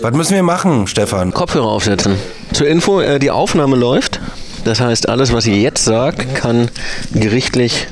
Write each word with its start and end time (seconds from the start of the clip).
Was 0.00 0.14
müssen 0.14 0.34
wir 0.34 0.42
machen, 0.42 0.86
Stefan? 0.86 1.32
Kopfhörer 1.34 1.66
aufsetzen. 1.66 2.16
Zur 2.54 2.66
Info, 2.66 3.02
äh, 3.02 3.18
die 3.18 3.30
Aufnahme 3.30 3.76
läuft. 3.76 4.20
Das 4.64 4.80
heißt, 4.80 5.06
alles, 5.10 5.34
was 5.34 5.46
ihr 5.46 5.58
jetzt 5.58 5.84
sagt, 5.84 6.34
kann 6.34 6.70
gerichtlich 7.12 7.88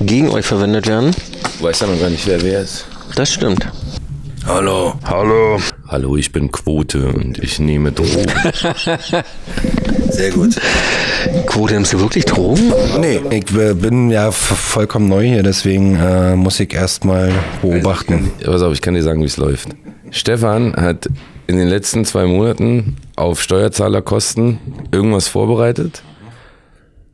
gegen 0.00 0.30
euch 0.30 0.44
verwendet 0.44 0.88
werden. 0.88 1.14
Du 1.58 1.64
weißt 1.64 1.82
ja 1.82 1.86
noch 1.86 2.00
gar 2.00 2.10
nicht, 2.10 2.26
wer 2.26 2.42
wer 2.42 2.60
ist. 2.60 2.86
Das 3.14 3.32
stimmt. 3.32 3.68
Hallo. 4.44 4.94
Hallo. 5.04 5.60
Hallo, 5.86 6.16
ich 6.16 6.32
bin 6.32 6.50
Quote 6.50 7.06
und 7.06 7.38
ich 7.38 7.60
nehme 7.60 7.92
Drogen. 7.92 8.26
Sehr 10.10 10.30
gut. 10.32 10.56
Quote, 11.46 11.74
nimmst 11.74 11.92
du 11.92 12.00
wirklich 12.00 12.24
Drogen? 12.24 12.72
Nee, 13.00 13.20
ich 13.30 13.54
äh, 13.54 13.74
bin 13.74 14.10
ja 14.10 14.30
vollkommen 14.32 15.08
neu 15.08 15.26
hier, 15.26 15.42
deswegen 15.42 15.96
äh, 15.96 16.36
muss 16.36 16.60
ich 16.60 16.72
erstmal 16.72 17.32
beobachten. 17.62 18.30
Pass 18.44 18.62
auf, 18.62 18.72
ich 18.72 18.80
kann 18.80 18.94
dir 18.94 19.02
sagen, 19.02 19.20
wie 19.20 19.26
es 19.26 19.36
läuft. 19.36 19.68
Stefan 20.10 20.74
hat 20.76 21.08
in 21.46 21.56
den 21.56 21.68
letzten 21.68 22.04
zwei 22.04 22.26
Monaten 22.26 22.96
auf 23.16 23.40
Steuerzahlerkosten 23.42 24.58
irgendwas 24.92 25.28
vorbereitet. 25.28 26.02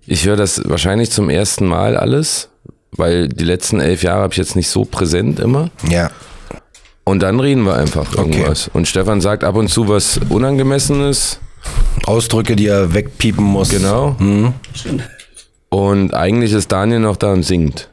Ich 0.07 0.27
höre 0.27 0.37
das 0.37 0.63
wahrscheinlich 0.69 1.11
zum 1.11 1.31
ersten 1.31 1.67
Mal 1.67 1.97
alles, 1.97 2.51
weil 2.93 3.29
die 3.29 3.45
letzten 3.45 3.81
elf 3.81 4.03
Jahre 4.03 4.23
habe 4.23 4.33
ich 4.33 4.39
jetzt 4.39 4.55
nicht 4.55 4.69
so 4.69 4.85
präsent 4.85 5.41
immer. 5.41 5.71
Ja. 5.89 6.11
Und 7.05 7.23
dann 7.23 7.41
reden 7.41 7.63
wir 7.63 7.75
einfach 7.75 8.15
irgendwas. 8.15 8.69
Und 8.73 8.89
Stefan 8.89 9.21
sagt 9.21 9.45
ab 9.45 9.57
und 9.57 9.69
zu 9.69 9.89
was 9.89 10.21
Unangemessenes. 10.29 11.41
Ausdrücke, 12.07 12.57
die 12.57 12.67
er 12.67 12.95
wegpiepen 12.95 13.45
muss. 13.45 13.71
Genau. 13.71 14.17
Und 15.69 16.15
eigentlich 16.15 16.53
ist 16.53 16.71
Daniel 16.73 17.01
noch 17.01 17.17
da 17.17 17.33
und 17.33 17.43
singt. 17.43 17.89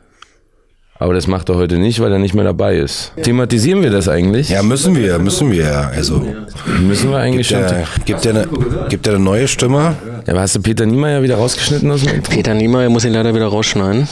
Aber 0.99 1.13
das 1.13 1.27
macht 1.27 1.49
er 1.49 1.55
heute 1.55 1.80
nicht, 1.80 1.99
weil 1.99 2.13
er 2.13 2.20
nicht 2.20 2.34
mehr 2.34 2.46
dabei 2.46 2.77
ist. 2.77 3.12
Thematisieren 3.23 3.82
wir 3.82 3.90
das 3.90 4.08
eigentlich? 4.08 4.48
Ja, 4.49 4.63
müssen 4.63 4.96
wir, 4.96 5.20
müssen 5.20 5.52
wir. 5.52 5.66
ja. 5.66 5.90
Also, 5.90 6.26
Müssen 6.80 7.09
wir 7.09 7.18
eigentlich 7.18 7.49
gibt 7.49 7.68
schon. 7.70 7.77
er, 7.77 7.88
gibt 8.05 8.26
er 8.26 8.36
eine, 8.36 8.48
gibt 8.90 9.08
er 9.08 9.16
eine 9.16 9.23
neue 9.23 9.48
Stimme? 9.49 9.96
Ja, 10.26 10.32
aber 10.34 10.41
hast 10.41 10.55
du 10.55 10.62
Peter 10.62 10.85
Niemeyer 10.85 11.21
wieder 11.21 11.35
rausgeschnitten 11.35 11.91
aus 11.91 12.04
dem 12.04 12.13
Intro? 12.13 12.32
Peter 12.32 12.54
Niemeyer 12.54 12.90
muss 12.90 13.04
ihn 13.04 13.12
leider 13.13 13.34
wieder 13.35 13.48
rausschneiden. 13.48 14.07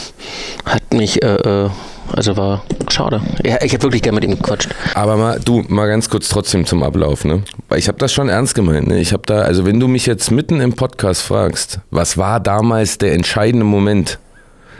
Hat 0.66 0.92
mich, 0.92 1.22
äh, 1.22 1.36
äh, 1.36 1.70
also 2.14 2.36
war 2.36 2.62
schade. 2.90 3.20
Ja, 3.44 3.56
ich 3.62 3.72
hätte 3.72 3.84
wirklich 3.84 4.02
gerne 4.02 4.16
mit 4.16 4.24
ihm 4.24 4.36
gequatscht. 4.36 4.68
Aber 4.94 5.16
mal, 5.16 5.40
du, 5.44 5.64
mal 5.68 5.86
ganz 5.86 6.08
kurz 6.08 6.28
trotzdem 6.28 6.66
zum 6.66 6.82
Ablauf, 6.82 7.24
ne? 7.24 7.42
Weil 7.68 7.78
ich 7.78 7.88
habe 7.88 7.98
das 7.98 8.12
schon 8.12 8.28
ernst 8.28 8.54
gemeint, 8.54 8.86
ne? 8.88 9.00
Ich 9.00 9.12
habe 9.12 9.22
da, 9.26 9.40
also 9.42 9.64
wenn 9.66 9.80
du 9.80 9.88
mich 9.88 10.06
jetzt 10.06 10.30
mitten 10.30 10.60
im 10.60 10.74
Podcast 10.74 11.22
fragst, 11.22 11.80
was 11.90 12.16
war 12.18 12.40
damals 12.40 12.98
der 12.98 13.14
entscheidende 13.14 13.64
Moment? 13.64 14.18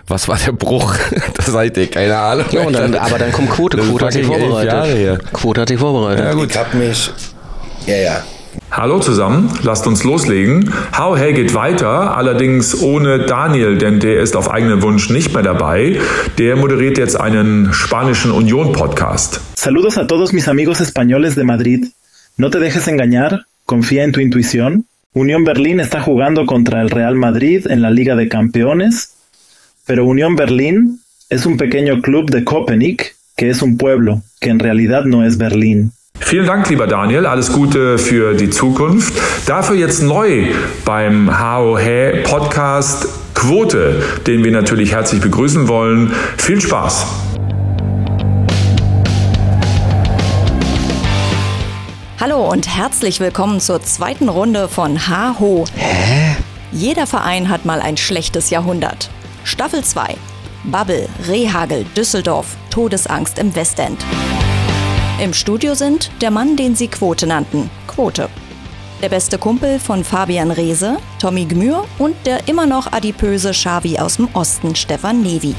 Was 0.09 0.29
war 0.29 0.37
der 0.37 0.53
Bruch? 0.53 0.95
das 1.35 1.47
seid 1.47 1.77
ihr, 1.77 1.91
keine 1.91 2.17
Ahnung. 2.17 2.47
Ja, 2.51 2.63
und 2.63 2.75
dann, 2.75 2.95
aber 2.95 3.19
dann 3.19 3.33
kommt 3.33 3.51
Quote. 3.51 3.79
Quote 3.79 4.07
hat 4.07 4.13
sich 4.13 4.27
vorbereitet. 4.27 5.33
Quote 5.33 5.61
hat 5.61 5.69
sich 5.69 5.79
vorbereitet. 5.79 6.25
Ja, 6.25 6.33
gut. 6.35 6.51
Ich 6.51 6.57
hab 6.57 6.75
mich. 6.75 7.11
Ja, 7.87 7.97
ja. 7.97 8.25
Hallo 8.75 9.01
zusammen, 9.01 9.51
lasst 9.63 9.87
uns 9.87 10.03
loslegen. 10.03 10.73
How 10.99 11.15
Hey 11.15 11.35
geht 11.35 11.53
weiter, 11.53 12.17
allerdings 12.17 12.81
ohne 12.81 13.27
Daniel, 13.27 13.77
denn 13.77 14.01
der 14.01 14.23
ist 14.23 14.35
auf 14.35 14.51
eigenen 14.51 14.81
Wunsch 14.81 15.11
nicht 15.11 15.35
mehr 15.35 15.43
dabei. 15.43 16.01
Der 16.39 16.57
moderiert 16.57 16.97
jetzt 16.97 17.21
einen 17.21 17.75
spanischen 17.75 18.31
Union-Podcast. 18.31 19.43
Saludos 19.57 19.99
a 19.99 20.07
todos 20.07 20.33
mis 20.33 20.49
amigos 20.49 20.81
españoles 20.81 21.35
de 21.35 21.45
Madrid. 21.45 21.89
No 22.39 22.49
te 22.49 22.61
dejes 22.61 22.89
engañar, 22.89 23.45
confía 23.67 24.05
en 24.05 24.13
tu 24.13 24.21
intuición. 24.21 24.87
Unión 25.13 25.45
Berlín 25.45 25.79
está 25.79 26.01
jugando 26.01 26.47
contra 26.47 26.81
el 26.81 26.89
Real 26.89 27.15
Madrid 27.15 27.67
en 27.69 27.83
la 27.83 27.91
Liga 27.91 28.17
de 28.17 28.31
Campeones, 28.31 29.13
pero 29.85 30.07
Unión 30.07 30.35
Berlín 30.35 31.01
es 31.29 31.45
un 31.45 31.59
pequeño 31.59 32.01
club 32.01 32.31
de 32.31 32.43
Köpenick, 32.43 33.17
que 33.37 33.51
es 33.51 33.61
un 33.61 33.77
pueblo, 33.77 34.23
que 34.41 34.49
en 34.49 34.61
realidad 34.61 35.05
no 35.05 35.27
es 35.27 35.37
Berlín. 35.37 35.93
Vielen 36.19 36.47
Dank, 36.47 36.69
lieber 36.69 36.87
Daniel. 36.87 37.27
Alles 37.27 37.53
Gute 37.53 37.99
für 37.99 38.35
die 38.35 38.51
Zukunft. 38.51 39.15
Dafür 39.47 39.77
jetzt 39.77 40.03
neu 40.03 40.47
beim 40.85 41.39
How 41.41 41.79
Hey 41.79 42.23
Podcast 42.23 43.09
Quote, 43.35 44.03
den 44.27 44.45
wir 44.45 44.53
natürlich 44.53 44.93
herzlich 44.93 45.21
begrüßen 45.21 45.69
wollen. 45.69 46.13
Viel 46.39 46.61
Spaß! 46.61 47.07
Hallo 52.21 52.49
und 52.51 52.69
herzlich 52.69 53.19
willkommen 53.19 53.59
zur 53.61 53.83
zweiten 53.83 54.29
Runde 54.29 54.69
von 54.69 55.09
Ha-Ho. 55.09 55.65
Hä? 55.75 56.37
Jeder 56.71 57.07
Verein 57.07 57.49
hat 57.49 57.65
mal 57.65 57.81
ein 57.81 57.97
schlechtes 57.97 58.51
Jahrhundert. 58.51 59.11
Staffel 59.45 59.83
2. 59.83 60.15
Bubble, 60.65 61.09
Rehagel, 61.27 61.85
Düsseldorf, 61.97 62.57
Todesangst 62.71 63.39
im 63.41 63.55
Westend. 63.57 63.99
Im 65.21 65.33
Studio 65.35 65.75
sind 65.75 66.11
der 66.21 66.31
Mann, 66.31 66.57
den 66.57 66.75
sie 66.75 66.89
Quote 66.89 67.27
nannten, 67.27 67.71
Quote. 67.87 68.29
Der 69.03 69.09
beste 69.09 69.39
Kumpel 69.39 69.79
von 69.79 70.05
Fabian 70.05 70.51
Reese, 70.51 70.97
Tommy 71.21 71.45
Gmür 71.45 71.85
und 71.99 72.17
der 72.25 72.49
immer 72.49 72.67
noch 72.67 72.93
adipöse 72.93 73.51
Xavi 73.51 73.99
aus 73.99 74.17
dem 74.17 74.29
Osten, 74.33 74.75
Stefan 74.75 75.23
Nevi. 75.23 75.55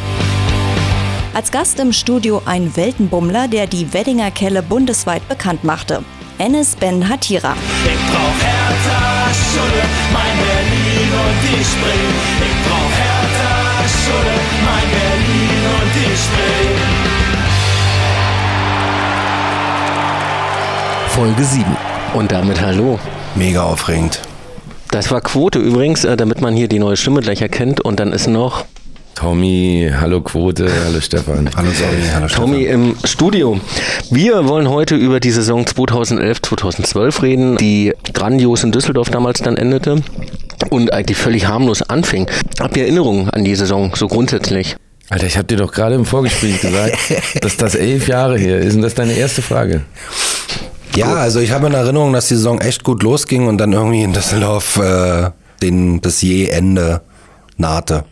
Als 1.33 1.51
Gast 1.51 1.79
im 1.79 1.93
Studio 1.93 2.41
ein 2.45 2.75
Weltenbummler, 2.75 3.47
der 3.47 3.67
die 3.67 3.93
Weddinger 3.93 4.31
Kelle 4.31 4.63
bundesweit 4.63 5.27
bekannt 5.29 5.63
machte. 5.63 6.03
Enes 6.39 6.75
Ben 6.75 7.07
Hatira. 7.07 7.55
Ich 7.85 8.11
brauch 8.11 8.39
härter 8.43 9.33
Schule, 9.33 9.83
mein 10.11 10.37
Berlin 10.37 11.09
und 11.23 11.59
ich 11.59 11.67
spring. 11.67 12.09
Ich 12.39 12.67
brauch 12.67 12.91
härter 12.91 13.87
Schule, 13.87 14.35
mein 14.65 14.89
Berlin 14.89 15.63
und 15.79 16.11
ich 16.11 16.19
spring. 16.19 16.72
Folge 21.13 21.43
7. 21.43 21.63
Und 22.15 22.31
damit 22.31 22.59
hallo. 22.59 22.97
Mega 23.35 23.61
aufregend. 23.61 24.19
Das 24.89 25.11
war 25.11 25.21
Quote 25.21 25.59
übrigens, 25.59 26.05
äh, 26.05 26.17
damit 26.17 26.41
man 26.41 26.55
hier 26.55 26.67
die 26.67 26.79
neue 26.79 26.97
Stimme 26.97 27.21
gleich 27.21 27.39
erkennt. 27.39 27.81
Und 27.81 27.99
dann 27.99 28.11
ist 28.11 28.25
noch 28.25 28.65
Tommy, 29.13 29.91
hallo 29.95 30.21
Quote, 30.21 30.71
hallo 30.85 30.99
Stefan. 31.01 31.51
Hallo 31.55 31.69
Tommy, 31.69 32.03
hallo 32.15 32.27
Tommy 32.27 32.63
im 32.63 32.95
Studio. 33.03 33.59
Wir 34.09 34.47
wollen 34.47 34.67
heute 34.67 34.95
über 34.95 35.19
die 35.19 35.29
Saison 35.29 35.65
2011-2012 35.65 37.21
reden, 37.21 37.57
die 37.57 37.93
grandios 38.11 38.63
in 38.63 38.71
Düsseldorf 38.71 39.11
damals 39.11 39.39
dann 39.39 39.55
endete 39.55 40.01
und 40.71 40.93
eigentlich 40.93 41.19
völlig 41.19 41.45
harmlos 41.45 41.83
anfing. 41.83 42.27
Habt 42.59 42.75
ihr 42.75 42.85
Erinnerungen 42.85 43.29
an 43.29 43.45
die 43.45 43.53
Saison 43.53 43.91
so 43.93 44.07
grundsätzlich? 44.07 44.77
Alter, 45.09 45.27
ich 45.27 45.37
habe 45.37 45.45
dir 45.45 45.57
doch 45.57 45.71
gerade 45.71 45.93
im 45.93 46.05
Vorgespräch 46.05 46.59
gesagt, 46.59 46.97
dass 47.41 47.55
das 47.55 47.75
elf 47.75 48.07
Jahre 48.07 48.39
her 48.39 48.57
ist. 48.57 48.73
Und 48.75 48.81
das 48.81 48.93
ist 48.93 48.99
deine 48.99 49.13
erste 49.13 49.43
Frage. 49.43 49.81
Ja, 50.95 51.15
also 51.15 51.39
ich 51.39 51.51
habe 51.51 51.67
in 51.67 51.73
Erinnerung, 51.73 52.13
dass 52.13 52.27
die 52.27 52.35
Saison 52.35 52.59
echt 52.59 52.83
gut 52.83 53.03
losging 53.03 53.47
und 53.47 53.57
dann 53.57 53.73
irgendwie 53.73 54.03
in 54.03 54.13
Düsseldorf 54.13 54.77
äh, 54.77 55.31
den, 55.61 56.01
das 56.01 56.21
Je-Ende 56.21 57.01
nahte. 57.57 58.05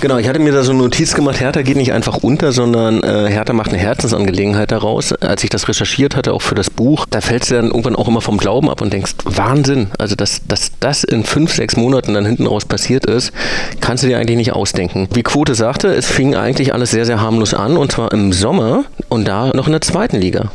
Genau, 0.00 0.16
ich 0.18 0.28
hatte 0.28 0.38
mir 0.38 0.52
da 0.52 0.62
so 0.62 0.72
eine 0.72 0.80
Notiz 0.80 1.14
gemacht, 1.14 1.40
Hertha 1.40 1.62
geht 1.62 1.76
nicht 1.76 1.92
einfach 1.92 2.18
unter, 2.22 2.52
sondern 2.52 3.02
äh, 3.02 3.28
Hertha 3.28 3.52
macht 3.52 3.70
eine 3.70 3.78
Herzensangelegenheit 3.78 4.72
daraus. 4.72 5.12
Als 5.12 5.44
ich 5.44 5.50
das 5.50 5.68
recherchiert 5.68 6.16
hatte, 6.16 6.32
auch 6.32 6.42
für 6.42 6.54
das 6.54 6.70
Buch, 6.70 7.06
da 7.08 7.20
fällst 7.20 7.50
du 7.50 7.56
dann 7.56 7.66
irgendwann 7.66 7.96
auch 7.96 8.08
immer 8.08 8.20
vom 8.20 8.38
Glauben 8.38 8.70
ab 8.70 8.80
und 8.80 8.92
denkst, 8.92 9.12
Wahnsinn, 9.24 9.88
also 9.98 10.14
dass, 10.14 10.40
dass 10.46 10.72
das 10.80 11.04
in 11.04 11.24
fünf, 11.24 11.54
sechs 11.54 11.76
Monaten 11.76 12.14
dann 12.14 12.24
hinten 12.26 12.46
raus 12.46 12.64
passiert 12.64 13.06
ist, 13.06 13.32
kannst 13.80 14.02
du 14.02 14.08
dir 14.08 14.18
eigentlich 14.18 14.38
nicht 14.38 14.52
ausdenken. 14.52 15.08
Wie 15.12 15.22
Quote 15.22 15.54
sagte, 15.54 15.88
es 15.88 16.06
fing 16.06 16.34
eigentlich 16.34 16.72
alles 16.72 16.90
sehr, 16.90 17.04
sehr 17.04 17.20
harmlos 17.20 17.54
an 17.54 17.76
und 17.76 17.92
zwar 17.92 18.12
im 18.12 18.32
Sommer 18.32 18.84
und 19.08 19.28
da 19.28 19.52
noch 19.54 19.66
in 19.66 19.72
der 19.72 19.82
zweiten 19.82 20.16
Liga. 20.16 20.50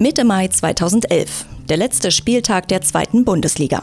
Mitte 0.00 0.24
Mai 0.24 0.46
2011, 0.46 1.44
der 1.68 1.76
letzte 1.76 2.12
Spieltag 2.12 2.68
der 2.68 2.82
zweiten 2.82 3.24
Bundesliga. 3.24 3.82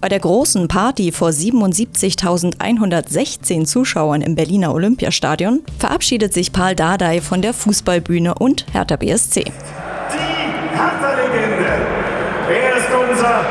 Bei 0.00 0.08
der 0.08 0.18
großen 0.18 0.66
Party 0.66 1.12
vor 1.12 1.28
77.116 1.28 3.64
Zuschauern 3.64 4.22
im 4.22 4.34
Berliner 4.34 4.74
Olympiastadion 4.74 5.62
verabschiedet 5.78 6.34
sich 6.34 6.52
Paul 6.52 6.74
Dardai 6.74 7.20
von 7.20 7.42
der 7.42 7.54
Fußballbühne 7.54 8.34
und 8.34 8.66
Hertha 8.72 8.96
BSC. 8.96 9.44
Die 9.44 9.52
Hertha-Legende. 10.76 11.64
Er 12.50 12.78
ist 12.78 12.88
unser 13.08 13.44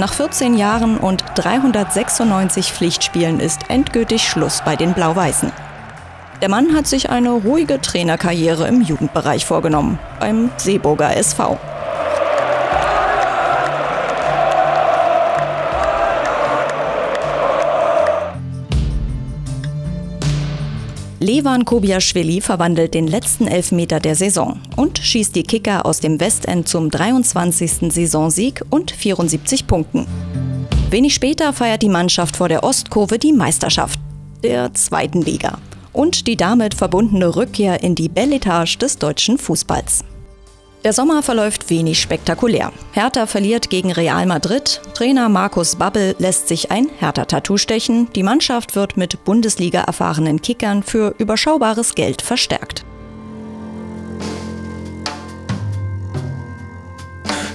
Nach 0.00 0.14
14 0.14 0.56
Jahren 0.56 0.96
und 0.96 1.22
396 1.34 2.72
Pflichtspielen 2.72 3.38
ist 3.38 3.68
endgültig 3.68 4.26
Schluss 4.26 4.62
bei 4.64 4.74
den 4.74 4.94
Blau-Weißen. 4.94 5.52
Der 6.40 6.48
Mann 6.48 6.74
hat 6.74 6.86
sich 6.86 7.10
eine 7.10 7.28
ruhige 7.32 7.82
Trainerkarriere 7.82 8.66
im 8.66 8.80
Jugendbereich 8.80 9.44
vorgenommen, 9.44 9.98
beim 10.18 10.48
Seeburger 10.56 11.14
SV. 11.14 11.58
Levan 21.22 21.66
Kobiaschwili 21.66 22.40
verwandelt 22.40 22.94
den 22.94 23.06
letzten 23.06 23.46
Elfmeter 23.46 24.00
der 24.00 24.14
Saison 24.14 24.58
und 24.76 24.98
schießt 24.98 25.36
die 25.36 25.42
Kicker 25.42 25.84
aus 25.84 26.00
dem 26.00 26.18
Westend 26.18 26.66
zum 26.66 26.90
23. 26.90 27.92
Saisonsieg 27.92 28.62
und 28.70 28.90
74 28.90 29.66
Punkten. 29.66 30.06
Wenig 30.88 31.12
später 31.12 31.52
feiert 31.52 31.82
die 31.82 31.90
Mannschaft 31.90 32.38
vor 32.38 32.48
der 32.48 32.64
Ostkurve 32.64 33.18
die 33.18 33.34
Meisterschaft 33.34 34.00
der 34.42 34.72
zweiten 34.72 35.20
Liga 35.20 35.58
und 35.92 36.26
die 36.26 36.36
damit 36.36 36.72
verbundene 36.72 37.36
Rückkehr 37.36 37.82
in 37.82 37.94
die 37.94 38.08
Belletage 38.08 38.78
des 38.78 38.96
deutschen 38.96 39.36
Fußballs. 39.36 40.04
Der 40.82 40.94
Sommer 40.94 41.22
verläuft 41.22 41.68
wenig 41.68 42.00
spektakulär. 42.00 42.72
Hertha 42.92 43.26
verliert 43.26 43.68
gegen 43.68 43.92
Real 43.92 44.24
Madrid, 44.24 44.80
Trainer 44.94 45.28
Markus 45.28 45.76
Babbel 45.76 46.16
lässt 46.18 46.48
sich 46.48 46.70
ein 46.70 46.88
Hertha-Tattoo 46.98 47.58
stechen, 47.58 48.08
die 48.14 48.22
Mannschaft 48.22 48.76
wird 48.76 48.96
mit 48.96 49.22
Bundesliga-erfahrenen 49.26 50.40
Kickern 50.40 50.82
für 50.82 51.14
überschaubares 51.18 51.94
Geld 51.94 52.22
verstärkt. 52.22 52.86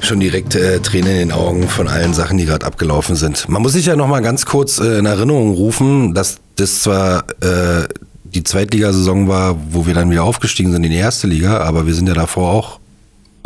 Schon 0.01 0.19
direkt 0.19 0.53
äh, 0.53 0.79
Tränen 0.81 1.09
in 1.09 1.17
den 1.17 1.31
Augen 1.31 1.67
von 1.67 1.87
allen 1.87 2.13
Sachen, 2.13 2.37
die 2.37 2.45
gerade 2.45 2.63
abgelaufen 2.63 3.15
sind. 3.15 3.49
Man 3.49 3.63
muss 3.63 3.73
sich 3.73 3.87
ja 3.87 3.95
noch 3.95 4.07
mal 4.07 4.21
ganz 4.21 4.45
kurz 4.45 4.77
äh, 4.77 4.99
in 4.99 5.07
Erinnerung 5.07 5.55
rufen, 5.55 6.13
dass 6.13 6.37
das 6.57 6.83
zwar 6.83 7.23
äh, 7.41 7.87
die 8.23 8.43
Zweitligasaison 8.43 9.27
war, 9.27 9.57
wo 9.71 9.87
wir 9.87 9.95
dann 9.95 10.11
wieder 10.11 10.23
aufgestiegen 10.23 10.71
sind 10.71 10.83
in 10.83 10.91
die 10.91 10.97
erste 10.97 11.25
Liga, 11.25 11.61
aber 11.61 11.87
wir 11.87 11.95
sind 11.95 12.07
ja 12.07 12.13
davor 12.13 12.51
auch 12.51 12.79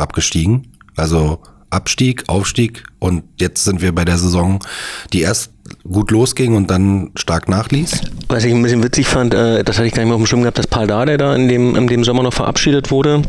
abgestiegen. 0.00 0.68
Also 0.96 1.40
Abstieg, 1.70 2.24
Aufstieg 2.26 2.84
und 2.98 3.22
jetzt 3.38 3.64
sind 3.64 3.80
wir 3.80 3.94
bei 3.94 4.04
der 4.04 4.18
Saison, 4.18 4.58
die 5.12 5.20
erst 5.20 5.52
gut 5.88 6.10
losging 6.10 6.56
und 6.56 6.68
dann 6.68 7.12
stark 7.14 7.48
nachließ. 7.48 8.02
Was 8.28 8.44
ich 8.44 8.52
ein 8.52 8.62
bisschen 8.62 8.82
witzig 8.82 9.06
fand, 9.06 9.34
äh, 9.34 9.62
das 9.62 9.78
hatte 9.78 9.86
ich 9.86 9.94
gar 9.94 10.02
nicht 10.02 10.08
mehr 10.08 10.16
auf 10.16 10.22
dem 10.22 10.26
Schirm 10.26 10.42
gehabt, 10.42 10.58
dass 10.58 10.66
Paul 10.66 10.88
Dardai 10.88 11.16
da 11.16 11.34
in 11.34 11.48
dem, 11.48 11.76
in 11.76 11.86
dem 11.86 12.02
Sommer 12.02 12.24
noch 12.24 12.32
verabschiedet 12.32 12.90
wurde. 12.90 13.22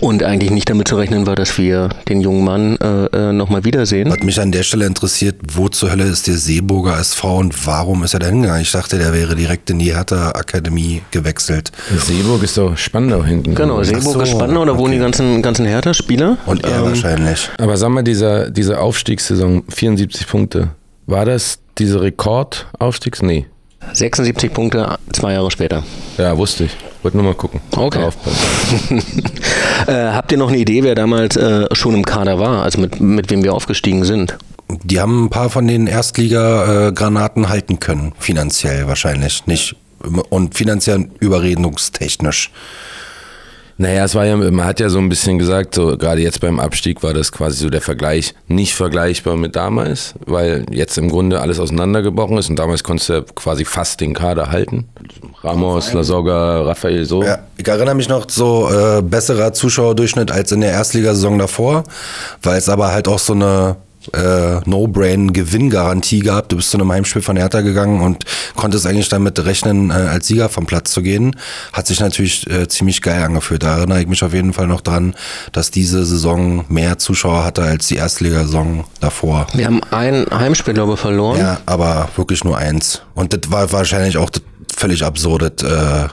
Und 0.00 0.22
eigentlich 0.22 0.50
nicht 0.50 0.68
damit 0.68 0.88
zu 0.88 0.96
rechnen 0.96 1.26
war, 1.26 1.34
dass 1.36 1.56
wir 1.58 1.88
den 2.08 2.20
jungen 2.20 2.44
Mann 2.44 2.76
äh, 2.76 3.06
äh, 3.06 3.32
nochmal 3.32 3.64
wiedersehen. 3.64 4.10
Was 4.10 4.20
mich 4.20 4.40
an 4.40 4.52
der 4.52 4.62
Stelle 4.62 4.86
interessiert, 4.86 5.36
wo 5.54 5.68
zur 5.68 5.90
Hölle 5.90 6.04
ist 6.04 6.26
der 6.26 6.36
Seeburger 6.36 6.98
SV 6.98 7.38
und 7.38 7.66
warum 7.66 8.02
ist 8.04 8.14
er 8.14 8.20
da 8.20 8.26
hingegangen? 8.26 8.62
Ich 8.62 8.72
dachte, 8.72 8.98
der 8.98 9.12
wäre 9.12 9.34
direkt 9.36 9.70
in 9.70 9.78
die 9.78 9.94
Hertha 9.94 10.30
Akademie 10.30 11.02
gewechselt. 11.10 11.72
Seeburg 11.96 12.42
ist 12.42 12.56
doch 12.58 12.76
Spandau 12.76 13.24
hinten. 13.24 13.54
Genau, 13.54 13.82
Seeburg 13.82 14.02
so, 14.02 14.20
ist 14.20 14.30
Spandau, 14.30 14.64
da 14.64 14.76
wohnen 14.76 14.92
die 14.92 14.98
ganzen, 14.98 15.42
ganzen 15.42 15.66
Hertha-Spieler. 15.66 16.38
Und 16.46 16.64
er 16.64 16.78
Ähm, 16.78 16.84
wahrscheinlich. 16.84 17.48
Aber 17.58 17.76
sag 17.76 17.90
mal, 17.90 18.02
dieser, 18.02 18.50
diese 18.50 18.80
Aufstiegssaison, 18.80 19.64
74 19.68 20.26
Punkte, 20.26 20.70
war 21.06 21.24
das 21.24 21.58
diese 21.78 22.00
Rekordaufstiegs? 22.00 23.22
Nee. 23.22 23.46
76 23.92 24.52
Punkte, 24.52 24.98
zwei 25.12 25.32
Jahre 25.32 25.50
später. 25.50 25.82
Ja, 26.18 26.36
wusste 26.36 26.64
ich. 26.64 26.76
Wollte 27.02 27.16
nur 27.16 27.26
mal 27.26 27.34
gucken. 27.34 27.60
Okay. 27.74 28.08
Äh, 29.86 29.92
habt 29.92 30.32
ihr 30.32 30.38
noch 30.38 30.48
eine 30.48 30.56
Idee, 30.56 30.82
wer 30.82 30.94
damals 30.94 31.36
äh, 31.36 31.66
schon 31.72 31.94
im 31.94 32.04
Kader 32.04 32.40
war, 32.40 32.62
also 32.62 32.80
mit, 32.80 32.98
mit 32.98 33.30
wem 33.30 33.44
wir 33.44 33.54
aufgestiegen 33.54 34.04
sind? 34.04 34.36
Die 34.68 34.98
haben 34.98 35.26
ein 35.26 35.30
paar 35.30 35.50
von 35.50 35.68
den 35.68 35.86
Erstliga-Granaten 35.86 37.48
halten 37.48 37.78
können, 37.78 38.12
finanziell 38.18 38.88
wahrscheinlich. 38.88 39.46
Nicht 39.46 39.76
und 40.30 40.54
finanziell 40.56 41.08
überredungstechnisch. 41.20 42.50
Naja, 43.78 44.04
es 44.04 44.14
war 44.14 44.24
ja, 44.24 44.36
man 44.36 44.64
hat 44.64 44.80
ja 44.80 44.88
so 44.88 44.98
ein 44.98 45.10
bisschen 45.10 45.38
gesagt, 45.38 45.74
so 45.74 45.98
gerade 45.98 46.22
jetzt 46.22 46.40
beim 46.40 46.58
Abstieg 46.58 47.02
war 47.02 47.12
das 47.12 47.30
quasi 47.30 47.58
so 47.58 47.68
der 47.68 47.82
Vergleich 47.82 48.34
nicht 48.48 48.74
vergleichbar 48.74 49.36
mit 49.36 49.54
damals, 49.54 50.14
weil 50.24 50.64
jetzt 50.70 50.96
im 50.96 51.10
Grunde 51.10 51.40
alles 51.40 51.60
auseinandergebrochen 51.60 52.38
ist 52.38 52.48
und 52.48 52.58
damals 52.58 52.82
konntest 52.84 53.10
du 53.10 53.12
ja 53.14 53.20
quasi 53.34 53.66
fast 53.66 54.00
den 54.00 54.14
Kader 54.14 54.50
halten. 54.50 54.86
Ramos, 55.42 55.92
Lasogga, 55.92 56.62
Raphael 56.62 57.04
so. 57.04 57.22
Ja, 57.22 57.40
ich 57.58 57.68
erinnere 57.68 57.94
mich 57.94 58.08
noch 58.08 58.28
so 58.30 58.70
äh, 58.70 59.02
besserer 59.02 59.52
Zuschauerdurchschnitt 59.52 60.32
als 60.32 60.52
in 60.52 60.62
der 60.62 60.72
Erstligasaison 60.72 61.38
davor, 61.38 61.84
weil 62.42 62.56
es 62.56 62.70
aber 62.70 62.92
halt 62.92 63.08
auch 63.08 63.18
so 63.18 63.34
eine 63.34 63.76
äh, 64.14 64.60
No-Brain-Gewinngarantie 64.64 66.20
gab. 66.20 66.48
Du 66.48 66.56
bist 66.56 66.70
zu 66.70 66.78
einem 66.78 66.90
Heimspiel 66.92 67.22
von 67.22 67.36
Hertha 67.36 67.60
gegangen 67.60 68.00
und 68.00 68.24
konntest 68.54 68.86
eigentlich 68.86 69.08
damit 69.08 69.44
rechnen, 69.44 69.90
äh, 69.90 69.94
als 69.94 70.26
Sieger 70.26 70.48
vom 70.48 70.66
Platz 70.66 70.92
zu 70.92 71.02
gehen. 71.02 71.36
Hat 71.72 71.86
sich 71.86 72.00
natürlich 72.00 72.48
äh, 72.50 72.68
ziemlich 72.68 73.02
geil 73.02 73.22
angefühlt. 73.22 73.62
Da 73.62 73.78
erinnere 73.78 74.00
ich 74.00 74.08
mich 74.08 74.22
auf 74.22 74.32
jeden 74.32 74.52
Fall 74.52 74.66
noch 74.66 74.80
dran, 74.80 75.14
dass 75.52 75.70
diese 75.70 76.04
Saison 76.04 76.64
mehr 76.68 76.98
Zuschauer 76.98 77.44
hatte 77.44 77.62
als 77.62 77.88
die 77.88 77.96
Erstligasaison 77.96 78.84
davor. 79.00 79.46
Wir 79.54 79.66
haben 79.66 79.82
ein 79.90 80.26
Heimspiel, 80.30 80.74
glaube 80.74 80.94
ich, 80.94 81.00
verloren. 81.00 81.38
Ja, 81.38 81.60
aber 81.66 82.08
wirklich 82.16 82.44
nur 82.44 82.56
eins. 82.56 83.02
Und 83.14 83.32
das 83.32 83.50
war 83.50 83.70
wahrscheinlich 83.72 84.16
auch 84.16 84.30
das 84.30 84.42
völlig 84.76 85.04
absurd. 85.04 85.62
Äh, 85.62 86.08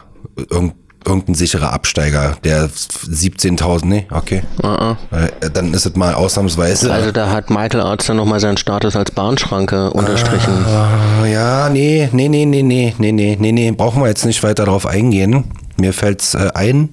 irgend, 0.50 0.74
irgendein 1.06 1.36
sicherer 1.36 1.74
Absteiger, 1.74 2.38
der 2.44 2.70
17.000, 2.70 3.86
nee, 3.86 4.08
okay. 4.12 4.44
Ah, 4.62 4.96
Äh, 5.12 5.50
Dann 5.52 5.74
ist 5.74 5.86
es 5.86 5.96
mal 5.96 6.14
ausnahmsweise. 6.14 6.92
Also 6.92 7.12
da 7.12 7.30
hat 7.30 7.50
Michael 7.50 7.82
Arzt 7.82 8.10
dann 8.10 8.18
nochmal 8.18 8.40
seinen 8.40 8.58
Status 8.58 8.96
als 8.96 9.12
Bahnschranke 9.12 9.92
unterstrichen. 9.92 10.66
Ah, 10.66 11.26
ja, 11.26 11.70
nee, 11.70 12.10
nee, 12.12 12.28
nee, 12.30 12.46
nee, 12.46 12.62
nee, 12.64 12.94
nee, 12.98 13.12
nee, 13.12 13.38
nee, 13.40 13.52
nee, 13.52 13.72
brauchen 13.72 14.02
wir 14.02 14.08
jetzt 14.10 14.26
nicht 14.26 14.44
weiter 14.44 14.66
darauf 14.66 14.86
eingehen. 14.86 15.46
Mir 15.78 15.94
fällt's 15.94 16.34
äh, 16.36 16.50
ein. 16.54 16.90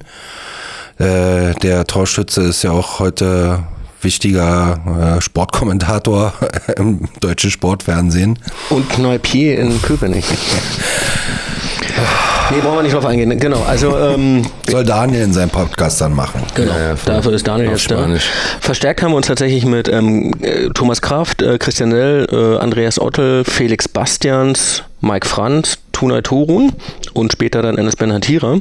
Äh, 0.98 1.54
der 1.62 1.86
Torschütze 1.86 2.42
ist 2.42 2.62
ja 2.62 2.72
auch 2.72 2.98
heute 2.98 3.64
wichtiger 4.02 5.16
äh, 5.18 5.20
Sportkommentator 5.20 6.32
im 6.76 7.08
deutschen 7.20 7.50
Sportfernsehen. 7.50 8.38
Und 8.70 8.88
Kneipier 8.90 9.58
in 9.58 9.80
Köpenick. 9.82 10.24
Nee, 12.50 12.61
brauchen 12.61 12.79
wir 12.79 12.82
nicht 12.82 12.94
drauf 12.94 13.06
eingehen. 13.06 13.38
Genau, 13.38 13.62
also 13.62 13.97
ähm, 13.97 14.43
Soll 14.69 14.85
Daniel 14.85 15.23
in 15.23 15.32
seinem 15.32 15.50
Podcast 15.50 16.00
dann 16.00 16.14
machen. 16.14 16.43
Genau, 16.55 16.73
Ja, 16.73 16.94
dafür 17.05 17.32
ist 17.32 17.47
Daniel 17.47 17.70
jetzt 17.70 17.91
da. 17.91 17.99
Spanisch. 17.99 18.29
Verstärkt 18.61 19.02
haben 19.02 19.12
wir 19.12 19.17
uns 19.17 19.29
tatsächlich 19.29 19.64
mit 19.64 19.88
ähm, 19.88 20.32
äh, 20.43 20.69
Thomas 20.70 21.00
Kraft, 21.00 21.43
äh, 21.43 21.58
Christian 21.58 21.91
Nell, 21.91 22.26
äh, 22.31 22.58
Andreas 22.58 23.00
Ottel, 23.00 23.44
Felix 23.44 23.87
Bastians, 23.87 24.82
Mike 25.00 25.29
Franz, 25.29 25.79
Tunay 25.93 26.23
Torun 26.23 26.73
und 27.14 27.32
später 27.32 27.62
dann 27.62 27.79
Enes 27.79 27.94
Ben 27.94 28.12
Hatira. 28.12 28.58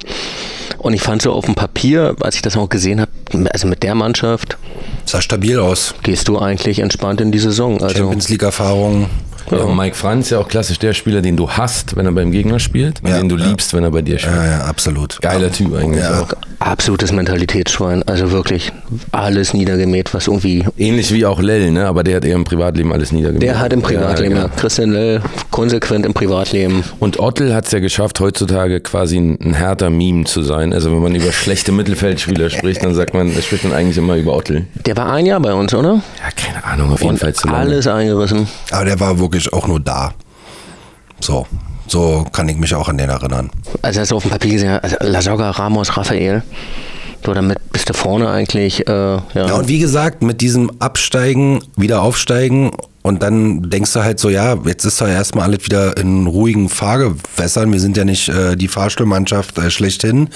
Und 0.77 0.93
ich 0.93 1.01
fand 1.01 1.21
so 1.21 1.33
auf 1.33 1.45
dem 1.45 1.55
Papier, 1.55 2.15
als 2.21 2.35
ich 2.35 2.41
das 2.41 2.55
auch 2.57 2.69
gesehen 2.69 3.01
habe, 3.01 3.11
also 3.51 3.67
mit 3.67 3.81
der 3.83 3.95
Mannschaft 3.95 4.57
Sah 5.05 5.21
stabil 5.21 5.57
aus. 5.59 5.95
gehst 6.03 6.27
du 6.27 6.37
eigentlich 6.37 6.79
entspannt 6.79 7.21
in 7.21 7.31
die 7.31 7.39
Saison. 7.39 7.81
Also 7.81 7.95
Champions 7.97 8.29
League 8.29 8.43
Erfahrung. 8.43 9.09
Ja, 9.51 9.57
und 9.63 9.75
Mike 9.77 9.95
Franz 9.95 10.29
ja 10.29 10.39
auch 10.39 10.47
klassisch 10.47 10.79
der 10.79 10.93
Spieler, 10.93 11.21
den 11.21 11.35
du 11.37 11.49
hast, 11.49 11.95
wenn 11.95 12.05
er 12.05 12.11
beim 12.11 12.31
Gegner 12.31 12.59
spielt, 12.59 13.01
und 13.03 13.09
Ja, 13.09 13.17
den 13.17 13.29
du 13.29 13.37
ja. 13.37 13.45
liebst, 13.47 13.73
wenn 13.73 13.83
er 13.83 13.91
bei 13.91 14.01
dir 14.01 14.19
spielt. 14.19 14.35
Ja, 14.35 14.45
ja, 14.45 14.59
absolut. 14.65 15.19
Geiler 15.21 15.51
Typ 15.51 15.73
eigentlich 15.75 16.03
Ja. 16.03 16.21
auch. 16.21 16.27
absolutes 16.59 17.11
Mentalitätsschwein. 17.13 18.03
Also 18.03 18.31
wirklich 18.31 18.71
alles 19.11 19.53
niedergemäht, 19.53 20.13
was 20.13 20.27
irgendwie 20.27 20.65
Ähnlich 20.77 21.13
wie 21.13 21.25
auch 21.25 21.39
Lell, 21.41 21.71
ne? 21.71 21.87
aber 21.87 22.03
der 22.03 22.17
hat 22.17 22.25
eher 22.25 22.35
im 22.35 22.43
Privatleben 22.43 22.91
alles 22.91 23.11
niedergemacht. 23.11 23.43
Der 23.43 23.59
hat 23.59 23.71
im 23.73 23.81
Privatleben, 23.81 24.35
Ja, 24.35 24.43
ja. 24.43 24.49
Christian 24.49 24.91
Lell, 24.91 25.21
konsequent 25.51 26.05
im 26.05 26.13
Privatleben. 26.13 26.83
Und 26.99 27.19
Ottel 27.19 27.53
hat 27.55 27.65
es 27.65 27.71
ja 27.71 27.79
geschafft, 27.79 28.19
heutzutage 28.19 28.81
quasi 28.81 29.17
ein, 29.17 29.53
härter 29.53 29.89
Meme 29.89 30.25
zu 30.25 30.41
sein. 30.43 30.73
Also 30.73 30.91
wenn 30.91 31.01
man 31.01 31.15
über 31.15 31.31
schlechte 31.31 31.71
Mittelfeldspieler 31.71 32.49
spricht, 32.49 32.83
dann 32.83 32.93
sagt 32.93 33.13
man, 33.13 33.31
spricht 33.41 33.63
man 33.63 33.73
eigentlich 33.73 33.97
immer 33.97 34.15
über 34.17 34.35
Ottel. 34.35 34.65
Der 34.85 34.97
war 34.97 35.11
ein 35.13 35.25
Jahr 35.25 35.39
bei 35.39 35.53
uns, 35.53 35.73
oder? 35.73 35.93
Ja, 36.21 36.29
keine 36.35 36.63
Ahnung, 36.63 36.91
auf 36.91 36.99
jeden 36.99 37.13
Und 37.13 37.19
Fall 37.19 37.33
zu 37.33 37.47
lange. 37.47 37.59
alles 37.59 37.87
eingerissen. 37.87 38.47
Aber 38.71 38.85
der 38.85 38.99
war 38.99 39.17
wirklich 39.19 39.38
auch 39.47 39.67
nur 39.67 39.79
da. 39.79 40.13
So. 41.19 41.47
So 41.87 42.25
kann 42.31 42.47
ich 42.47 42.57
mich 42.57 42.75
auch 42.75 42.87
an 42.87 42.99
den 42.99 43.09
erinnern. 43.09 43.49
Also 43.81 44.01
hast 44.01 44.11
du 44.11 44.17
auf 44.17 44.21
dem 44.21 44.29
Papier 44.31 44.51
gesehen, 44.51 44.79
also 44.79 44.95
Lasogga, 44.99 45.49
Ramos, 45.49 45.97
Raphael. 45.97 46.43
So, 47.25 47.33
damit 47.33 47.57
bist 47.71 47.89
du 47.89 47.93
vorne 47.93 48.29
eigentlich, 48.29 48.87
äh, 48.87 48.91
ja. 48.91 49.21
Ja, 49.33 49.55
und 49.55 49.67
wie 49.67 49.79
gesagt, 49.79 50.21
mit 50.21 50.39
diesem 50.39 50.71
Absteigen, 50.79 51.61
wieder 51.75 52.01
aufsteigen 52.01 52.71
und 53.01 53.23
dann 53.23 53.69
denkst 53.69 53.93
du 53.93 54.03
halt 54.03 54.19
so, 54.19 54.29
ja, 54.29 54.55
jetzt 54.65 54.85
ist 54.85 55.01
doch 55.01 55.07
erstmal 55.07 55.45
alles 55.45 55.65
wieder 55.65 55.97
in 55.97 56.27
ruhigen 56.27 56.69
Fahrgewässern. 56.69 57.71
Wir 57.71 57.79
sind 57.79 57.97
ja 57.97 58.05
nicht 58.05 58.29
äh, 58.29 58.55
die 58.55 58.67
Fahrstuhlmannschaft 58.67 59.57
äh, 59.57 59.71
schlechthin. 59.71 60.29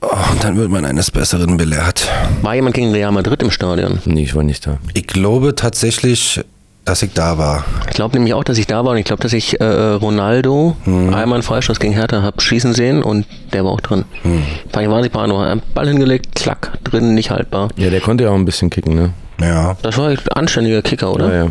Oh, 0.00 0.08
und 0.32 0.44
dann 0.44 0.56
wird 0.56 0.70
man 0.70 0.84
eines 0.84 1.10
Besseren 1.10 1.56
belehrt. 1.56 2.08
War 2.42 2.54
jemand 2.54 2.74
gegen 2.74 2.90
Real 2.90 3.12
Madrid 3.12 3.42
im 3.42 3.50
Stadion? 3.50 4.00
Nee, 4.04 4.24
ich 4.24 4.34
war 4.34 4.42
nicht 4.42 4.66
da. 4.66 4.78
Ich 4.92 5.06
glaube 5.06 5.54
tatsächlich, 5.54 6.40
dass 6.84 7.02
ich 7.02 7.12
da 7.14 7.38
war. 7.38 7.64
Ich 7.88 7.94
glaube 7.94 8.14
nämlich 8.14 8.34
auch, 8.34 8.44
dass 8.44 8.58
ich 8.58 8.66
da 8.66 8.84
war 8.84 8.92
und 8.92 8.98
ich 8.98 9.04
glaube, 9.04 9.22
dass 9.22 9.32
ich 9.32 9.60
äh, 9.60 9.64
Ronaldo 9.64 10.76
Mhm. 10.84 11.14
einmal 11.14 11.36
einen 11.36 11.42
Freistoß 11.42 11.80
gegen 11.80 11.94
Hertha 11.94 12.22
habe 12.22 12.40
schießen 12.40 12.74
sehen 12.74 13.02
und 13.02 13.26
der 13.52 13.64
war 13.64 13.72
auch 13.72 13.80
drin. 13.80 14.04
Mhm. 14.22 14.42
Fand 14.72 14.84
ich 14.84 14.90
wahnsinnig 14.90 15.12
beeindruckend. 15.12 15.48
Einen 15.48 15.62
Ball 15.74 15.88
hingelegt, 15.88 16.34
klack, 16.34 16.72
drin, 16.84 17.14
nicht 17.14 17.30
haltbar. 17.30 17.68
Ja, 17.76 17.90
der 17.90 18.00
konnte 18.00 18.24
ja 18.24 18.30
auch 18.30 18.34
ein 18.34 18.44
bisschen 18.44 18.70
kicken, 18.70 18.94
ne? 18.94 19.10
Ja. 19.40 19.76
Das 19.82 19.96
war 19.98 20.08
ein 20.08 20.18
anständiger 20.34 20.82
Kicker, 20.82 21.12
oder? 21.12 21.32
Ja, 21.34 21.44
ja. 21.44 21.50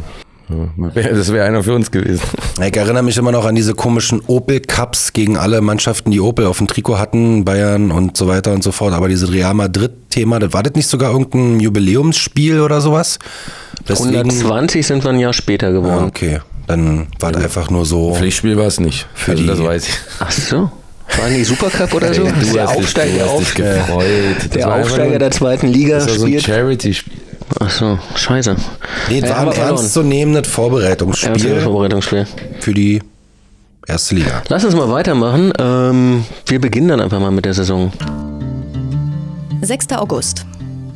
ja. 0.95 1.13
Das 1.13 1.33
wäre 1.33 1.45
einer 1.45 1.63
für 1.63 1.73
uns 1.73 1.89
gewesen. 1.89 2.21
Ich 2.63 2.75
erinnere 2.77 3.03
mich 3.03 3.17
immer 3.17 3.31
noch 3.31 3.45
an 3.45 3.55
diese 3.55 3.73
komischen 3.73 4.21
Opel 4.27 4.59
Cups 4.61 5.13
gegen 5.13 5.37
alle 5.37 5.61
Mannschaften, 5.61 6.11
die 6.11 6.21
Opel 6.21 6.45
auf 6.45 6.59
dem 6.59 6.67
Trikot 6.67 6.97
hatten, 6.99 7.43
Bayern 7.43 7.91
und 7.91 8.15
so 8.17 8.27
weiter 8.27 8.53
und 8.53 8.63
so 8.63 8.71
fort. 8.71 8.93
Aber 8.93 9.09
dieses 9.09 9.31
Real 9.31 9.53
Madrid-Thema, 9.53 10.39
das 10.39 10.53
war 10.53 10.63
das 10.63 10.73
nicht 10.75 10.87
sogar 10.87 11.11
irgendein 11.11 11.59
Jubiläumsspiel 11.59 12.61
oder 12.61 12.79
sowas? 12.81 13.19
Deswegen- 13.87 14.15
120 14.15 14.85
sind 14.85 15.03
wir 15.03 15.11
ein 15.11 15.19
Jahr 15.19 15.33
später 15.33 15.67
Ja, 15.67 15.73
geworden. 15.73 16.05
okay. 16.05 16.39
Dann 16.67 17.07
war 17.19 17.31
das 17.31 17.43
einfach 17.43 17.69
nur 17.69 17.85
so. 17.85 18.13
Pflichtspiel 18.15 18.55
war 18.57 18.67
es 18.67 18.79
nicht. 18.79 19.05
Für 19.13 19.31
also 19.31 19.43
die- 19.43 19.49
das 19.49 19.61
weiß 19.63 19.87
ich. 19.89 19.95
Ach 20.19 20.31
so. 20.31 20.71
War 21.17 21.29
nicht 21.29 21.45
Supercup 21.47 21.93
oder 21.93 22.13
so? 22.13 22.23
Das 22.23 22.33
du 22.47 22.53
der 22.53 22.63
hast 22.63 22.71
dich, 22.71 22.77
Aufsteiger, 22.79 23.23
du 23.25 23.29
hast 23.31 23.57
dich 23.57 23.65
auf, 23.65 23.87
gefreut. 23.87 24.05
Das 24.39 24.49
der 24.49 24.73
Aufsteiger 24.73 25.19
der 25.19 25.31
zweiten 25.31 25.67
Liga 25.67 25.95
Das 25.99 26.07
war 26.07 26.15
so 26.15 26.25
ein. 26.25 26.39
Charity-Spiel. 26.39 27.13
Ach 27.59 27.69
so, 27.69 27.99
scheiße. 28.15 28.55
Nee, 29.09 29.19
es 29.19 29.29
Ja, 29.29 29.45
war 29.45 29.51
ein 29.53 29.57
ernstzunehmendes 29.59 30.47
Ja, 30.47 30.53
Vorbereitungsspiel 30.53 31.59
Vorbereitungsspiel. 31.61 32.25
für 32.61 32.73
die 32.73 33.01
erste 33.85 34.15
Liga. 34.15 34.41
Lass 34.47 34.63
uns 34.63 34.73
mal 34.75 34.89
weitermachen. 34.89 35.51
Ähm, 35.59 36.23
wir 36.47 36.61
beginnen 36.61 36.87
dann 36.87 37.01
einfach 37.01 37.19
mal 37.19 37.31
mit 37.31 37.43
der 37.45 37.53
Saison. 37.53 37.91
6. 39.61 39.87
August. 39.97 40.45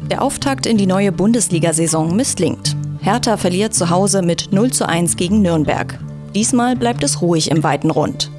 Der 0.10 0.22
Auftakt 0.22 0.66
in 0.66 0.78
die 0.78 0.88
neue 0.88 1.12
Bundesliga-Saison 1.12 2.16
misslingt. 2.16 2.78
Hertha 3.02 3.36
verliert 3.36 3.74
zu 3.74 3.90
Hause 3.90 4.22
mit 4.22 4.54
0 4.54 4.72
zu 4.72 4.88
1 4.88 5.18
gegen 5.18 5.42
Nürnberg. 5.42 6.00
Diesmal 6.34 6.78
bleibt 6.78 7.04
es 7.04 7.22
ruhig 7.22 7.52
im 7.52 7.62
weiten 7.62 7.92
Rund. 7.92 8.32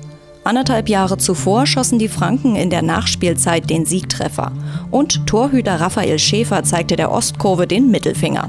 Anderthalb 0.44 0.88
Jahre 0.88 1.18
zuvor 1.18 1.66
schossen 1.66 1.98
die 1.98 2.08
Franken 2.08 2.56
in 2.56 2.70
der 2.70 2.80
Nachspielzeit 2.80 3.68
den 3.68 3.84
Siegtreffer. 3.84 4.52
Und 4.90 5.26
Torhüter 5.26 5.78
Raphael 5.78 6.18
Schäfer 6.18 6.62
zeigte 6.64 6.96
der 6.96 7.12
Ostkurve 7.12 7.66
den 7.66 7.90
Mittelfinger. 7.90 8.48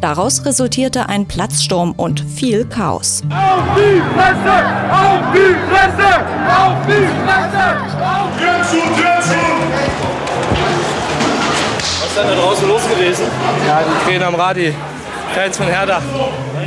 Daraus 0.00 0.46
resultierte 0.46 1.10
ein 1.10 1.26
Platzsturm 1.26 1.92
und 1.92 2.20
viel 2.20 2.64
Chaos. 2.64 3.22
Auf 3.28 3.62
die 3.76 4.00
Fresse! 4.14 4.56
Auf 4.90 5.32
die 5.34 5.54
Fresse! 5.68 6.10
Auf 6.48 6.86
die 6.86 7.06
Fresse! 7.24 7.64
Auf 8.00 8.34
zu! 9.24 9.34
Was 9.34 10.03
ist 12.14 12.22
denn 12.22 12.28
da 12.36 12.42
draußen 12.42 12.68
los 12.68 12.82
gewesen? 12.88 13.24
Ja, 13.66 13.82
die 13.82 14.04
Trainer 14.08 14.26
am 14.28 14.34
Rad, 14.36 14.56
die 14.56 14.72
Fans 15.34 15.56
von 15.56 15.66
Hertha. 15.66 16.00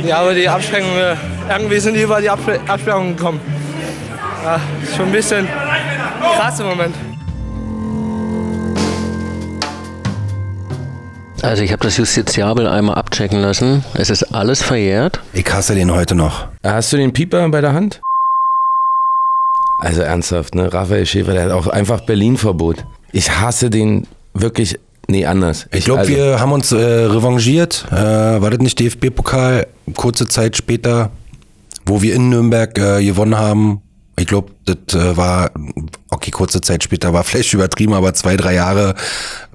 Die 0.04 0.12
haben 0.12 0.34
die 0.34 0.48
Absprengung, 0.48 0.90
äh, 0.96 1.16
irgendwie 1.50 1.78
sind 1.80 1.94
die 1.94 2.02
über 2.02 2.20
die 2.20 2.30
Absp- 2.30 2.60
Absperrung 2.68 3.16
gekommen. 3.16 3.40
Ja, 4.44 4.60
ist 4.82 4.94
schon 4.96 5.06
ein 5.06 5.12
bisschen 5.12 5.48
krass 6.36 6.60
im 6.60 6.66
Moment. 6.66 6.94
Also 11.42 11.62
ich 11.62 11.72
habe 11.72 11.82
das 11.82 11.96
Justiziabel 11.96 12.66
einmal 12.66 12.96
abchecken 12.96 13.40
lassen. 13.40 13.84
Es 13.94 14.10
ist 14.10 14.24
alles 14.34 14.60
verjährt. 14.62 15.20
Ich 15.32 15.50
hasse 15.50 15.74
den 15.74 15.90
heute 15.92 16.14
noch. 16.14 16.48
Hast 16.62 16.92
du 16.92 16.96
den 16.98 17.12
Pieper 17.12 17.48
bei 17.48 17.60
der 17.60 17.72
Hand? 17.72 18.02
Also 19.78 20.02
ernsthaft, 20.02 20.54
ne? 20.56 20.72
Raphael 20.72 21.06
Schäfer, 21.06 21.32
der 21.32 21.44
hat 21.44 21.52
auch 21.52 21.68
einfach 21.68 22.00
Berlin-Verbot. 22.02 22.84
Ich 23.12 23.30
hasse 23.30 23.70
den 23.70 24.06
wirklich, 24.34 24.78
nee, 25.08 25.26
anders. 25.26 25.66
Ich 25.72 25.84
glaube, 25.84 26.00
also, 26.00 26.12
wir 26.12 26.40
haben 26.40 26.52
uns 26.52 26.72
äh, 26.72 26.76
revanchiert. 26.76 27.86
Äh, 27.90 27.94
war 27.96 28.50
das 28.50 28.60
nicht 28.60 28.78
DFB-Pokal? 28.78 29.66
Kurze 29.94 30.28
Zeit 30.28 30.56
später, 30.56 31.10
wo 31.86 32.02
wir 32.02 32.14
in 32.14 32.28
Nürnberg 32.28 32.78
äh, 32.78 33.04
gewonnen 33.04 33.36
haben. 33.36 33.82
Ich 34.18 34.26
glaube, 34.26 34.50
das 34.64 34.94
äh, 34.94 35.16
war, 35.16 35.50
okay, 36.10 36.30
kurze 36.30 36.60
Zeit 36.60 36.82
später 36.82 37.12
war 37.12 37.24
vielleicht 37.24 37.54
übertrieben, 37.54 37.94
aber 37.94 38.14
zwei, 38.14 38.36
drei 38.36 38.54
Jahre. 38.54 38.94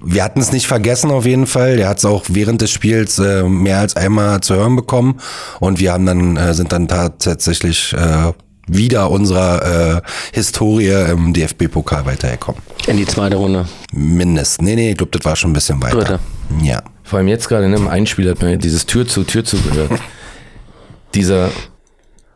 Wir 0.02 0.24
hatten 0.24 0.40
es 0.40 0.52
nicht 0.52 0.66
vergessen 0.66 1.10
auf 1.10 1.26
jeden 1.26 1.46
Fall. 1.46 1.76
Der 1.76 1.88
hat 1.88 1.98
es 1.98 2.04
auch 2.04 2.24
während 2.28 2.60
des 2.60 2.70
Spiels 2.70 3.18
äh, 3.18 3.42
mehr 3.44 3.80
als 3.80 3.96
einmal 3.96 4.40
zu 4.40 4.54
hören 4.54 4.76
bekommen. 4.76 5.20
Und 5.60 5.78
wir 5.78 5.92
haben 5.92 6.06
dann, 6.06 6.36
äh, 6.36 6.54
sind 6.54 6.72
dann 6.72 6.88
tatsächlich 6.88 7.92
äh, 7.92 8.32
wieder 8.66 9.10
unserer 9.10 9.98
äh, 9.98 10.00
Historie 10.32 10.88
im 11.10 11.32
DFB-Pokal 11.32 12.06
weitergekommen. 12.06 12.60
In 12.86 12.96
die 12.96 13.06
zweite 13.06 13.36
Runde. 13.36 13.66
Mindestens. 13.92 14.64
Nee, 14.64 14.74
nee, 14.76 14.90
ich 14.92 14.96
glaube, 14.96 15.16
das 15.16 15.24
war 15.24 15.36
schon 15.36 15.50
ein 15.50 15.54
bisschen 15.54 15.82
weiter. 15.82 15.96
Dritte. 15.96 16.20
Ja. 16.62 16.82
Vor 17.02 17.18
allem 17.18 17.28
jetzt 17.28 17.48
gerade 17.48 17.66
in 17.66 17.74
einem 17.74 17.88
Einspiel 17.88 18.30
hat 18.30 18.40
man 18.42 18.58
dieses 18.58 18.86
Tür 18.86 19.06
zu, 19.06 19.24
Tür 19.24 19.44
zu 19.44 19.58
gehört. 19.60 19.90
Dieser 21.14 21.50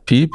Piep. 0.06 0.32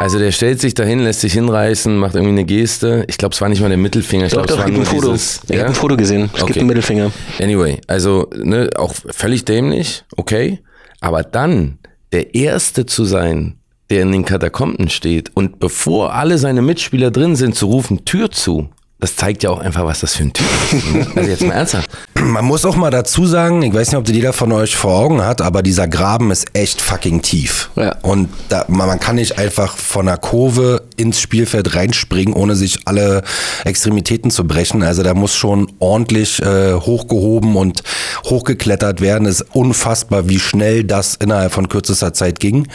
Also 0.00 0.18
der 0.18 0.32
stellt 0.32 0.60
sich 0.60 0.74
dahin, 0.74 0.98
lässt 0.98 1.20
sich 1.20 1.32
hinreißen, 1.32 1.96
macht 1.96 2.14
irgendwie 2.14 2.32
eine 2.32 2.44
Geste. 2.44 3.04
Ich 3.08 3.16
glaube, 3.16 3.32
es 3.34 3.40
war 3.40 3.48
nicht 3.48 3.60
mal 3.62 3.68
der 3.68 3.78
Mittelfinger. 3.78 4.26
Ich 4.26 4.32
Doch, 4.32 4.44
glaube, 4.44 4.50
es 4.50 4.56
doch, 4.56 4.58
war 4.58 4.64
gibt 4.66 4.76
nur 4.78 4.86
ein 4.86 4.90
Foto. 5.00 5.12
dieses. 5.12 5.40
Ich 5.48 5.56
habe 5.58 5.68
ein 5.68 5.74
Foto 5.74 5.96
gesehen. 5.96 6.24
Es 6.24 6.32
gibt 6.32 6.50
Okay. 6.50 6.58
einen 6.58 6.68
Mittelfinger. 6.68 7.10
Anyway, 7.40 7.80
also 7.86 8.28
ne, 8.36 8.70
auch 8.76 8.92
völlig 9.10 9.44
dämlich, 9.44 10.04
okay. 10.16 10.60
Aber 11.00 11.22
dann 11.22 11.78
der 12.12 12.34
Erste 12.34 12.86
zu 12.86 13.04
sein, 13.04 13.56
der 13.94 14.02
in 14.02 14.10
den 14.10 14.24
Katakomben 14.24 14.88
steht 14.88 15.30
und 15.34 15.60
bevor 15.60 16.14
alle 16.14 16.36
seine 16.36 16.62
Mitspieler 16.62 17.12
drin 17.12 17.36
sind, 17.36 17.54
zu 17.54 17.66
rufen, 17.66 18.04
Tür 18.04 18.28
zu. 18.28 18.68
Das 19.04 19.16
zeigt 19.16 19.42
ja 19.42 19.50
auch 19.50 19.58
einfach, 19.58 19.84
was 19.84 20.00
das 20.00 20.14
für 20.14 20.22
ein 20.22 20.32
Typ 20.32 20.46
ist. 20.72 20.94
ne? 20.94 21.06
Also 21.14 21.30
jetzt 21.30 21.42
mal 21.42 21.52
ernsthaft. 21.52 21.90
Man 22.18 22.42
muss 22.42 22.64
auch 22.64 22.74
mal 22.74 22.90
dazu 22.90 23.26
sagen, 23.26 23.60
ich 23.60 23.74
weiß 23.74 23.88
nicht, 23.88 23.98
ob 23.98 24.06
das 24.06 24.14
jeder 24.14 24.32
von 24.32 24.50
euch 24.50 24.76
vor 24.76 24.94
Augen 24.94 25.22
hat, 25.22 25.42
aber 25.42 25.62
dieser 25.62 25.86
Graben 25.88 26.30
ist 26.30 26.46
echt 26.54 26.80
fucking 26.80 27.20
tief. 27.20 27.68
Ja. 27.76 27.96
Und 28.00 28.30
da, 28.48 28.64
man, 28.68 28.86
man 28.86 28.98
kann 28.98 29.16
nicht 29.16 29.38
einfach 29.38 29.76
von 29.76 30.08
einer 30.08 30.16
Kurve 30.16 30.84
ins 30.96 31.20
Spielfeld 31.20 31.74
reinspringen, 31.74 32.32
ohne 32.32 32.56
sich 32.56 32.78
alle 32.86 33.24
Extremitäten 33.66 34.30
zu 34.30 34.46
brechen. 34.46 34.82
Also 34.82 35.02
da 35.02 35.12
muss 35.12 35.34
schon 35.34 35.70
ordentlich 35.80 36.40
äh, 36.40 36.72
hochgehoben 36.72 37.56
und 37.56 37.82
hochgeklettert 38.24 39.02
werden. 39.02 39.28
Es 39.28 39.42
ist 39.42 39.54
unfassbar, 39.54 40.30
wie 40.30 40.40
schnell 40.40 40.82
das 40.82 41.16
innerhalb 41.16 41.52
von 41.52 41.68
kürzester 41.68 42.14
Zeit 42.14 42.40
ging. 42.40 42.68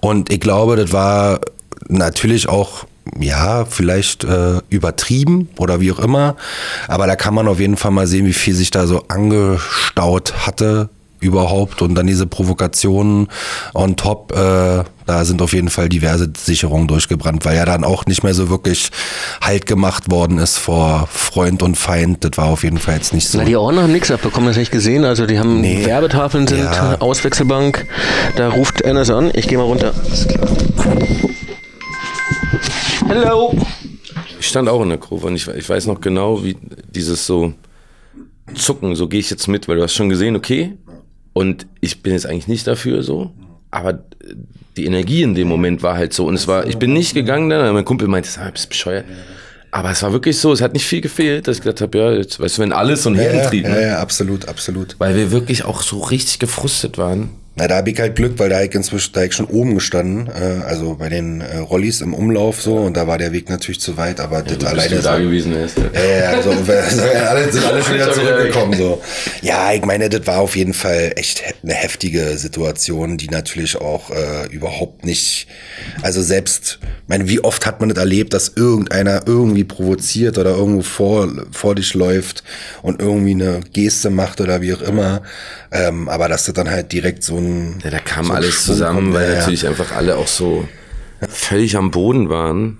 Und 0.00 0.32
ich 0.32 0.40
glaube, 0.40 0.76
das 0.76 0.94
war 0.94 1.40
natürlich 1.88 2.48
auch 2.48 2.86
ja, 3.20 3.64
vielleicht 3.64 4.24
äh, 4.24 4.60
übertrieben 4.70 5.48
oder 5.58 5.80
wie 5.80 5.92
auch 5.92 5.98
immer. 5.98 6.36
Aber 6.88 7.06
da 7.06 7.16
kann 7.16 7.34
man 7.34 7.48
auf 7.48 7.60
jeden 7.60 7.76
Fall 7.76 7.90
mal 7.90 8.06
sehen, 8.06 8.26
wie 8.26 8.32
viel 8.32 8.54
sich 8.54 8.70
da 8.70 8.86
so 8.86 9.04
angestaut 9.08 10.46
hatte 10.46 10.88
überhaupt 11.20 11.80
und 11.80 11.94
dann 11.94 12.06
diese 12.06 12.26
Provokationen 12.26 13.28
on 13.72 13.96
top, 13.96 14.32
äh, 14.32 14.84
da 15.06 15.24
sind 15.24 15.40
auf 15.40 15.54
jeden 15.54 15.70
Fall 15.70 15.88
diverse 15.88 16.30
Sicherungen 16.36 16.86
durchgebrannt, 16.86 17.46
weil 17.46 17.56
ja 17.56 17.64
dann 17.64 17.82
auch 17.82 18.04
nicht 18.04 18.22
mehr 18.24 18.34
so 18.34 18.50
wirklich 18.50 18.90
Halt 19.40 19.64
gemacht 19.64 20.10
worden 20.10 20.36
ist 20.38 20.58
vor 20.58 21.08
Freund 21.10 21.62
und 21.62 21.76
Feind. 21.76 22.24
Das 22.24 22.32
war 22.36 22.46
auf 22.46 22.62
jeden 22.62 22.76
Fall 22.78 22.96
jetzt 22.96 23.14
nicht 23.14 23.28
so. 23.28 23.38
Na, 23.38 23.44
die 23.44 23.56
Ordner 23.56 23.82
haben 23.84 23.92
nichts 23.92 24.10
abbekommen, 24.10 24.48
das 24.48 24.56
nicht 24.58 24.70
gesehen. 24.72 25.04
Also 25.04 25.24
die 25.24 25.38
haben 25.38 25.60
Nee. 25.62 25.86
Werbetafeln 25.86 26.46
sind 26.46 26.58
Ja. 26.64 26.96
Auswechselbank. 27.00 27.86
Da 28.36 28.48
ruft 28.50 28.82
Ernest 28.82 29.10
an. 29.10 29.30
Ich 29.34 29.48
gehe 29.48 29.56
mal 29.56 29.64
runter. 29.64 29.94
Hello. 33.14 33.56
Ich 34.40 34.48
stand 34.48 34.68
auch 34.68 34.82
in 34.82 34.88
der 34.88 34.98
Kurve 34.98 35.28
und 35.28 35.36
ich, 35.36 35.46
ich 35.46 35.68
weiß 35.68 35.86
noch 35.86 36.00
genau, 36.00 36.42
wie 36.42 36.56
dieses 36.90 37.26
so 37.26 37.54
Zucken, 38.56 38.96
so 38.96 39.06
gehe 39.06 39.20
ich 39.20 39.30
jetzt 39.30 39.46
mit, 39.46 39.68
weil 39.68 39.76
du 39.76 39.84
hast 39.84 39.94
schon 39.94 40.08
gesehen, 40.08 40.34
okay, 40.34 40.76
und 41.32 41.68
ich 41.80 42.02
bin 42.02 42.12
jetzt 42.12 42.26
eigentlich 42.26 42.48
nicht 42.48 42.66
dafür 42.66 43.04
so, 43.04 43.30
aber 43.70 44.02
die 44.76 44.86
Energie 44.86 45.22
in 45.22 45.36
dem 45.36 45.46
Moment 45.46 45.84
war 45.84 45.94
halt 45.94 46.12
so 46.12 46.26
und 46.26 46.34
es 46.34 46.48
war, 46.48 46.66
ich 46.66 46.76
bin 46.76 46.92
nicht 46.92 47.14
gegangen 47.14 47.48
dann, 47.50 47.72
mein 47.72 47.84
Kumpel 47.84 48.08
meinte, 48.08 48.28
ah, 48.40 48.50
bist 48.50 48.68
bescheuert. 48.68 49.04
Aber 49.70 49.92
es 49.92 50.02
war 50.02 50.12
wirklich 50.12 50.36
so, 50.36 50.52
es 50.52 50.60
hat 50.60 50.72
nicht 50.72 50.84
viel 50.84 51.00
gefehlt, 51.00 51.46
dass 51.46 51.58
ich 51.58 51.62
gedacht 51.62 51.82
habe, 51.82 51.96
ja, 51.96 52.12
jetzt 52.14 52.40
weißt 52.40 52.58
du, 52.58 52.62
wenn 52.62 52.72
alles 52.72 53.04
so 53.04 53.10
ein 53.10 53.14
ja, 53.14 53.22
ja, 53.22 53.28
Herdentrieb, 53.30 53.64
ja, 53.64 53.74
ne? 53.74 53.82
ja, 53.82 53.98
absolut, 54.00 54.48
absolut. 54.48 54.96
weil 54.98 55.14
wir 55.14 55.30
wirklich 55.30 55.64
auch 55.64 55.82
so 55.82 56.00
richtig 56.00 56.40
gefrustet 56.40 56.98
waren. 56.98 57.30
Na, 57.56 57.68
da 57.68 57.76
hab 57.76 57.86
ich 57.86 58.00
halt 58.00 58.16
Glück, 58.16 58.36
weil 58.40 58.48
da 58.50 58.60
ich 58.62 58.74
inzwischen, 58.74 59.12
da 59.12 59.22
ich 59.22 59.32
schon 59.32 59.46
oben 59.46 59.76
gestanden, 59.76 60.26
äh, 60.26 60.64
also 60.64 60.96
bei 60.96 61.08
den 61.08 61.40
äh, 61.40 61.58
Rollis 61.58 62.00
im 62.00 62.12
Umlauf 62.12 62.60
so 62.60 62.78
und 62.78 62.96
da 62.96 63.06
war 63.06 63.16
der 63.16 63.30
Weg 63.30 63.48
natürlich 63.48 63.78
zu 63.80 63.96
weit, 63.96 64.18
aber 64.18 64.42
das 64.42 64.64
alleine 64.64 65.00
da 65.00 65.18
gewesen 65.18 65.54
ist. 65.54 65.76
Ja, 65.78 66.04
ja, 66.04 66.30
also, 66.30 66.50
wir- 66.66 67.30
alle, 67.30 67.52
sind 67.52 67.64
alle 67.64 67.80
schon 67.80 67.94
wieder 67.94 68.12
zurückgekommen. 68.12 68.76
So. 68.76 69.00
Ja, 69.40 69.72
ich 69.72 69.84
meine, 69.84 70.08
das 70.08 70.26
war 70.26 70.38
auf 70.40 70.56
jeden 70.56 70.74
Fall 70.74 71.12
echt 71.14 71.44
eine 71.62 71.74
heftige 71.74 72.36
Situation, 72.38 73.18
die 73.18 73.28
natürlich 73.28 73.76
auch 73.80 74.10
äh, 74.10 74.48
überhaupt 74.50 75.04
nicht, 75.04 75.46
also 76.02 76.22
selbst, 76.22 76.80
ich 76.82 77.08
meine, 77.08 77.28
wie 77.28 77.38
oft 77.44 77.66
hat 77.66 77.78
man 77.78 77.88
das 77.88 77.98
erlebt, 77.98 78.34
dass 78.34 78.48
irgendeiner 78.56 79.22
irgendwie 79.26 79.62
provoziert 79.64 80.38
oder 80.38 80.50
irgendwo 80.56 80.82
vor, 80.82 81.28
vor 81.52 81.76
dich 81.76 81.94
läuft 81.94 82.42
und 82.82 83.00
irgendwie 83.00 83.30
eine 83.32 83.60
Geste 83.72 84.10
macht 84.10 84.40
oder 84.40 84.60
wie 84.60 84.74
auch 84.74 84.82
immer, 84.82 85.22
ähm, 85.70 86.08
aber 86.08 86.28
dass 86.28 86.46
das 86.46 86.54
dann 86.54 86.68
halt 86.70 86.90
direkt 86.90 87.22
so 87.22 87.43
ein... 87.44 87.78
Ja, 87.82 87.90
da 87.90 87.98
kam 87.98 88.26
so 88.26 88.32
alles 88.32 88.54
Schwung 88.54 88.74
zusammen, 88.74 88.98
kommt, 88.98 89.14
weil 89.14 89.24
ja, 89.24 89.32
ja. 89.32 89.38
natürlich 89.40 89.66
einfach 89.66 89.92
alle 89.92 90.16
auch 90.16 90.28
so 90.28 90.68
völlig 91.28 91.76
am 91.76 91.90
Boden 91.90 92.28
waren 92.28 92.78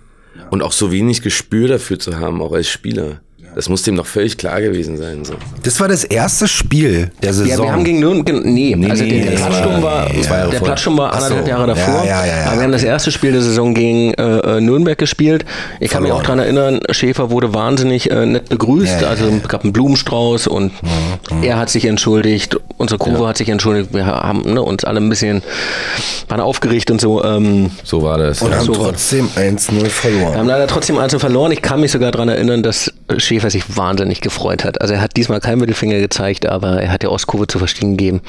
und 0.50 0.62
auch 0.62 0.72
so 0.72 0.92
wenig 0.92 1.22
Gespür 1.22 1.68
dafür 1.68 1.98
zu 1.98 2.18
haben, 2.18 2.42
auch 2.42 2.52
als 2.52 2.68
Spieler. 2.68 3.20
Das 3.54 3.68
muss 3.68 3.82
dem 3.82 3.96
doch 3.96 4.06
völlig 4.06 4.36
klar 4.36 4.60
gewesen 4.60 4.96
sein. 4.96 5.24
So. 5.24 5.34
Das 5.62 5.78
war 5.80 5.88
das 5.88 6.02
erste 6.04 6.48
Spiel 6.48 7.10
der 7.22 7.32
Saison. 7.32 7.50
Ja, 7.50 7.62
wir 7.62 7.72
haben 7.72 7.84
gegen 7.84 8.00
Nürnberg, 8.00 8.44
nee, 8.44 8.74
also 8.90 9.04
nee, 9.04 9.20
der, 9.22 9.30
Platzsturm 9.32 9.82
war- 9.82 9.82
war, 9.82 10.22
zwei 10.22 10.36
Jahre 10.38 10.50
der. 10.50 10.60
Platzsturm 10.60 10.98
war 10.98 11.10
Ach 11.12 11.18
so. 11.20 11.24
anderthalb 11.26 11.48
Jahre 11.48 11.66
davor. 11.68 12.04
Ja, 12.04 12.24
ja, 12.24 12.26
ja, 12.26 12.36
ja. 12.40 12.46
Aber 12.46 12.56
wir 12.56 12.62
haben 12.64 12.72
das 12.72 12.82
erste 12.82 13.12
Spiel 13.12 13.32
der 13.32 13.42
Saison 13.42 13.72
gegen 13.74 14.12
äh, 14.14 14.22
äh, 14.56 14.60
Nürnberg 14.60 14.98
gespielt. 14.98 15.44
Ich 15.80 15.90
kann 15.90 16.02
mich 16.02 16.10
auch 16.12 16.22
Verloren. 16.24 16.38
dran 16.46 16.56
erinnern, 16.56 16.80
Schäfer 16.90 17.30
wurde 17.30 17.54
wahnsinnig 17.54 18.10
äh, 18.10 18.26
nett 18.26 18.48
begrüßt. 18.48 18.94
Ja, 18.96 19.02
ja, 19.02 19.08
also 19.08 19.26
es 19.42 19.48
gab 19.48 19.62
einen 19.62 19.72
Blumenstrauß 19.72 20.46
und 20.48 20.72
er 21.42 21.56
hat 21.56 21.70
sich 21.70 21.84
entschuldigt, 21.84 22.56
unsere 22.76 22.98
Kurve 22.98 23.26
hat 23.28 23.36
sich 23.36 23.48
entschuldigt. 23.48 23.94
Wir 23.94 24.06
haben 24.06 24.42
ne, 24.52 24.62
uns 24.62 24.84
alle 24.84 25.00
ein 25.00 25.08
bisschen 25.08 25.42
waren 26.28 26.40
aufgeregt 26.40 26.90
und 26.90 27.00
so. 27.00 27.22
Ähm, 27.22 27.70
So 27.84 28.02
war 28.02 28.18
das. 28.18 28.42
und 28.42 28.50
ja. 28.50 28.56
haben 28.58 28.64
so 28.66 28.72
trotzdem 28.74 29.28
1-0 29.36 29.86
verloren. 29.86 30.32
wir 30.32 30.38
haben 30.38 30.48
leider 30.48 30.66
trotzdem 30.66 30.98
einzeln 30.98 31.20
verloren. 31.20 31.52
Ich 31.52 31.62
kann 31.62 31.80
mich 31.80 31.92
sogar 31.92 32.10
daran 32.10 32.28
erinnern, 32.28 32.62
dass 32.62 32.92
Schäfer 33.18 33.43
sich 33.50 33.76
wahnsinnig 33.76 34.20
gefreut 34.20 34.64
hat. 34.64 34.80
Also 34.80 34.94
er 34.94 35.00
hat 35.00 35.16
diesmal 35.16 35.40
keinen 35.40 35.60
Mittelfinger 35.60 35.98
gezeigt, 35.98 36.46
aber 36.46 36.82
er 36.82 36.90
hat 36.90 37.02
der 37.02 37.12
Ostkurve 37.12 37.46
zu 37.46 37.58
verstehen 37.58 37.96
gegeben. 37.96 38.20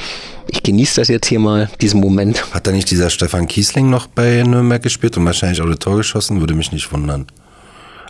Ich 0.48 0.63
genieße 0.63 1.01
das 1.01 1.07
jetzt 1.07 1.27
hier 1.27 1.39
mal, 1.39 1.69
diesen 1.81 2.00
Moment. 2.00 2.53
Hat 2.53 2.67
da 2.67 2.72
nicht 2.72 2.89
dieser 2.91 3.10
Stefan 3.10 3.48
Kiesling 3.48 3.89
noch 3.89 4.07
bei 4.07 4.43
Nürnberg 4.43 4.81
gespielt 4.81 5.17
und 5.17 5.25
wahrscheinlich 5.25 5.62
auch 5.62 5.67
das 5.67 5.79
Tor 5.79 5.98
geschossen? 5.98 6.39
Würde 6.39 6.53
mich 6.53 6.72
nicht 6.72 6.91
wundern. 6.91 7.27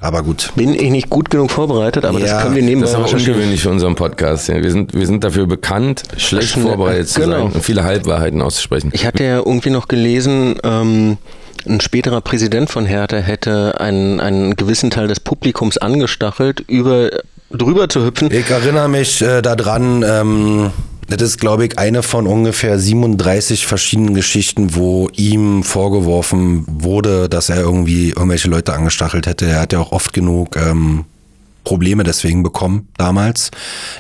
Aber 0.02 0.24
gut. 0.24 0.52
Bin 0.56 0.74
ich 0.74 0.92
nicht 0.92 1.10
gut 1.10 1.30
genug 1.30 1.52
vorbereitet, 1.52 2.06
aber 2.06 2.20
Ja, 2.20 2.26
das 2.26 2.44
können 2.44 2.56
wir 2.56 2.64
nebenbei 2.64 2.92
Das 2.92 3.00
ist 3.00 3.14
aber 3.14 3.20
ungewöhnlich 3.20 3.62
für 3.62 3.70
unseren 3.70 3.96
Podcast. 3.96 4.50
Wir, 4.50 4.72
sind, 4.72 4.94
wir 4.94 5.08
sind 5.08 5.24
dafür 5.24 5.48
bekannt, 5.48 6.04
schlecht 6.18 6.52
vorbereitet 6.58 7.10
zu 7.10 7.22
genau. 7.22 7.38
sein 7.38 7.54
und 7.54 7.64
viele 7.64 7.84
Halbwahrheiten 7.84 8.42
auszusprechen. 8.42 8.92
Ich 8.94 9.06
hatte 9.06 9.24
ja 9.24 9.38
irgendwie 9.38 9.70
noch 9.70 9.88
gelesen, 9.88 10.56
ähm, 10.64 11.18
ein 11.66 11.82
späterer 11.82 12.22
Präsident 12.22 12.70
von 12.70 12.86
Hertha 12.86 13.18
hätte 13.18 13.80
einen, 13.80 14.20
einen 14.20 14.56
gewissen 14.56 14.90
Teil 14.92 15.08
des 15.08 15.20
Publikums 15.20 15.78
angestachelt, 15.78 16.62
über 16.68 17.10
drüber 17.52 17.90
zu 17.90 18.06
hüpfen. 18.06 18.32
Ich 18.32 18.50
erinnere 18.50 18.90
mich 18.90 19.22
äh, 19.22 19.42
daran, 19.42 20.04
ähm, 20.08 20.72
das 21.08 21.22
ist, 21.22 21.40
glaube 21.40 21.66
ich, 21.66 21.78
eine 21.78 22.02
von 22.02 22.26
ungefähr 22.26 22.80
37 22.80 23.68
verschiedenen 23.68 24.16
Geschichten, 24.16 24.76
wo 24.76 25.10
ihm 25.16 25.64
vorgeworfen 25.64 26.66
wurde, 26.68 27.30
dass 27.30 27.50
er 27.50 27.58
irgendwie 27.58 28.10
irgendwelche 28.10 28.48
Leute 28.48 28.74
angestachelt 28.74 29.28
hätte. 29.28 29.46
Er 29.46 29.62
hat 29.62 29.74
ja 29.74 29.80
auch 29.80 29.92
oft 29.92 30.14
genug 30.14 30.56
ähm, 30.56 31.06
Probleme 31.64 32.04
deswegen 32.04 32.44
bekommen 32.44 32.88
damals. 32.98 33.52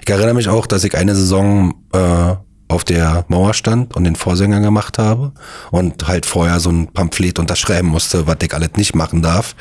Ich 0.03 0.09
erinnere 0.09 0.33
mich 0.33 0.49
auch, 0.49 0.65
dass 0.67 0.83
ich 0.83 0.95
eine 0.95 1.15
Saison 1.15 1.75
äh, 1.93 2.35
auf 2.67 2.83
der 2.83 3.25
Mauer 3.27 3.53
stand 3.53 3.95
und 3.95 4.05
den 4.05 4.15
Vorsänger 4.15 4.59
gemacht 4.59 4.97
habe 4.97 5.33
und 5.71 6.07
halt 6.07 6.25
vorher 6.25 6.59
so 6.59 6.69
ein 6.71 6.87
Pamphlet 6.87 7.39
unterschreiben 7.39 7.87
musste, 7.87 8.27
was 8.27 8.37
ich 8.41 8.53
alles 8.53 8.71
nicht 8.75 8.95
machen 8.95 9.21
darf. 9.21 9.55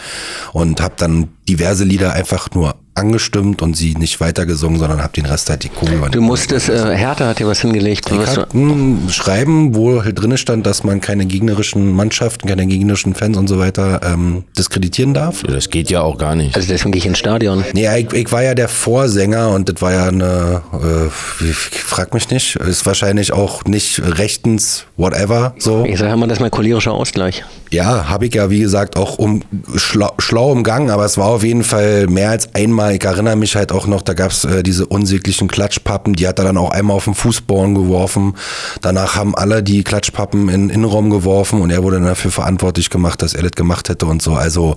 Und 0.52 0.80
habe 0.80 0.94
dann 0.96 1.28
diverse 1.48 1.84
Lieder 1.84 2.12
einfach 2.12 2.50
nur 2.54 2.74
angestimmt 2.94 3.62
und 3.62 3.76
sie 3.76 3.94
nicht 3.94 4.20
weitergesungen, 4.20 4.78
sondern 4.78 5.02
habe 5.02 5.12
den 5.12 5.26
Rest 5.26 5.50
halt 5.50 5.64
die 5.64 5.68
Kugel 5.68 6.00
Du 6.10 6.20
musstest, 6.20 6.68
äh, 6.68 6.96
Hertha 6.96 7.26
hat 7.26 7.38
dir 7.38 7.46
was 7.46 7.60
hingelegt. 7.60 8.10
ich 8.10 8.18
Was 8.18 8.34
du, 8.34 8.42
hab 8.42 8.54
ein 8.54 9.08
Schreiben, 9.10 9.74
wo 9.74 10.04
halt 10.04 10.20
drin 10.20 10.36
stand, 10.36 10.66
dass 10.66 10.84
man 10.84 11.00
keine 11.00 11.26
gegnerischen 11.26 11.92
Mannschaften, 11.92 12.48
keine 12.48 12.66
gegnerischen 12.66 13.14
Fans 13.14 13.36
und 13.36 13.48
so 13.48 13.58
weiter 13.58 14.00
ähm, 14.04 14.44
diskreditieren 14.56 15.14
darf. 15.14 15.42
Das 15.42 15.70
geht 15.70 15.90
ja 15.90 16.02
auch 16.02 16.18
gar 16.18 16.34
nicht. 16.34 16.54
also 16.54 16.68
deswegen 16.68 16.92
gehe 16.92 16.98
ich 16.98 17.06
ins 17.06 17.18
Stadion. 17.18 17.64
Nee, 17.72 17.88
ich, 17.98 18.12
ich 18.12 18.30
war 18.32 18.42
ja 18.42 18.54
der 18.54 18.68
Vorsänger 18.68 19.50
und 19.50 19.68
das 19.68 19.82
war 19.82 19.92
ja 19.92 20.08
eine, 20.08 20.62
äh, 20.72 21.44
ich 21.44 21.56
frag 21.56 22.14
mich 22.14 22.30
nicht, 22.30 22.56
ist 22.56 22.86
wahrscheinlich 22.86 23.32
auch 23.32 23.64
nicht 23.64 24.00
rechtens, 24.04 24.84
whatever, 24.96 25.54
so. 25.58 25.84
Ich 25.84 25.98
sage 25.98 26.16
mal, 26.16 26.26
das 26.26 26.38
ist 26.38 26.42
mein 26.42 26.50
cholerischer 26.50 26.92
Ausgleich. 26.92 27.44
Ja, 27.70 28.08
habe 28.08 28.26
ich 28.26 28.34
ja 28.34 28.50
wie 28.50 28.60
gesagt 28.60 28.96
auch 28.96 29.18
um 29.18 29.42
schlau, 29.74 30.12
schlau 30.18 30.52
umgangen, 30.52 30.90
aber 30.90 31.04
es 31.04 31.18
war 31.18 31.26
auf 31.26 31.42
jeden 31.42 31.64
Fall 31.64 32.06
mehr 32.06 32.30
als 32.30 32.54
einmal. 32.54 32.83
Ich 32.92 33.04
erinnere 33.04 33.36
mich 33.36 33.56
halt 33.56 33.72
auch 33.72 33.86
noch, 33.86 34.02
da 34.02 34.14
gab's 34.14 34.44
äh, 34.44 34.62
diese 34.62 34.86
unsäglichen 34.86 35.48
Klatschpappen, 35.48 36.14
die 36.14 36.26
hat 36.26 36.38
er 36.38 36.44
dann 36.44 36.56
auch 36.56 36.70
einmal 36.70 36.96
auf 36.96 37.04
den 37.04 37.14
Fußboden 37.14 37.74
geworfen. 37.74 38.34
Danach 38.80 39.16
haben 39.16 39.34
alle 39.34 39.62
die 39.62 39.84
Klatschpappen 39.84 40.48
in 40.48 40.68
den 40.68 40.70
Innenraum 40.70 41.10
geworfen 41.10 41.60
und 41.60 41.70
er 41.70 41.82
wurde 41.82 41.96
dann 41.96 42.06
dafür 42.06 42.30
verantwortlich 42.30 42.90
gemacht, 42.90 43.22
dass 43.22 43.34
er 43.34 43.42
das 43.42 43.52
gemacht 43.52 43.88
hätte 43.88 44.06
und 44.06 44.22
so. 44.22 44.34
Also 44.34 44.76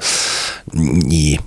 nee, 0.71 1.39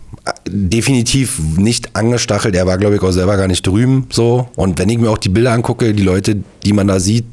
definitiv 0.49 1.39
nicht 1.57 1.95
angestachelt. 1.97 2.55
Er 2.55 2.67
war 2.67 2.79
glaube 2.79 2.97
ich 2.97 3.03
auch 3.03 3.13
selber 3.13 3.37
gar 3.37 3.49
nicht 3.49 3.67
drüben 3.67 4.07
so. 4.11 4.49
Und 4.57 4.79
wenn 4.79 4.89
ich 4.89 4.99
mir 4.99 5.11
auch 5.11 5.19
die 5.19 5.29
Bilder 5.29 5.53
angucke, 5.53 5.95
die 5.95 6.03
Leute, 6.03 6.43
die 6.65 6.73
man 6.73 6.87
da 6.89 7.01
sieht, 7.01 7.27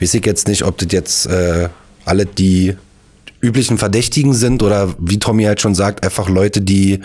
weiß 0.00 0.14
ich 0.14 0.26
jetzt 0.26 0.48
nicht, 0.48 0.64
ob 0.64 0.78
das 0.78 0.88
jetzt 0.92 1.26
äh, 1.26 1.68
alle 2.04 2.26
die 2.26 2.76
üblichen 3.40 3.78
Verdächtigen 3.78 4.32
sind 4.32 4.62
oder 4.62 4.94
wie 4.98 5.18
Tommy 5.18 5.44
halt 5.44 5.60
schon 5.60 5.74
sagt, 5.74 6.02
einfach 6.04 6.28
Leute, 6.28 6.62
die 6.62 7.00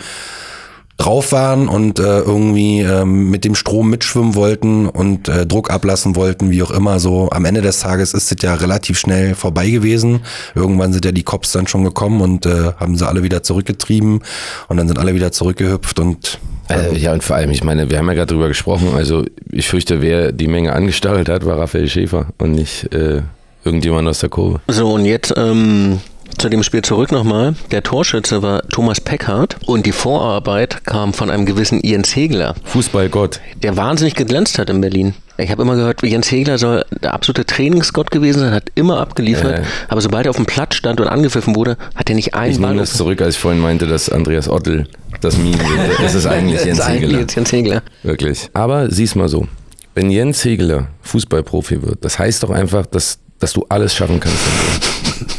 drauf 1.00 1.32
waren 1.32 1.66
und 1.66 1.98
äh, 1.98 2.20
irgendwie 2.20 2.80
ähm, 2.80 3.30
mit 3.30 3.44
dem 3.44 3.54
Strom 3.54 3.88
mitschwimmen 3.88 4.34
wollten 4.34 4.86
und 4.86 5.28
äh, 5.28 5.46
Druck 5.46 5.70
ablassen 5.70 6.14
wollten, 6.14 6.50
wie 6.50 6.62
auch 6.62 6.70
immer. 6.70 7.00
So 7.00 7.30
am 7.30 7.46
Ende 7.46 7.62
des 7.62 7.80
Tages 7.80 8.12
ist 8.12 8.30
es 8.30 8.42
ja 8.42 8.54
relativ 8.54 8.98
schnell 8.98 9.34
vorbei 9.34 9.70
gewesen. 9.70 10.20
Irgendwann 10.54 10.92
sind 10.92 11.06
ja 11.06 11.12
die 11.12 11.22
Cops 11.22 11.52
dann 11.52 11.66
schon 11.66 11.84
gekommen 11.84 12.20
und 12.20 12.44
äh, 12.44 12.72
haben 12.78 12.96
sie 12.96 13.08
alle 13.08 13.22
wieder 13.22 13.42
zurückgetrieben 13.42 14.20
und 14.68 14.76
dann 14.76 14.88
sind 14.88 14.98
alle 14.98 15.14
wieder 15.14 15.32
zurückgehüpft 15.32 15.98
und 15.98 16.38
Äh, 16.68 16.96
ja, 16.98 17.12
und 17.12 17.24
vor 17.24 17.34
allem, 17.34 17.50
ich 17.50 17.64
meine, 17.64 17.90
wir 17.90 17.98
haben 17.98 18.06
ja 18.06 18.14
gerade 18.14 18.32
drüber 18.32 18.46
gesprochen, 18.48 18.90
also 18.94 19.24
ich 19.50 19.66
fürchte, 19.66 20.02
wer 20.02 20.30
die 20.30 20.46
Menge 20.46 20.72
angestachelt 20.72 21.28
hat, 21.28 21.44
war 21.44 21.58
Raphael 21.58 21.88
Schäfer 21.88 22.26
und 22.38 22.52
nicht 22.52 22.94
äh, 22.94 23.22
irgendjemand 23.64 24.06
aus 24.06 24.20
der 24.20 24.28
Kurve. 24.28 24.60
So, 24.68 24.92
und 24.92 25.04
jetzt 25.04 25.34
ähm, 25.36 25.98
zu 26.40 26.48
dem 26.48 26.62
Spiel 26.62 26.80
zurück 26.80 27.12
nochmal. 27.12 27.54
Der 27.70 27.82
Torschütze 27.82 28.42
war 28.42 28.62
Thomas 28.68 28.98
Peckhardt 29.00 29.56
und 29.66 29.84
die 29.84 29.92
Vorarbeit 29.92 30.84
kam 30.86 31.12
von 31.12 31.28
einem 31.30 31.44
gewissen 31.44 31.80
Jens 31.84 32.16
Hegler, 32.16 32.54
Fußballgott. 32.64 33.40
der 33.62 33.76
wahnsinnig 33.76 34.14
geglänzt 34.14 34.58
hat 34.58 34.70
in 34.70 34.80
Berlin. 34.80 35.14
Ich 35.36 35.50
habe 35.50 35.60
immer 35.62 35.74
gehört, 35.76 36.02
Jens 36.02 36.30
Hegler 36.30 36.56
soll 36.56 36.84
der 37.02 37.12
absolute 37.12 37.44
Trainingsgott 37.44 38.10
gewesen 38.10 38.40
sein, 38.40 38.52
hat 38.52 38.70
immer 38.74 38.98
abgeliefert, 39.00 39.58
Ja. 39.58 39.64
aber 39.88 40.00
sobald 40.00 40.26
er 40.26 40.30
auf 40.30 40.36
dem 40.36 40.46
Platz 40.46 40.76
stand 40.76 40.98
und 41.00 41.08
angepfiffen 41.08 41.54
wurde, 41.54 41.76
hat 41.94 42.08
er 42.08 42.14
nicht 42.14 42.34
einen 42.34 42.52
Ich 42.52 42.58
nehme 42.58 42.76
das 42.76 42.94
zurück, 42.94 43.20
als 43.20 43.34
ich 43.34 43.40
vorhin 43.40 43.60
meinte, 43.60 43.86
dass 43.86 44.08
Andreas 44.08 44.48
Ottel 44.48 44.86
das 45.20 45.36
Meme. 45.36 45.58
Es 46.02 46.14
ist 46.14 46.24
eigentlich 46.26 46.64
Jens 46.64 46.78
Das 46.78 46.86
ist 46.88 46.92
eigentlich 46.94 47.20
jetzt 47.20 47.34
Jens 47.36 47.52
Hegler. 47.52 47.82
Wirklich. 48.02 48.48
Aber 48.54 48.90
sieh's 48.90 49.14
mal 49.14 49.28
so. 49.28 49.46
Wenn 49.94 50.10
Jens 50.10 50.42
Hegeler 50.44 50.86
Fußballprofi 51.02 51.82
wird, 51.82 52.02
das 52.04 52.18
heißt 52.18 52.42
doch 52.42 52.50
einfach, 52.50 52.86
dass, 52.86 53.18
dass 53.38 53.52
du 53.52 53.66
alles 53.68 53.94
schaffen 53.94 54.20
kannst. 54.20 54.38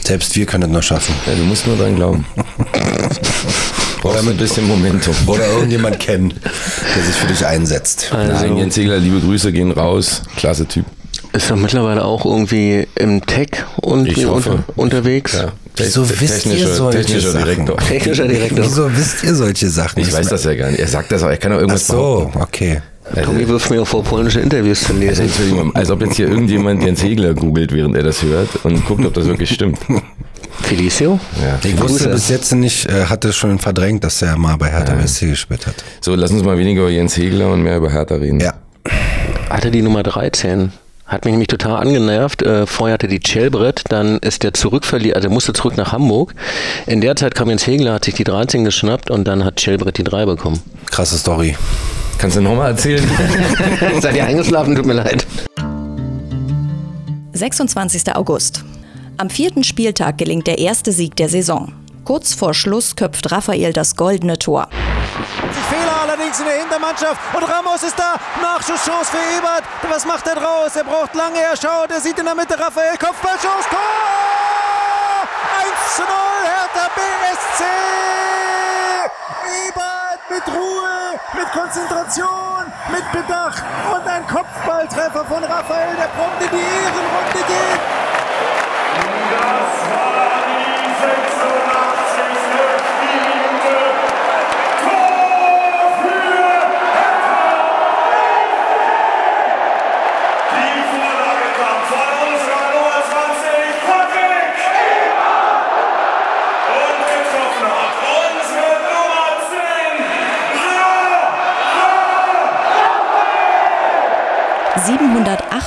Selbst 0.06 0.36
wir 0.36 0.46
können 0.46 0.62
das 0.64 0.72
noch 0.72 0.84
schaffen. 0.84 1.14
Ja, 1.28 1.34
du 1.36 1.44
musst 1.44 1.66
nur 1.68 1.78
dran 1.78 1.96
glauben. 1.96 2.26
Brauchst 4.02 4.28
ein 4.28 4.38
bisschen 4.38 4.68
Momentum. 4.68 5.14
Oder 5.28 5.46
irgendjemand 5.48 6.00
kennen, 6.00 6.34
der 6.96 7.04
sich 7.04 7.16
für 7.16 7.28
dich 7.28 7.46
einsetzt. 7.46 8.12
Also, 8.12 8.34
Nein, 8.48 8.58
Jens 8.58 8.76
Hegler, 8.78 8.98
liebe 8.98 9.20
Grüße 9.20 9.52
gehen 9.52 9.72
raus. 9.72 10.24
Klasse 10.38 10.66
Typ. 10.66 10.86
ist 11.34 11.52
doch 11.52 11.56
mittlerweile 11.56 12.04
auch 12.04 12.26
irgendwie 12.26 12.88
im 12.96 13.24
Tech 13.26 13.50
und 13.78 14.08
Ich 14.08 14.26
hoffe. 14.26 14.50
unter, 14.52 14.64
unterwegs. 14.76 15.34
Ja. 15.34 15.52
Wieso 15.76 16.08
wisst 16.20 16.46
ihr 16.48 16.68
solche 16.68 17.00
technischer 17.04 17.32
Sachen? 17.32 17.46
Direktor. 17.46 17.78
Technischer 17.78 18.28
Direktor. 18.28 18.66
Wieso 18.66 18.98
wisst 18.98 19.24
ihr 19.24 19.36
solche 19.36 19.70
Sachen? 19.70 20.00
Ich 20.02 20.12
weiß 20.12 20.28
das 20.28 20.44
ja 20.46 20.56
gar 20.56 20.70
nicht. 20.72 20.80
Er 20.80 20.88
sagt 20.88 21.12
das 21.12 21.22
auch. 21.24 21.30
Er 21.30 21.38
kann 21.38 21.52
auch 21.52 21.58
Ach 21.58 21.62
irgendwas 21.62 21.88
so, 21.88 21.94
behaupten. 21.94 22.40
okay. 22.42 22.82
Tommy 23.24 23.48
wirft 23.48 23.70
mir 23.70 23.82
auch 23.82 23.88
vor, 23.88 24.04
polnische 24.04 24.40
Interviews 24.40 24.82
zu 24.82 24.94
Also, 24.94 25.00
lesen. 25.02 25.26
Entschuldigung, 25.26 25.76
als 25.76 25.90
ob 25.92 26.02
jetzt 26.02 26.16
hier 26.16 26.28
irgendjemand 26.30 26.84
Jens 26.84 27.04
Hegler 27.04 27.34
googelt, 27.34 27.74
während 27.74 27.96
er 27.96 28.04
das 28.04 28.22
hört 28.24 28.50
und 28.64 28.86
guckt, 28.86 29.06
ob 29.06 29.14
das 29.14 29.26
wirklich 29.26 29.50
stimmt. 29.52 29.80
Felicio? 30.62 31.20
Ja. 31.42 31.60
Ich 31.64 31.80
wusste 31.80 32.10
bis 32.10 32.30
jetzt 32.30 32.54
nicht, 32.54 32.86
äh, 32.88 33.06
hatte 33.06 33.34
schon 33.34 33.58
verdrängt, 33.60 34.04
dass 34.04 34.22
er 34.22 34.38
mal 34.38 34.58
bei 34.58 34.70
Hertha 34.70 34.94
BSC 34.94 35.28
gespielt 35.30 35.66
hat. 35.68 35.76
So, 36.02 36.14
lass 36.16 36.32
uns 36.32 36.44
mal 36.44 36.58
weniger 36.58 36.82
über 36.82 36.90
Jens 36.92 37.18
Hegler 37.18 37.52
und 37.52 37.64
mehr 37.64 37.78
über 37.78 37.92
Hertha 37.92 38.16
reden. 38.16 38.40
Ja. 38.40 38.54
Hatte 39.50 39.72
die 39.72 39.82
Nummer 39.82 40.04
13. 40.04 40.72
Hat 41.06 41.26
mich 41.26 41.32
nämlich 41.34 41.48
total 41.50 41.76
angenervt. 41.78 42.42
Äh, 42.42 42.66
vorher 42.66 42.94
hatte 42.94 43.08
die 43.10 43.20
Chelbrett, 43.20 43.84
dann 43.90 44.20
ist 44.20 44.44
der 44.44 44.54
zurückverliehen, 44.54 45.14
also 45.16 45.28
er 45.28 45.34
musste 45.34 45.52
zurück 45.52 45.76
nach 45.76 45.92
Hamburg. 45.92 46.34
In 46.88 47.02
der 47.02 47.16
Zeit 47.18 47.36
kam 47.36 47.50
Jens 47.50 47.68
Hegler, 47.68 47.94
hat 47.96 48.06
sich 48.06 48.14
die 48.14 48.24
13 48.24 48.64
geschnappt 48.64 49.12
und 49.12 49.26
dann 49.28 49.44
hat 49.44 49.58
Chelbrett 49.58 49.98
die 49.98 50.04
3 50.06 50.26
bekommen. 50.26 50.62
Krasse 50.90 51.18
Story. 51.18 51.58
Kannst 52.22 52.38
du 52.38 52.42
nochmal 52.42 52.70
erzählen? 52.70 53.04
Seid 54.00 54.16
ihr 54.16 54.24
eingeschlafen? 54.24 54.76
Tut 54.76 54.86
mir 54.86 54.94
leid. 54.94 55.26
26. 57.34 58.16
August. 58.16 58.64
Am 59.18 59.32
vierten 59.32 59.64
Spieltag 59.64 60.20
gelingt 60.20 60.46
der 60.46 60.60
erste 60.60 60.92
Sieg 60.92 61.16
der 61.16 61.30
Saison. 61.30 61.74
Kurz 62.06 62.36
vor 62.36 62.54
Schluss 62.54 62.96
köpft 62.96 63.32
Raphael 63.32 63.74
das 63.74 63.96
goldene 63.96 64.38
Tor. 64.38 64.70
Fehler 65.70 66.02
allerdings 66.04 66.40
in 66.40 66.46
der 66.46 66.60
Hintermannschaft 66.60 67.20
und 67.36 67.44
Ramos 67.44 67.82
ist 67.82 67.98
da. 67.98 68.14
Nachschusschance 68.40 69.10
für 69.10 69.38
Ebert. 69.38 69.64
Was 69.90 70.06
macht 70.06 70.28
er 70.28 70.36
draus? 70.36 70.76
Er 70.76 70.84
braucht 70.84 71.16
lange, 71.16 71.40
er 71.40 71.58
schaut, 71.58 71.90
er 71.90 72.02
sieht 72.02 72.20
in 72.20 72.26
der 72.26 72.36
Mitte 72.36 72.54
Raphael, 72.54 72.98
Kopfballschuss, 73.00 73.66
Tor! 73.68 73.80
1 75.58 75.96
zu 75.96 76.04
0, 76.04 76.10
Hertha 76.46 76.88
BSC! 76.94 77.64
Ebert 79.68 80.22
mit 80.30 80.46
Ruhe, 80.56 80.81
Konzentration, 81.72 82.66
mit 82.92 83.12
Bedacht 83.14 83.64
und 83.96 84.06
ein 84.06 84.28
Kopfballtreffer 84.28 85.24
von 85.24 85.42
Raphael, 85.42 85.96
der 85.96 86.08
prompt 86.08 86.42
in 86.42 86.50
die 86.50 86.64
Ehrenrunde 86.64 87.48
geht. 87.48 88.11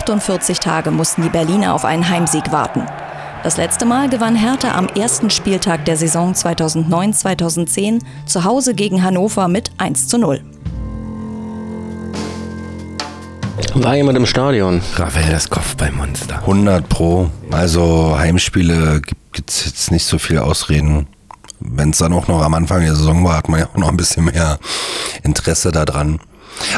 748 0.05 0.61
Tage 0.61 0.91
mussten 0.91 1.23
die 1.23 1.31
Berliner 1.31 1.73
auf 1.73 1.87
einen 1.87 2.07
Heimsieg 2.07 2.53
warten. 2.53 2.83
Das 3.43 3.57
letzte 3.57 3.87
Mal 3.87 4.11
gewann 4.11 4.37
Hertha 4.37 4.77
am 4.77 4.87
ersten 4.89 5.31
Spieltag 5.31 5.87
der 5.87 5.97
Saison 5.97 6.35
2009-2010 6.35 8.03
zu 8.27 8.45
Hause 8.45 8.75
gegen 8.75 9.03
Hannover 9.03 9.49
mit 9.49 9.71
1 9.79 10.09
zu 10.09 10.19
0. 10.19 10.43
War 13.75 13.97
jemand 13.97 14.19
im 14.19 14.27
Stadion? 14.27 14.83
Raphael, 14.97 15.33
das 15.33 15.49
Kopfballmonster. 15.49 16.41
100 16.41 16.87
pro. 16.87 17.31
Also 17.51 18.15
Heimspiele 18.19 19.01
gibt 19.01 19.51
es 19.51 19.65
jetzt 19.65 19.91
nicht 19.91 20.05
so 20.05 20.19
viele 20.19 20.45
Ausreden. 20.45 21.07
wenn 21.61 21.91
es 21.91 21.99
dann 21.99 22.13
auch 22.13 22.29
noch 22.29 22.43
am 22.43 22.53
Anfang 22.53 22.83
der 22.83 22.95
Saison 22.95 23.25
war, 23.25 23.39
hat 23.39 23.49
man 23.49 23.61
ja 23.61 23.69
auch 23.73 23.79
noch 23.79 23.89
ein 23.89 23.97
bisschen 23.97 24.27
mehr 24.27 24.59
Interesse 25.23 25.73
daran. 25.73 26.21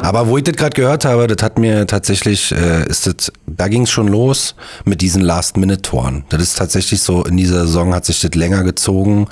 Aber 0.02 0.28
wo 0.28 0.36
ich 0.38 0.44
das 0.44 0.56
gerade 0.56 0.74
gehört 0.74 1.04
habe, 1.04 1.26
das 1.26 1.42
hat 1.42 1.58
mir 1.58 1.86
tatsächlich, 1.86 2.52
äh, 2.52 2.86
ist 2.88 3.06
das, 3.06 3.32
da 3.46 3.68
ging 3.68 3.82
es 3.82 3.90
schon 3.90 4.08
los 4.08 4.54
mit 4.84 5.00
diesen 5.00 5.22
Last-Minute-Toren. 5.22 6.24
Das 6.28 6.42
ist 6.42 6.58
tatsächlich 6.58 7.00
so, 7.00 7.24
in 7.24 7.36
dieser 7.36 7.66
Saison 7.66 7.94
hat 7.94 8.04
sich 8.04 8.20
das 8.20 8.34
länger 8.34 8.64
gezogen, 8.64 9.28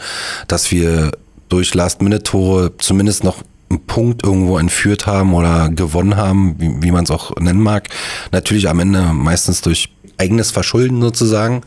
dass 0.48 0.70
wir 0.70 1.12
durch 1.48 1.74
Last-Minute-Tore 1.74 2.76
zumindest 2.78 3.24
noch 3.24 3.42
einen 3.70 3.86
Punkt 3.86 4.24
irgendwo 4.24 4.58
entführt 4.58 5.06
haben 5.06 5.34
oder 5.34 5.68
gewonnen 5.70 6.16
haben, 6.16 6.56
wie, 6.58 6.82
wie 6.82 6.90
man 6.90 7.04
es 7.04 7.10
auch 7.10 7.36
nennen 7.36 7.60
mag. 7.60 7.88
Natürlich 8.32 8.68
am 8.68 8.80
Ende 8.80 9.00
meistens 9.12 9.62
durch 9.62 9.90
eigenes 10.18 10.50
Verschulden 10.50 11.00
sozusagen. 11.00 11.62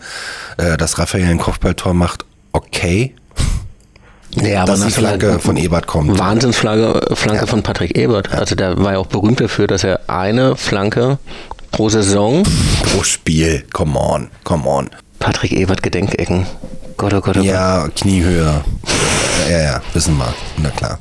Äh, 0.58 0.78
dass 0.78 0.98
Raphael 0.98 1.26
ein 1.26 1.38
Kopfballtor 1.38 1.94
macht, 1.94 2.26
okay. 2.52 3.14
Ja, 4.44 4.66
dass 4.66 4.82
die 4.86 4.92
Flanke 4.92 5.40
von 5.40 5.58
Ebert 5.58 5.88
kommt. 5.88 6.18
Wahnsinnsflanke 6.20 7.16
Flanke 7.16 7.48
von 7.48 7.64
Patrick 7.64 7.98
Ebert. 7.98 8.34
Also 8.34 8.56
der 8.56 8.78
war 8.84 8.94
ja 8.94 8.98
auch 9.00 9.08
berühmt 9.08 9.40
dafür, 9.40 9.68
dass 9.68 9.84
er 9.84 10.02
eine 10.08 10.56
Flanke 10.56 11.18
pro 11.72 11.90
Saison, 11.90 12.44
Pro 12.84 13.04
Spiel, 13.04 13.64
come 13.74 14.00
on, 14.00 14.30
come 14.44 14.68
on. 14.68 14.90
Patrick 15.20 15.52
Ebert 15.54 15.82
Gedenkecken. 15.84 16.46
Gott, 16.98 17.14
oh 17.14 17.22
Gott, 17.22 17.38
oh 17.38 17.40
Gott. 17.40 17.44
Ja, 17.44 17.88
Kniehöhe. 17.96 18.62
Ja, 19.50 19.58
ja, 19.60 19.82
wissen 19.94 20.18
wir. 20.18 20.34
Na 20.58 20.70
klar. 20.70 21.00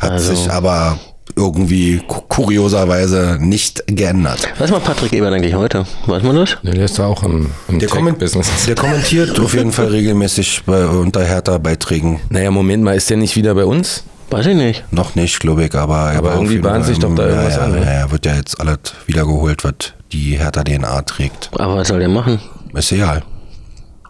Hat 0.00 0.10
Also- 0.12 0.34
sich 0.34 0.50
aber 0.50 0.98
irgendwie 1.36 2.02
ku- 2.06 2.22
kurioserweise 2.28 3.38
nicht 3.40 3.84
geändert. 3.86 4.48
Was 4.58 4.70
macht 4.70 4.84
Patrick 4.84 5.12
Ebert 5.12 5.32
eigentlich 5.32 5.54
heute? 5.54 5.86
Weiß 6.06 6.22
man 6.22 6.36
das? 6.36 6.56
Ja, 6.62 6.72
der 6.72 6.84
ist 6.84 6.98
da 6.98 7.06
auch 7.06 7.22
im, 7.22 7.50
im 7.68 7.78
Der, 7.78 7.88
komment 7.88 8.20
der 8.20 8.74
kommentiert 8.74 9.38
auf 9.40 9.54
jeden 9.54 9.72
Fall 9.72 9.86
regelmäßig 9.88 10.62
bei, 10.66 10.86
unter 10.86 11.24
Hertha-Beiträgen. 11.24 12.20
Naja, 12.30 12.50
Moment 12.50 12.82
mal, 12.84 12.96
ist 12.96 13.10
der 13.10 13.16
nicht 13.16 13.36
wieder 13.36 13.54
bei 13.54 13.64
uns? 13.64 14.04
Weiß 14.30 14.46
ich 14.46 14.56
nicht. 14.56 14.84
Noch 14.90 15.14
nicht, 15.14 15.40
glaube 15.40 15.64
ich, 15.64 15.74
aber, 15.74 16.12
er 16.12 16.18
Aber 16.18 16.32
irgendwie 16.34 16.58
bahnt 16.58 16.86
sich 16.86 16.98
doch 16.98 17.14
da 17.14 17.26
irgendwas 17.26 17.56
ja, 17.56 17.62
an, 17.62 17.74
Ja, 17.74 17.80
ne? 17.80 17.94
ja, 18.00 18.10
wird 18.10 18.24
ja 18.24 18.34
jetzt 18.36 18.58
alles 18.60 18.78
wiedergeholt, 19.06 19.62
was 19.64 19.74
die 20.12 20.38
Hertha-DNA 20.38 21.02
trägt. 21.02 21.50
Aber 21.58 21.76
was 21.76 21.88
soll 21.88 21.98
der 21.98 22.08
machen? 22.08 22.40
Ist 22.74 22.92
egal. 22.92 23.22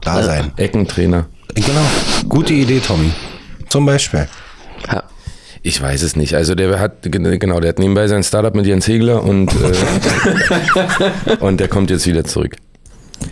Da 0.00 0.22
sein. 0.22 0.52
Eckentrainer. 0.56 1.26
Genau. 1.54 1.80
Gute 2.28 2.54
Idee, 2.54 2.80
Tommy. 2.80 3.10
Zum 3.68 3.84
Beispiel. 3.86 4.28
Ja. 4.90 5.02
Ich 5.62 5.80
weiß 5.80 6.02
es 6.02 6.16
nicht. 6.16 6.34
Also 6.34 6.54
der 6.54 6.80
hat 6.80 7.02
genau, 7.02 7.60
der 7.60 7.68
hat 7.68 7.78
nebenbei 7.78 8.08
sein 8.08 8.24
Startup 8.24 8.54
mit 8.54 8.66
Jens 8.66 8.88
Hegler 8.88 9.22
und 9.22 9.52
äh, 9.52 11.34
und 11.40 11.60
der 11.60 11.68
kommt 11.68 11.90
jetzt 11.90 12.06
wieder 12.06 12.24
zurück. 12.24 12.56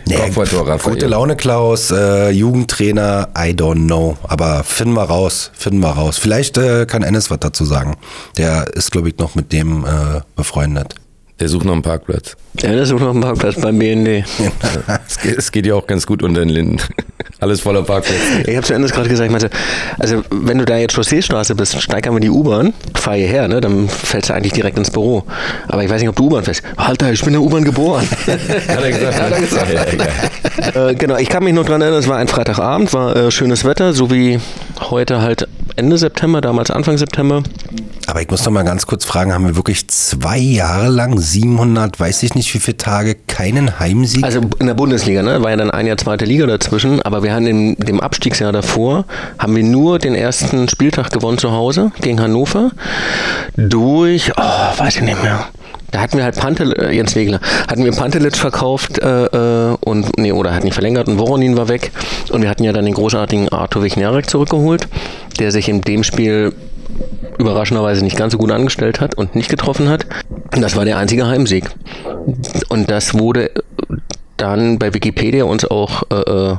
Kopfballtor, 0.09 0.67
Raphael. 0.67 0.93
Gute 0.93 1.07
Laune 1.07 1.35
Klaus, 1.35 1.91
äh, 1.91 2.29
Jugendtrainer, 2.29 3.29
I 3.37 3.51
don't 3.51 3.85
know. 3.87 4.17
Aber 4.23 4.63
finden 4.63 4.93
wir 4.93 5.03
raus, 5.03 5.51
finden 5.53 5.79
wir 5.79 5.89
raus. 5.89 6.17
Vielleicht 6.17 6.57
äh, 6.57 6.85
kann 6.85 7.03
Ennis 7.03 7.29
was 7.29 7.39
dazu 7.39 7.65
sagen. 7.65 7.97
Der 8.37 8.67
ist, 8.73 8.91
glaube 8.91 9.09
ich, 9.09 9.17
noch 9.17 9.35
mit 9.35 9.51
dem 9.51 9.85
äh, 9.85 10.21
befreundet. 10.35 10.95
Der 11.41 11.49
sucht 11.49 11.65
noch 11.65 11.73
einen 11.73 11.81
Parkplatz. 11.81 12.37
Ja, 12.61 12.75
das 12.75 12.91
ist 12.91 12.99
noch 12.99 13.15
ein 13.15 13.21
Parkplatz 13.21 13.59
beim 13.59 13.79
BND. 13.79 14.23
Es 15.07 15.19
geht, 15.19 15.37
es 15.37 15.51
geht 15.51 15.65
ja 15.65 15.75
auch 15.75 15.87
ganz 15.87 16.05
gut 16.05 16.21
unter 16.23 16.41
den 16.41 16.49
Linden. 16.49 16.77
Alles 17.41 17.59
voller 17.59 17.81
Parkplätze. 17.81 18.43
Ich 18.45 18.55
habe 18.55 18.67
zu 18.67 18.75
Ende 18.75 18.87
gerade 18.87 19.09
gesagt, 19.09 19.25
ich 19.25 19.31
meinte, 19.31 19.49
also 19.97 20.21
wenn 20.29 20.59
du 20.59 20.65
da 20.65 20.77
jetzt 20.77 20.93
Chausseestraße 20.93 21.55
bist, 21.55 21.81
steig 21.81 22.05
einmal 22.05 22.19
in 22.19 22.21
die 22.21 22.29
U-Bahn, 22.29 22.71
fahr 22.93 23.15
hierher, 23.15 23.47
ne, 23.47 23.59
dann 23.59 23.89
fällst 23.89 24.29
du 24.29 24.35
eigentlich 24.35 24.53
direkt 24.53 24.77
ins 24.77 24.91
Büro. 24.91 25.23
Aber 25.67 25.83
ich 25.83 25.89
weiß 25.89 26.01
nicht, 26.01 26.09
ob 26.09 26.15
du 26.15 26.27
U-Bahn 26.27 26.43
fährst. 26.43 26.61
Alter, 26.77 27.11
ich 27.11 27.21
bin 27.21 27.29
in 27.29 27.33
der 27.33 27.41
U-Bahn 27.41 27.63
geboren. 27.63 28.07
Hat 28.27 28.83
er 28.83 28.91
gesagt? 28.91 29.19
Hat 29.19 29.31
er 29.31 29.41
gesagt. 29.41 29.73
Ja, 29.73 29.85
egal. 29.91 30.89
äh, 30.91 30.93
genau, 30.93 31.17
ich 31.17 31.29
kann 31.29 31.43
mich 31.43 31.55
noch 31.55 31.65
dran 31.65 31.81
erinnern, 31.81 31.99
es 31.99 32.07
war 32.07 32.17
ein 32.17 32.27
Freitagabend, 32.27 32.93
war 32.93 33.15
äh, 33.15 33.31
schönes 33.31 33.65
Wetter, 33.65 33.93
so 33.93 34.11
wie 34.11 34.39
heute 34.91 35.23
halt 35.23 35.47
Ende 35.77 35.97
September, 35.97 36.41
damals 36.41 36.69
Anfang 36.69 36.99
September. 36.99 37.41
Aber 38.07 38.21
ich 38.21 38.29
muss 38.29 38.43
noch 38.43 38.51
mal 38.51 38.63
ganz 38.63 38.87
kurz 38.87 39.05
fragen, 39.05 39.31
haben 39.33 39.45
wir 39.45 39.55
wirklich 39.55 39.87
zwei 39.87 40.37
Jahre 40.37 40.89
lang 40.89 41.17
700, 41.17 41.99
weiß 41.99 42.23
ich 42.23 42.35
nicht 42.35 42.53
wie 42.53 42.59
viele 42.59 42.77
Tage, 42.77 43.15
keinen 43.27 43.79
Heimsieg? 43.79 44.23
Also 44.23 44.41
in 44.59 44.67
der 44.67 44.73
Bundesliga, 44.73 45.21
ne? 45.21 45.41
War 45.43 45.51
ja 45.51 45.55
dann 45.55 45.71
ein 45.71 45.87
Jahr 45.87 45.97
zweite 45.97 46.25
Liga 46.25 46.45
dazwischen, 46.45 47.01
aber 47.01 47.23
wir 47.23 47.30
haben 47.33 47.47
in 47.47 47.75
dem 47.75 47.99
Abstiegsjahr 47.99 48.51
davor, 48.51 49.05
haben 49.39 49.55
wir 49.55 49.63
nur 49.63 49.99
den 49.99 50.15
ersten 50.15 50.67
Spieltag 50.69 51.11
gewonnen 51.11 51.37
zu 51.37 51.51
Hause 51.51 51.91
gegen 52.01 52.21
Hannover. 52.21 52.71
Durch, 53.55 54.31
oh, 54.37 54.79
weiß 54.79 54.97
ich 54.97 55.01
nicht 55.01 55.21
mehr. 55.21 55.45
Da 55.91 55.99
hatten 55.99 56.17
wir 56.17 56.23
halt 56.23 56.37
Pantel, 56.37 56.73
äh, 56.73 56.95
Jens 56.95 57.15
Wegler, 57.15 57.41
hatten 57.67 57.83
wir 57.83 57.91
Pantelic 57.91 58.37
verkauft 58.37 58.99
äh, 58.99 59.25
äh, 59.25 59.77
und, 59.81 60.17
nee, 60.17 60.31
oder 60.31 60.55
hat 60.55 60.63
nicht 60.63 60.73
verlängert 60.73 61.07
und 61.07 61.19
Voronin 61.19 61.57
war 61.57 61.67
weg. 61.67 61.91
Und 62.29 62.41
wir 62.41 62.49
hatten 62.49 62.63
ja 62.63 62.71
dann 62.71 62.85
den 62.85 62.93
großartigen 62.93 63.49
Arthur 63.49 63.83
Wichniarek 63.83 64.29
zurückgeholt, 64.29 64.87
der 65.39 65.51
sich 65.51 65.67
in 65.67 65.81
dem 65.81 66.03
Spiel 66.03 66.53
überraschenderweise 67.37 68.03
nicht 68.03 68.17
ganz 68.17 68.31
so 68.31 68.37
gut 68.37 68.51
angestellt 68.51 69.01
hat 69.01 69.15
und 69.15 69.35
nicht 69.35 69.49
getroffen 69.49 69.89
hat. 69.89 70.05
Und 70.55 70.61
das 70.61 70.75
war 70.75 70.85
der 70.85 70.97
einzige 70.97 71.27
Heimsieg. 71.27 71.69
Und 72.69 72.89
das 72.89 73.13
wurde 73.13 73.51
dann 74.37 74.79
bei 74.79 74.93
Wikipedia 74.93 75.43
uns 75.43 75.65
auch 75.65 76.03
äh, 76.09 76.15
äh, 76.15 76.55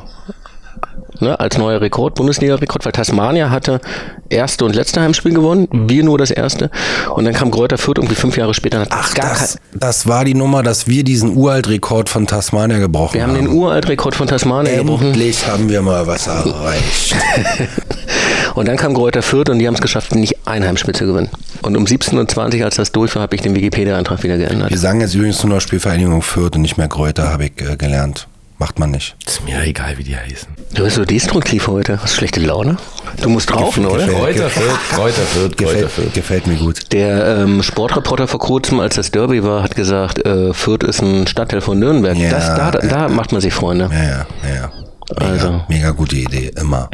ne, 1.22 1.40
als 1.40 1.56
neuer 1.56 1.80
Rekord, 1.80 2.14
Bundesliga-Rekord, 2.14 2.84
weil 2.84 2.92
Tasmania 2.92 3.50
hatte 3.50 3.80
erste 4.28 4.64
und 4.64 4.74
letzte 4.74 5.00
Heimspiel 5.00 5.32
gewonnen, 5.32 5.68
wir 5.70 6.04
nur 6.04 6.18
das 6.18 6.30
erste. 6.30 6.70
Und 7.14 7.24
dann 7.24 7.34
kam 7.34 7.50
Kräuter 7.50 7.78
Fürth 7.78 7.98
irgendwie 7.98 8.14
fünf 8.14 8.36
Jahre 8.36 8.54
später. 8.54 8.78
und 8.78 8.90
hat 8.90 8.92
Ach, 8.92 9.14
gar 9.14 9.30
das, 9.30 9.58
das 9.72 10.06
war 10.06 10.24
die 10.24 10.34
Nummer, 10.34 10.62
dass 10.62 10.86
wir 10.86 11.04
diesen 11.04 11.36
Uralt-Rekord 11.36 12.08
von 12.08 12.26
Tasmania 12.26 12.78
gebrochen 12.78 13.14
wir 13.14 13.22
haben 13.22 13.34
den 13.34 13.48
Uralt-Rekord 13.48 14.14
von 14.14 14.26
Tasmania 14.26 14.76
gebrochen. 14.76 15.08
Endlich 15.08 15.46
haben 15.46 15.68
wir 15.68 15.82
mal 15.82 16.06
was 16.06 16.26
erreicht. 16.26 17.16
Und 18.54 18.68
dann 18.68 18.76
kam 18.76 18.94
Kräuter 18.94 19.22
Fürth 19.22 19.48
und 19.48 19.58
die 19.58 19.66
haben 19.66 19.74
es 19.74 19.80
geschafft, 19.80 20.14
nicht 20.14 20.46
ein 20.46 20.64
Heimspiel 20.64 20.94
zu 20.94 21.06
gewinnen. 21.06 21.30
Und 21.62 21.76
um 21.76 21.84
17.20 21.84 22.58
Uhr, 22.58 22.64
als 22.66 22.76
das 22.76 22.92
durch 22.92 23.14
war, 23.14 23.22
habe 23.22 23.34
ich 23.34 23.40
den 23.40 23.54
Wikipedia-Eintrag 23.54 24.22
wieder 24.22 24.36
geändert. 24.36 24.70
Wir 24.70 24.78
sagen 24.78 25.00
jetzt 25.00 25.14
übrigens 25.14 25.42
nur 25.42 25.54
noch 25.54 25.60
Spielvereinigung 25.60 26.22
Fürth 26.22 26.56
und 26.56 26.62
nicht 26.62 26.76
mehr 26.76 26.88
Kräuter, 26.88 27.30
habe 27.30 27.46
ich 27.46 27.52
äh, 27.62 27.76
gelernt. 27.76 28.28
Macht 28.62 28.78
man 28.78 28.92
nicht. 28.92 29.16
Ist 29.26 29.44
mir 29.44 29.60
egal, 29.64 29.98
wie 29.98 30.04
die 30.04 30.16
heißen. 30.16 30.46
Du 30.72 30.84
bist 30.84 30.94
so 30.94 31.04
destruktiv 31.04 31.66
heute. 31.66 32.00
Hast 32.00 32.12
du 32.14 32.18
schlechte 32.18 32.38
Laune? 32.38 32.76
Du 33.20 33.28
musst 33.28 33.52
rauchen, 33.52 33.84
oder? 33.86 34.06
gefällt- 34.06 34.14
Kräuter 34.14 34.48
Fürth, 34.50 34.78
Kräuter 34.92 35.22
Fürth, 35.22 35.56
Kräuter 35.56 35.88
Gefällt, 36.14 36.46
mir 36.46 36.54
gut. 36.54 36.92
Der 36.92 37.38
ähm, 37.38 37.64
Sportreporter 37.64 38.28
vor 38.28 38.38
kurzem, 38.38 38.78
als 38.78 38.94
das 38.94 39.10
Derby 39.10 39.42
war, 39.42 39.64
hat 39.64 39.74
gesagt, 39.74 40.24
äh, 40.24 40.54
Fürth 40.54 40.84
ist 40.84 41.02
ein 41.02 41.26
Stadtteil 41.26 41.60
von 41.60 41.80
Nürnberg. 41.80 42.16
Ja, 42.16 42.30
das, 42.30 42.54
da, 42.54 42.70
da 42.70 43.08
macht 43.08 43.32
man 43.32 43.40
sich 43.40 43.52
Freunde. 43.52 43.90
Ja, 43.92 44.26
ja, 44.48 44.54
ja. 44.54 44.72
Ja. 45.20 45.26
Mega, 45.26 45.32
Also. 45.44 45.60
mega 45.68 45.90
gute 45.90 46.16
Idee, 46.16 46.50
immer. 46.60 46.88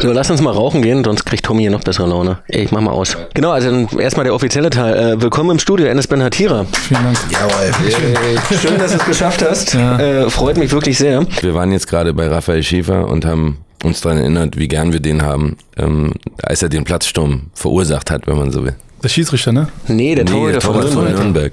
So, 0.00 0.12
lass 0.12 0.30
uns 0.30 0.40
mal 0.40 0.52
rauchen 0.52 0.82
gehen, 0.82 1.02
sonst 1.04 1.24
kriegt 1.24 1.44
Tommy 1.44 1.62
hier 1.62 1.70
noch 1.70 1.82
bessere 1.82 2.06
Laune. 2.08 2.38
Ey, 2.48 2.64
ich 2.64 2.70
mach 2.72 2.80
mal 2.80 2.92
aus. 2.92 3.16
Genau, 3.34 3.50
also 3.50 3.70
dann 3.70 3.88
erstmal 3.98 4.24
der 4.24 4.34
offizielle 4.34 4.70
Teil. 4.70 4.94
Äh, 5.14 5.20
willkommen 5.22 5.50
im 5.50 5.58
Studio, 5.58 5.86
Enes 5.86 6.06
Ben 6.06 6.22
Hatira. 6.22 6.64
Vielen 6.72 7.02
Dank. 7.02 7.18
Jawohl. 7.30 8.58
Schön, 8.58 8.78
dass 8.78 8.92
du 8.92 8.98
es 8.98 9.04
geschafft 9.04 9.44
hast. 9.48 9.74
Äh, 9.74 10.30
freut 10.30 10.56
mich 10.56 10.70
wirklich 10.72 10.98
sehr. 10.98 11.26
Wir 11.40 11.54
waren 11.54 11.72
jetzt 11.72 11.88
gerade 11.88 12.12
bei 12.14 12.28
Raphael 12.28 12.62
Schäfer 12.62 13.08
und 13.08 13.24
haben 13.24 13.58
uns 13.84 14.00
daran 14.00 14.18
erinnert, 14.18 14.56
wie 14.56 14.68
gern 14.68 14.92
wir 14.92 15.00
den 15.00 15.22
haben, 15.22 15.56
ähm, 15.76 16.12
als 16.42 16.62
er 16.62 16.68
den 16.68 16.84
Platzsturm 16.84 17.50
verursacht 17.54 18.10
hat, 18.10 18.26
wenn 18.26 18.36
man 18.36 18.50
so 18.50 18.64
will. 18.64 18.74
Der 19.02 19.08
Schiedsrichter, 19.08 19.52
ne? 19.52 19.68
Nee, 19.86 20.14
der 20.16 20.24
Torhüter 20.26 20.52
der 20.52 20.60
von 20.60 20.74
Torwart 20.74 20.92
von 20.92 21.04
Nürnberg. 21.12 21.52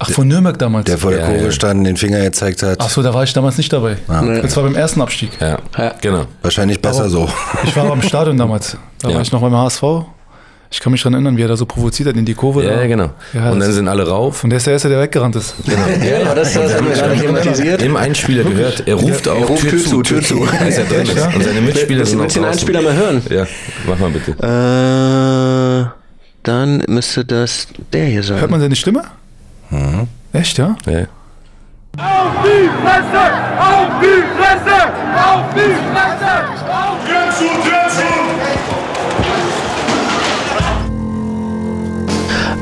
Ach, 0.00 0.10
von 0.10 0.28
Nürnberg 0.28 0.58
damals. 0.58 0.84
Der 0.86 0.98
vor 0.98 1.10
der 1.10 1.20
Ja, 1.20 1.26
Kurve 1.26 1.44
ja. 1.46 1.50
stand, 1.50 1.86
den 1.86 1.96
Finger 1.96 2.20
gezeigt 2.20 2.62
hat. 2.62 2.78
Ach 2.80 2.88
so, 2.88 3.02
da 3.02 3.12
war 3.12 3.24
ich 3.24 3.32
damals 3.32 3.56
nicht 3.58 3.72
dabei. 3.72 3.96
okay. 4.06 4.40
Das 4.42 4.56
war 4.56 4.62
beim 4.64 4.74
ersten 4.76 5.00
Abstieg. 5.00 5.30
Ja, 5.40 5.58
Ja. 5.76 5.94
genau. 6.00 6.26
Wahrscheinlich 6.42 6.80
besser 6.80 7.08
so. 7.08 7.28
Ich 7.64 7.74
war 7.76 7.84
aber 7.84 7.94
im 7.94 8.02
Stadion 8.02 8.36
damals. 8.38 8.76
Da 9.00 9.08
Ja. 9.08 9.14
war 9.16 9.22
ich 9.22 9.32
noch 9.32 9.40
beim 9.40 9.54
HSV. 9.56 9.82
Ich 10.70 10.80
kann 10.80 10.92
mich 10.92 11.00
daran 11.00 11.14
erinnern, 11.14 11.36
wie 11.38 11.42
er 11.42 11.48
da 11.48 11.56
so 11.56 11.64
provoziert 11.64 12.10
hat 12.10 12.16
in 12.16 12.26
die 12.26 12.34
Kurve. 12.34 12.62
Ja, 12.62 12.74
da. 12.76 12.80
ja, 12.82 12.86
genau. 12.86 13.10
Ja, 13.32 13.50
und 13.52 13.58
dann 13.60 13.72
sind 13.72 13.88
alle 13.88 14.06
rauf. 14.06 14.44
Und 14.44 14.50
der 14.50 14.58
ist 14.58 14.66
der 14.66 14.74
Erste, 14.74 14.90
der 14.90 15.00
weggerannt 15.00 15.34
ist. 15.34 15.54
Ja, 15.66 16.26
aber 16.26 16.34
das, 16.34 16.52
das 16.52 16.74
haben 16.74 16.86
wir 16.86 16.94
gerade 16.94 17.16
thematisiert. 17.18 17.82
Im 17.82 17.96
Einspieler 17.96 18.44
gehört, 18.44 18.82
er 18.86 18.94
ruft 18.96 19.26
auch 19.28 19.40
Er 19.40 19.46
ruft 19.46 19.66
Tür, 19.66 19.78
zu, 19.82 20.02
Tür 20.02 20.20
zu, 20.22 20.42
als 20.42 20.76
er 20.78 20.84
drin 20.84 21.06
ist. 21.06 21.34
Und 21.34 21.42
seine 21.42 21.60
Mitspieler 21.62 22.00
Willst 22.00 22.10
sind 22.10 22.18
du 22.20 22.24
auch 22.24 22.28
den 22.28 22.42
draußen. 22.42 22.44
Einspieler 22.44 22.82
mal 22.82 22.94
hören? 22.94 23.22
Ja, 23.30 23.46
mach 23.88 23.98
mal 23.98 24.10
bitte. 24.10 24.32
Äh, 24.32 25.86
dann 26.42 26.82
müsste 26.86 27.24
das 27.24 27.66
der 27.92 28.04
hier 28.04 28.22
sein. 28.22 28.38
Hört 28.40 28.50
man 28.50 28.60
seine 28.60 28.76
Stimme? 28.76 29.04
Mhm. 29.70 30.08
Echt, 30.32 30.58
ja? 30.58 30.76
Ja. 30.86 31.06
Auf 31.98 32.32
die 32.44 32.68
Fresse! 32.82 33.24
Auf 33.58 33.88
die 34.00 34.22
Fresse! 34.36 34.78
Auf 35.16 35.54
die 35.54 35.74
Fresse! 35.90 36.32
Auf 36.70 36.98
Tür 37.06 37.30
zu, 37.36 37.44
Tür 37.68 37.88
zu! 37.88 38.08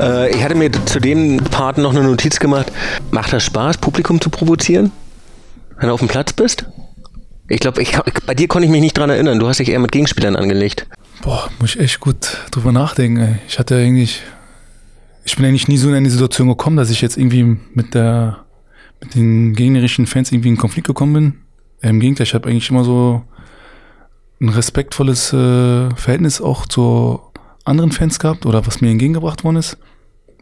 Äh, 0.03 0.35
ich 0.35 0.43
hatte 0.43 0.55
mir 0.55 0.71
zu 0.71 0.99
dem 0.99 1.37
Part 1.37 1.77
noch 1.77 1.91
eine 1.91 2.03
Notiz 2.03 2.39
gemacht. 2.39 2.71
Macht 3.11 3.33
das 3.33 3.43
Spaß, 3.43 3.77
Publikum 3.77 4.21
zu 4.21 4.29
provozieren? 4.29 4.91
Wenn 5.77 5.89
du 5.89 5.93
auf 5.93 5.99
dem 5.99 6.07
Platz 6.07 6.33
bist? 6.33 6.65
Ich 7.49 7.59
glaube, 7.59 7.83
bei 8.25 8.33
dir 8.33 8.47
konnte 8.47 8.65
ich 8.65 8.71
mich 8.71 8.81
nicht 8.81 8.97
dran 8.97 9.09
erinnern. 9.09 9.39
Du 9.39 9.47
hast 9.47 9.59
dich 9.59 9.69
eher 9.69 9.79
mit 9.79 9.91
Gegenspielern 9.91 10.35
angelegt. 10.35 10.85
Boah, 11.21 11.49
muss 11.59 11.75
ich 11.75 11.81
echt 11.81 11.99
gut 11.99 12.37
drüber 12.51 12.71
nachdenken. 12.71 13.21
Ey. 13.21 13.35
Ich 13.47 13.57
hatte 13.57 13.75
eigentlich, 13.77 14.21
ich 15.27 15.35
bin 15.35 15.45
eigentlich 15.45 15.67
nie 15.67 15.77
so 15.77 15.89
in 15.89 15.95
eine 15.95 16.09
Situation 16.09 16.47
gekommen, 16.47 16.77
dass 16.77 16.89
ich 16.89 17.01
jetzt 17.01 17.17
irgendwie 17.17 17.57
mit 17.73 17.93
der, 17.93 18.45
mit 19.01 19.13
den 19.13 19.53
gegnerischen 19.53 20.07
Fans 20.07 20.31
irgendwie 20.31 20.47
in 20.47 20.57
Konflikt 20.57 20.87
gekommen 20.87 21.13
bin. 21.13 21.33
Im 21.81 21.99
Gegenteil, 21.99 22.25
ich 22.25 22.33
habe 22.33 22.47
eigentlich 22.47 22.69
immer 22.69 22.85
so 22.85 23.21
ein 24.39 24.47
respektvolles 24.47 25.33
äh, 25.33 25.89
Verhältnis 25.95 26.39
auch 26.39 26.65
zu 26.65 27.19
anderen 27.65 27.91
Fans 27.91 28.19
gehabt 28.19 28.45
oder 28.45 28.65
was 28.65 28.79
mir 28.79 28.89
entgegengebracht 28.89 29.43
worden 29.43 29.57
ist. 29.57 29.77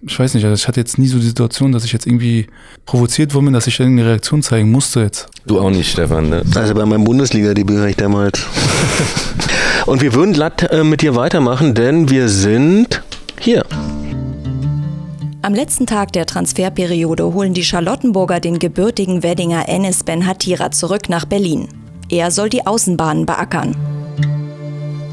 Ich 0.08 0.19
weiß 0.19 0.36
nicht, 0.36 0.45
also 0.45 0.54
ich 0.54 0.67
hatte 0.67 0.82
jetzt 0.82 1.00
nie 1.00 1.08
so 1.08 1.17
die 1.17 1.26
Situation, 1.26 1.71
dass 1.71 1.84
ich 1.84 1.91
jetzt 1.91 2.06
irgendwie 2.06 2.45
provoziert 2.86 3.34
worden 3.34 3.45
bin, 3.45 3.54
dass 3.56 3.65
ich 3.65 3.80
irgendeine 3.80 4.10
Reaktion 4.10 4.43
zeigen 4.43 4.69
musste 4.69 5.00
jetzt. 5.00 5.28
Du 5.48 5.60
auch 5.60 5.71
nicht, 5.71 5.91
Stefan, 5.91 6.30
ne? 6.30 6.43
Also 6.54 6.76
bei 6.76 6.86
meinem 6.86 7.06
Bundesliga-Debüt 7.06 7.80
war 7.80 7.88
ich 7.88 7.95
damals. 7.95 8.45
Und 9.88 10.04
wir 10.04 10.13
würden 10.13 10.34
glatt 10.34 10.62
äh, 10.71 10.84
mit 10.84 11.02
dir 11.02 11.15
weitermachen, 11.15 11.74
denn 11.74 12.08
wir 12.10 12.30
sind 12.30 13.02
hier. 13.39 13.65
Am 15.45 15.53
letzten 15.53 15.86
Tag 15.86 16.12
der 16.13 16.25
Transferperiode 16.25 17.31
holen 17.31 17.53
die 17.53 17.63
Charlottenburger 17.63 18.39
den 18.39 18.58
gebürtigen 18.58 19.21
Weddinger 19.21 19.69
Enes 19.69 20.03
Ben 20.03 20.25
Hatira 20.25 20.71
zurück 20.71 21.08
nach 21.08 21.25
Berlin. 21.25 21.67
Er 22.10 22.31
soll 22.31 22.49
die 22.49 22.65
Außenbahnen 22.65 23.27
beackern. 23.27 23.75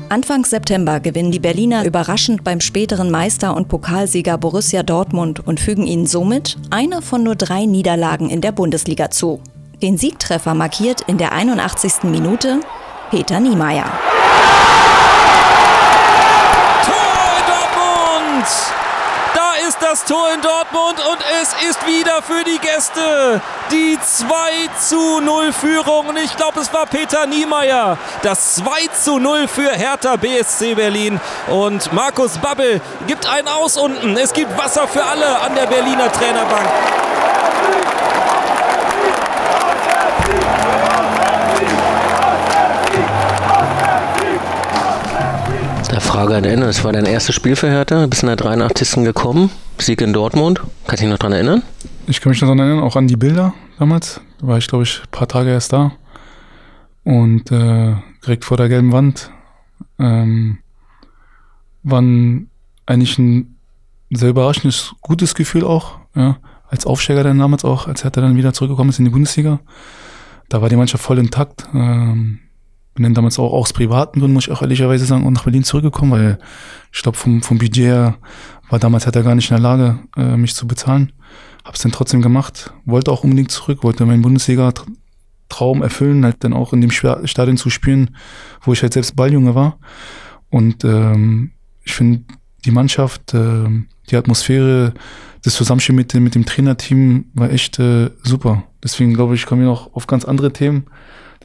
Anfang 0.08 0.46
September 0.46 1.00
gewinnen 1.00 1.32
die 1.32 1.38
Berliner 1.38 1.84
überraschend 1.84 2.44
beim 2.44 2.62
späteren 2.62 3.10
Meister 3.10 3.54
und 3.54 3.68
Pokalsieger 3.68 4.38
Borussia 4.38 4.82
Dortmund 4.82 5.46
und 5.46 5.60
fügen 5.60 5.86
ihnen 5.86 6.06
somit 6.06 6.56
eine 6.70 7.02
von 7.02 7.22
nur 7.22 7.36
drei 7.36 7.66
Niederlagen 7.66 8.30
in 8.30 8.40
der 8.40 8.52
Bundesliga 8.52 9.10
zu. 9.10 9.42
Den 9.82 9.98
Siegtreffer 9.98 10.54
markiert 10.54 11.02
in 11.02 11.18
der 11.18 11.32
81. 11.32 12.04
Minute 12.04 12.60
Peter 13.10 13.38
Niemeyer. 13.38 13.92
Das 19.92 20.06
Tor 20.06 20.32
in 20.32 20.40
Dortmund 20.40 21.06
und 21.10 21.18
es 21.42 21.68
ist 21.68 21.86
wieder 21.86 22.22
für 22.22 22.42
die 22.44 22.58
Gäste 22.58 23.42
die 23.70 23.98
2 24.02 24.26
zu 24.80 25.20
0 25.20 25.52
Führung. 25.52 26.06
Und 26.06 26.16
ich 26.16 26.34
glaube, 26.34 26.60
es 26.60 26.72
war 26.72 26.86
Peter 26.86 27.26
Niemeyer. 27.26 27.98
Das 28.22 28.54
2 28.54 28.64
zu 28.98 29.18
0 29.18 29.48
für 29.48 29.70
Hertha 29.70 30.16
BSC 30.16 30.76
Berlin. 30.76 31.20
Und 31.48 31.92
Markus 31.92 32.38
Babbel 32.38 32.80
gibt 33.06 33.26
einen 33.26 33.48
Aus 33.48 33.76
unten. 33.76 34.16
Es 34.16 34.32
gibt 34.32 34.56
Wasser 34.56 34.88
für 34.88 35.04
alle 35.04 35.38
an 35.40 35.54
der 35.54 35.66
Berliner 35.66 36.10
Trainerbank. 36.10 37.01
Frage 46.12 46.36
an 46.36 46.44
Ende, 46.44 46.66
es 46.66 46.84
war 46.84 46.92
dein 46.92 47.06
erstes 47.06 47.34
Spiel 47.34 47.56
für 47.56 47.70
Hertha, 47.70 48.06
bist 48.06 48.22
in 48.22 48.26
der 48.26 48.36
83. 48.36 49.02
gekommen, 49.02 49.50
Sieg 49.78 50.02
in 50.02 50.12
Dortmund. 50.12 50.60
Kannst 50.86 51.00
du 51.00 51.06
dich 51.06 51.10
noch 51.10 51.18
dran 51.18 51.32
erinnern? 51.32 51.62
Ich 52.06 52.20
kann 52.20 52.28
mich 52.28 52.42
noch 52.42 52.48
daran 52.48 52.58
erinnern, 52.58 52.84
auch 52.84 52.96
an 52.96 53.08
die 53.08 53.16
Bilder 53.16 53.54
damals. 53.78 54.20
Da 54.38 54.46
war 54.46 54.58
ich, 54.58 54.68
glaube 54.68 54.84
ich, 54.84 55.00
ein 55.00 55.10
paar 55.10 55.26
Tage 55.26 55.48
erst 55.48 55.72
da. 55.72 55.92
Und 57.02 57.50
äh, 57.50 57.94
direkt 58.26 58.44
vor 58.44 58.58
der 58.58 58.68
gelben 58.68 58.92
Wand 58.92 59.30
ähm, 59.98 60.58
war 61.82 62.02
ein, 62.02 62.50
eigentlich 62.84 63.18
ein 63.18 63.56
sehr 64.10 64.28
überraschendes, 64.28 64.94
gutes 65.00 65.34
Gefühl 65.34 65.64
auch. 65.64 65.96
Ja, 66.14 66.36
als 66.68 66.84
Aufsteiger 66.84 67.24
dann 67.24 67.38
damals 67.38 67.64
auch, 67.64 67.88
als 67.88 68.04
Hertha 68.04 68.20
dann 68.20 68.36
wieder 68.36 68.52
zurückgekommen 68.52 68.90
ist 68.90 68.98
in 68.98 69.06
die 69.06 69.12
Bundesliga. 69.12 69.60
Da 70.50 70.60
war 70.60 70.68
die 70.68 70.76
Mannschaft 70.76 71.04
voll 71.04 71.18
intakt. 71.18 71.64
Ähm, 71.72 72.40
bin 72.94 73.04
dann 73.04 73.14
damals 73.14 73.38
auch 73.38 73.52
aus 73.52 73.72
privaten 73.72 74.20
Gründen, 74.20 74.34
muss 74.34 74.46
ich 74.46 74.52
auch 74.52 74.62
ehrlicherweise 74.62 75.04
sagen, 75.06 75.26
auch 75.26 75.30
nach 75.30 75.44
Berlin 75.44 75.64
zurückgekommen, 75.64 76.12
weil 76.12 76.38
ich 76.92 77.02
glaube, 77.02 77.16
vom, 77.16 77.42
vom 77.42 77.58
Budget 77.58 77.84
her 77.84 78.18
war 78.68 78.78
damals 78.78 79.06
hat 79.06 79.16
er 79.16 79.22
gar 79.22 79.34
nicht 79.34 79.50
in 79.50 79.56
der 79.56 79.62
Lage, 79.62 79.98
äh, 80.16 80.36
mich 80.36 80.54
zu 80.54 80.66
bezahlen. 80.66 81.12
Hab's 81.64 81.80
dann 81.82 81.92
trotzdem 81.92 82.22
gemacht, 82.22 82.72
wollte 82.84 83.10
auch 83.12 83.24
unbedingt 83.24 83.50
zurück, 83.50 83.82
wollte 83.82 84.04
meinen 84.04 84.22
Bundesliga-Traum 84.22 85.82
erfüllen, 85.82 86.24
halt 86.24 86.36
dann 86.40 86.52
auch 86.52 86.72
in 86.72 86.80
dem 86.80 86.90
Stadion 86.90 87.56
zu 87.56 87.70
spielen, 87.70 88.16
wo 88.62 88.72
ich 88.72 88.82
halt 88.82 88.92
selbst 88.92 89.16
Balljunge 89.16 89.54
war. 89.54 89.78
Und 90.50 90.84
ähm, 90.84 91.52
ich 91.84 91.94
finde, 91.94 92.24
die 92.64 92.70
Mannschaft, 92.70 93.32
ähm, 93.34 93.86
die 94.10 94.16
Atmosphäre, 94.16 94.92
das 95.44 95.54
Zusammenspiel 95.54 95.94
mit, 95.94 96.12
dem- 96.14 96.24
mit 96.24 96.34
dem 96.34 96.44
Trainerteam 96.44 97.26
war 97.34 97.50
echt 97.50 97.78
äh, 97.78 98.10
super. 98.22 98.64
Deswegen 98.82 99.14
glaube 99.14 99.34
ich, 99.34 99.46
kommen 99.46 99.62
wir 99.62 99.68
noch 99.68 99.94
auf 99.94 100.06
ganz 100.06 100.24
andere 100.24 100.52
Themen. 100.52 100.84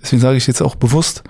Deswegen 0.07 0.21
sage 0.21 0.37
ich 0.37 0.47
jetzt 0.47 0.61
auch 0.61 0.75
bewusst, 0.75 1.23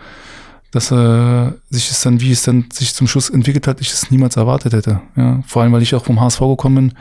dass 0.69 0.91
äh, 0.91 1.51
sich 1.71 1.89
es 1.89 2.01
dann, 2.03 2.21
wie 2.21 2.31
es 2.31 2.43
dann 2.43 2.65
sich 2.71 2.93
zum 2.93 3.07
Schluss 3.07 3.31
entwickelt 3.31 3.65
hat, 3.65 3.81
ich 3.81 3.91
es 3.91 4.11
niemals 4.11 4.35
erwartet 4.35 4.73
hätte. 4.73 5.01
Ja, 5.15 5.41
vor 5.47 5.63
allem, 5.63 5.71
weil 5.73 5.81
ich 5.81 5.95
auch 5.95 6.05
vom 6.05 6.21
HSV 6.21 6.39
gekommen 6.41 6.75
bin. 6.75 6.93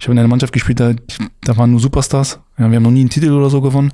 Ich 0.00 0.06
habe 0.06 0.14
in 0.14 0.18
einer 0.18 0.26
Mannschaft 0.26 0.52
gespielt, 0.52 0.80
da, 0.80 0.94
da 1.42 1.56
waren 1.56 1.70
nur 1.70 1.78
Superstars. 1.78 2.40
Ja, 2.58 2.68
wir 2.68 2.74
haben 2.74 2.82
noch 2.82 2.90
nie 2.90 3.02
einen 3.02 3.10
Titel 3.10 3.30
oder 3.30 3.50
so 3.50 3.60
gewonnen. 3.60 3.92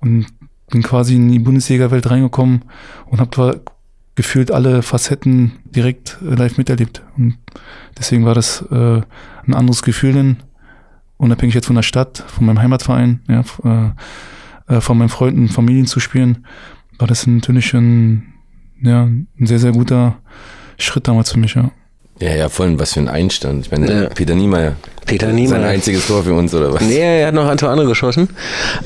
Und 0.00 0.26
bin 0.70 0.82
quasi 0.82 1.14
in 1.14 1.30
die 1.30 1.38
Bundesliga-Welt 1.38 2.10
reingekommen 2.10 2.64
und 3.06 3.20
habe 3.20 3.62
gefühlt 4.16 4.50
alle 4.50 4.82
Facetten 4.82 5.52
direkt 5.66 6.18
äh, 6.20 6.34
live 6.34 6.58
miterlebt. 6.58 7.04
Und 7.16 7.38
deswegen 7.96 8.24
war 8.24 8.34
das 8.34 8.62
äh, 8.72 9.02
ein 9.46 9.54
anderes 9.54 9.82
Gefühl 9.82 10.14
denn, 10.14 10.38
unabhängig 11.16 11.54
jetzt 11.54 11.66
von 11.66 11.76
der 11.76 11.84
Stadt, 11.84 12.24
von 12.26 12.46
meinem 12.46 12.60
Heimatverein, 12.60 13.20
ja, 13.28 13.40
äh, 13.62 13.90
äh, 14.70 14.80
von 14.80 14.96
meinen 14.98 15.08
Freunden, 15.10 15.48
Familien 15.48 15.86
zu 15.86 16.00
spielen, 16.00 16.46
war 16.98 17.06
das 17.08 17.26
natürlich 17.26 17.72
ein, 17.74 18.32
ja, 18.82 19.02
ein 19.04 19.26
sehr, 19.40 19.58
sehr 19.58 19.72
guter 19.72 20.16
Schritt 20.78 21.08
damals 21.08 21.32
für 21.32 21.38
mich, 21.38 21.54
ja. 21.54 21.70
Ja, 22.20 22.34
ja, 22.34 22.48
voll, 22.50 22.78
was 22.78 22.92
für 22.92 23.00
ein 23.00 23.08
Einstand. 23.08 23.64
Ich 23.64 23.72
meine, 23.72 24.02
Ja. 24.02 24.08
Peter 24.10 24.34
Niemeyer. 24.34 24.74
Peter 25.06 25.32
Niemeyer. 25.32 25.60
Sein 25.60 25.64
einziges 25.64 26.06
Tor 26.06 26.22
für 26.22 26.34
uns, 26.34 26.52
oder 26.54 26.70
was? 26.74 26.82
Nee, 26.82 26.98
er 27.22 27.28
hat 27.28 27.34
noch 27.34 27.48
ein, 27.48 27.56
zwei 27.56 27.68
andere 27.68 27.88
geschossen. 27.88 28.28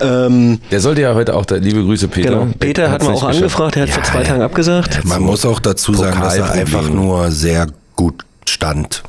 Ähm, 0.00 0.60
Der 0.70 0.78
sollte 0.80 1.00
ja 1.02 1.14
heute 1.16 1.34
auch, 1.34 1.44
da, 1.44 1.56
liebe 1.56 1.82
Grüße, 1.82 2.06
Peter. 2.06 2.30
genau. 2.30 2.48
Peter 2.60 2.90
hat 2.92 3.02
man 3.02 3.14
auch 3.14 3.26
geschafft. 3.26 3.36
angefragt, 3.38 3.76
er 3.76 3.82
hat 3.82 3.90
vor 3.90 4.02
zwei 4.04 4.22
Tagen 4.22 4.40
abgesagt. 4.42 5.04
Man 5.04 5.20
muss 5.22 5.44
auch 5.44 5.58
dazu 5.58 5.94
sagen, 5.94 6.20
dass 6.20 6.36
er 6.36 6.52
einfach 6.52 6.88
nur 6.88 7.32
sehr 7.32 7.66
gut 7.96 8.24
stand 8.50 9.02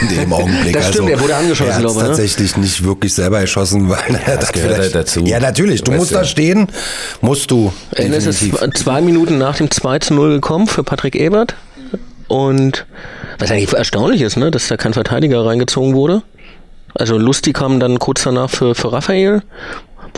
in 0.00 0.08
dem 0.08 0.32
Augenblick. 0.32 0.72
Das 0.74 0.88
stimmt, 0.88 1.04
also, 1.10 1.16
er 1.16 1.20
wurde 1.22 1.36
angeschossen, 1.36 1.70
er 1.72 1.78
glaube 1.80 1.94
ich, 1.96 2.02
ne? 2.02 2.08
tatsächlich 2.08 2.56
nicht 2.56 2.84
wirklich 2.84 3.14
selber 3.14 3.40
erschossen, 3.40 3.88
weil 3.88 3.98
er 4.26 4.36
Das 4.36 4.48
hat 4.48 4.52
gehört 4.54 4.74
vielleicht- 4.74 4.80
halt 4.80 4.94
dazu. 4.94 5.20
Ja, 5.24 5.40
natürlich. 5.40 5.82
Du 5.82 5.92
musst 5.92 6.10
du. 6.10 6.14
da 6.16 6.24
stehen, 6.24 6.68
musst 7.20 7.50
du. 7.50 7.72
Ennis 7.94 8.26
ist 8.26 8.44
zwei 8.74 9.00
Minuten 9.00 9.38
nach 9.38 9.56
dem 9.56 9.70
2 9.70 9.98
zu 10.00 10.14
0 10.14 10.34
gekommen 10.34 10.66
für 10.66 10.82
Patrick 10.84 11.14
Ebert. 11.16 11.54
Und 12.28 12.86
was 13.38 13.50
eigentlich 13.50 13.72
erstaunlich 13.72 14.22
ist, 14.22 14.36
ne, 14.36 14.50
dass 14.50 14.68
da 14.68 14.76
kein 14.76 14.94
Verteidiger 14.94 15.44
reingezogen 15.44 15.94
wurde. 15.94 16.22
Also 16.94 17.16
Lustig 17.18 17.54
kam 17.56 17.80
dann 17.80 17.98
kurz 17.98 18.22
danach 18.22 18.50
für, 18.50 18.74
für 18.74 18.92
Raphael. 18.92 19.42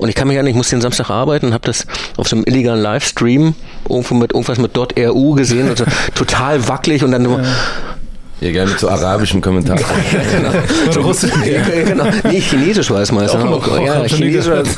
Und 0.01 0.09
ich 0.09 0.15
kann 0.17 0.27
mich 0.27 0.37
ja 0.37 0.43
nicht, 0.43 0.51
ich 0.53 0.57
muss 0.57 0.71
den 0.71 0.81
Samstag 0.81 1.09
arbeiten, 1.11 1.53
habe 1.55 1.67
das 1.67 1.87
auf 2.17 2.27
so 2.29 2.35
einem 2.37 2.45
illegalen 2.47 2.83
Livestream 2.83 3.55
irgendwo 3.89 4.15
mit 4.15 4.33
irgendwas 4.33 4.59
mit 4.59 4.77
.ru 4.77 5.35
gesehen, 5.35 5.69
also 5.69 5.85
total 6.17 6.67
wackelig 6.67 7.05
und 7.05 7.13
dann 7.13 7.25
immer, 7.25 7.45
Ja, 8.41 8.51
gerne 8.51 8.73
so 8.77 8.89
arabischem 8.89 9.41
Kommentar. 9.41 9.79
so 10.91 11.01
Russisch. 11.03 11.31
Ja, 11.47 11.63
genau. 11.85 12.05
Nee, 12.25 12.41
Chinesisch 12.41 12.91
war 12.91 13.01
es 13.01 13.13
meist. 13.13 13.35
ne? 13.35 13.45
noch, 13.45 13.67
auch 13.69 13.81
ja, 13.81 14.05
Chinesisch. 14.05 14.47
wieder. 14.47 14.57
war 14.57 14.63
es. 14.63 14.77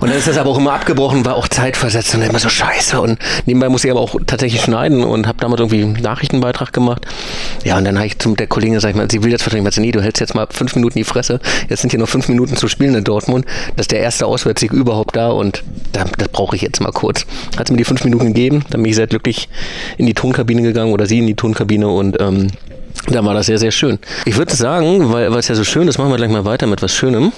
Und 0.00 0.08
dann 0.08 0.18
ist 0.18 0.26
das 0.26 0.38
aber 0.38 0.50
auch 0.50 0.58
immer 0.58 0.72
abgebrochen, 0.72 1.24
war 1.24 1.36
auch 1.36 1.48
zeitversetzt 1.48 2.14
und 2.14 2.22
immer 2.22 2.38
so 2.38 2.48
scheiße. 2.48 3.00
Und 3.00 3.18
nebenbei 3.46 3.68
musste 3.68 3.88
ich 3.88 3.92
aber 3.92 4.00
auch 4.00 4.16
tatsächlich 4.26 4.62
schneiden 4.62 5.04
und 5.04 5.26
habe 5.26 5.38
damals 5.38 5.60
irgendwie 5.60 5.82
einen 5.82 5.92
Nachrichtenbeitrag 5.94 6.72
gemacht. 6.72 7.06
Ja, 7.64 7.76
und 7.78 7.84
dann 7.84 7.96
habe 7.96 8.06
ich 8.06 8.18
zum 8.18 8.36
der 8.36 8.46
Kollegin 8.46 8.74
gesagt, 8.74 8.92
ich 8.92 8.96
meine, 8.96 9.10
sie 9.10 9.22
will 9.22 9.30
jetzt 9.30 9.42
wahrscheinlich, 9.44 9.68
ich 9.68 9.76
meine, 9.76 9.86
nee, 9.86 9.92
du 9.92 10.02
hältst 10.02 10.20
jetzt 10.20 10.34
mal 10.34 10.46
fünf 10.50 10.74
Minuten 10.74 10.98
die 10.98 11.04
Fresse. 11.04 11.40
Jetzt 11.68 11.82
sind 11.82 11.90
hier 11.90 12.00
noch 12.00 12.08
fünf 12.08 12.28
Minuten 12.28 12.56
zu 12.56 12.68
spielen 12.68 12.94
in 12.94 13.04
Dortmund. 13.04 13.44
Das 13.76 13.84
ist 13.84 13.92
der 13.92 14.00
erste 14.00 14.26
Auswärtssieg 14.26 14.72
überhaupt 14.72 15.14
da 15.14 15.28
und 15.28 15.62
da, 15.92 16.04
das 16.16 16.28
brauche 16.28 16.56
ich 16.56 16.62
jetzt 16.62 16.80
mal 16.80 16.92
kurz. 16.92 17.26
Hat 17.56 17.68
sie 17.68 17.74
mir 17.74 17.78
die 17.78 17.84
fünf 17.84 18.02
Minuten 18.04 18.26
gegeben, 18.28 18.64
dann 18.70 18.82
bin 18.82 18.90
ich 18.90 18.96
sehr 18.96 19.06
glücklich 19.06 19.48
in 19.98 20.06
die 20.06 20.14
Tonkabine 20.14 20.62
gegangen 20.62 20.92
oder 20.92 21.06
sie 21.06 21.18
in 21.18 21.26
die 21.26 21.34
Tonkabine 21.34 21.88
und 21.88 22.20
ähm, 22.20 22.48
da 23.06 23.24
war 23.24 23.34
das 23.34 23.46
sehr, 23.46 23.58
sehr 23.58 23.70
schön. 23.70 23.98
Ich 24.24 24.36
würde 24.36 24.54
sagen, 24.54 25.12
weil 25.12 25.34
es 25.36 25.48
ja 25.48 25.54
so 25.54 25.64
schön 25.64 25.88
ist, 25.88 25.98
machen 25.98 26.10
wir 26.10 26.16
gleich 26.16 26.30
mal 26.30 26.44
weiter 26.44 26.66
mit 26.66 26.82
was 26.82 26.92
Schönem. 26.92 27.32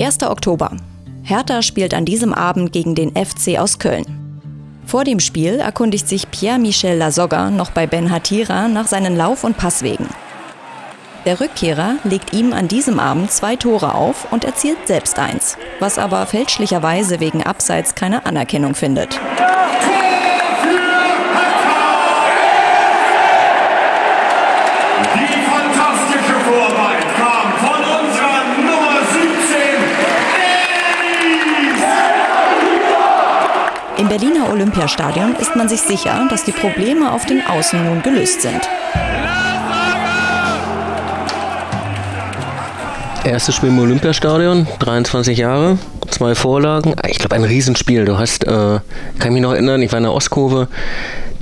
1. 0.00 0.22
Oktober. 0.22 0.72
Hertha 1.22 1.62
spielt 1.62 1.94
an 1.94 2.04
diesem 2.04 2.34
Abend 2.34 2.72
gegen 2.72 2.94
den 2.94 3.10
FC 3.10 3.58
aus 3.58 3.78
Köln. 3.78 4.04
Vor 4.86 5.04
dem 5.04 5.20
Spiel 5.20 5.60
erkundigt 5.60 6.08
sich 6.08 6.30
Pierre-Michel 6.30 6.98
Lasogga 6.98 7.50
noch 7.50 7.70
bei 7.70 7.86
Ben 7.86 8.10
Hatira 8.10 8.68
nach 8.68 8.86
seinen 8.86 9.16
Lauf- 9.16 9.44
und 9.44 9.56
Passwegen. 9.56 10.08
Der 11.24 11.40
Rückkehrer 11.40 11.96
legt 12.04 12.34
ihm 12.34 12.52
an 12.52 12.68
diesem 12.68 13.00
Abend 13.00 13.32
zwei 13.32 13.56
Tore 13.56 13.94
auf 13.94 14.30
und 14.30 14.44
erzielt 14.44 14.86
selbst 14.86 15.18
eins, 15.18 15.56
was 15.80 15.98
aber 15.98 16.26
fälschlicherweise 16.26 17.18
wegen 17.18 17.42
Abseits 17.42 17.94
keine 17.94 18.26
Anerkennung 18.26 18.74
findet. 18.74 19.14
Die 19.14 20.13
Berliner 34.16 34.48
Olympiastadion 34.52 35.34
ist 35.40 35.56
man 35.56 35.68
sich 35.68 35.80
sicher, 35.80 36.28
dass 36.30 36.44
die 36.44 36.52
Probleme 36.52 37.10
auf 37.10 37.26
den 37.26 37.44
Außen 37.44 37.84
nun 37.84 38.00
gelöst 38.00 38.42
sind. 38.42 38.60
Erstes 43.24 43.56
Spiel 43.56 43.70
im 43.70 43.78
Olympiastadion, 43.80 44.68
23 44.78 45.36
Jahre. 45.36 45.78
zwei 46.10 46.36
Vorlagen. 46.36 46.94
Ich 47.08 47.18
glaube, 47.18 47.34
ein 47.34 47.42
Riesenspiel. 47.42 48.04
Du 48.04 48.16
hast, 48.16 48.44
äh, 48.44 48.46
kann 48.46 48.82
ich 49.24 49.30
mich 49.32 49.42
noch 49.42 49.50
erinnern, 49.52 49.82
ich 49.82 49.90
war 49.90 49.96
in 49.98 50.04
der 50.04 50.12
Ostkurve, 50.12 50.68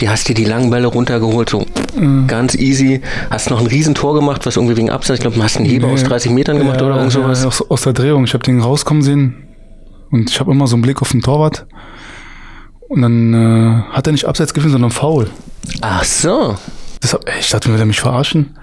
die 0.01 0.09
hast 0.09 0.27
dir 0.31 0.35
die 0.35 0.47
langen 0.47 0.71
Bälle 0.71 0.87
runtergeholt, 0.87 1.51
so 1.51 1.67
Mhm. 1.95 2.27
ganz 2.27 2.55
easy. 2.55 3.03
Hast 3.29 3.51
noch 3.51 3.61
ein 3.61 3.67
Riesentor 3.67 4.15
gemacht, 4.15 4.47
was 4.47 4.57
irgendwie 4.57 4.79
wegen 4.79 4.89
Abseits, 4.89 5.19
ich 5.19 5.21
glaube, 5.21 5.37
du 5.37 5.43
hast 5.43 5.59
einen 5.59 5.67
Heber 5.67 5.89
Nee. 5.89 5.93
aus 5.93 6.05
30 6.05 6.33
Metern 6.33 6.57
gemacht 6.57 6.81
Ja, 6.81 6.87
oder 6.87 6.97
irgend 6.97 7.13
sowas. 7.13 7.43
Ja, 7.43 7.49
aus, 7.49 7.61
aus 7.71 7.83
der 7.83 7.93
Drehung. 7.93 8.25
Ich 8.25 8.33
habe 8.33 8.43
den 8.45 8.63
rauskommen 8.63 9.03
sehen 9.03 9.35
und 10.11 10.31
ich 10.31 10.41
habe 10.41 10.51
immer 10.53 10.67
so 10.67 10.77
einen 10.77 10.83
Blick 10.83 11.03
auf 11.03 11.11
den 11.11 11.21
Torwart. 11.21 11.67
Und 12.93 13.01
dann 13.01 13.33
äh, 13.33 13.83
hat 13.91 14.07
er 14.07 14.13
nicht 14.13 14.27
abseits 14.27 14.53
gefilmt, 14.53 14.73
sondern 14.73 14.91
faul. 14.91 15.31
Ach 15.81 16.05
so. 16.05 16.59
Das 17.01 17.15
hab, 17.15 17.27
ey, 17.27 17.41
ich 17.41 17.49
dachte, 17.49 17.73
will 17.73 17.81
er 17.81 17.87
mich 17.87 18.01
verarschen? 18.01 18.59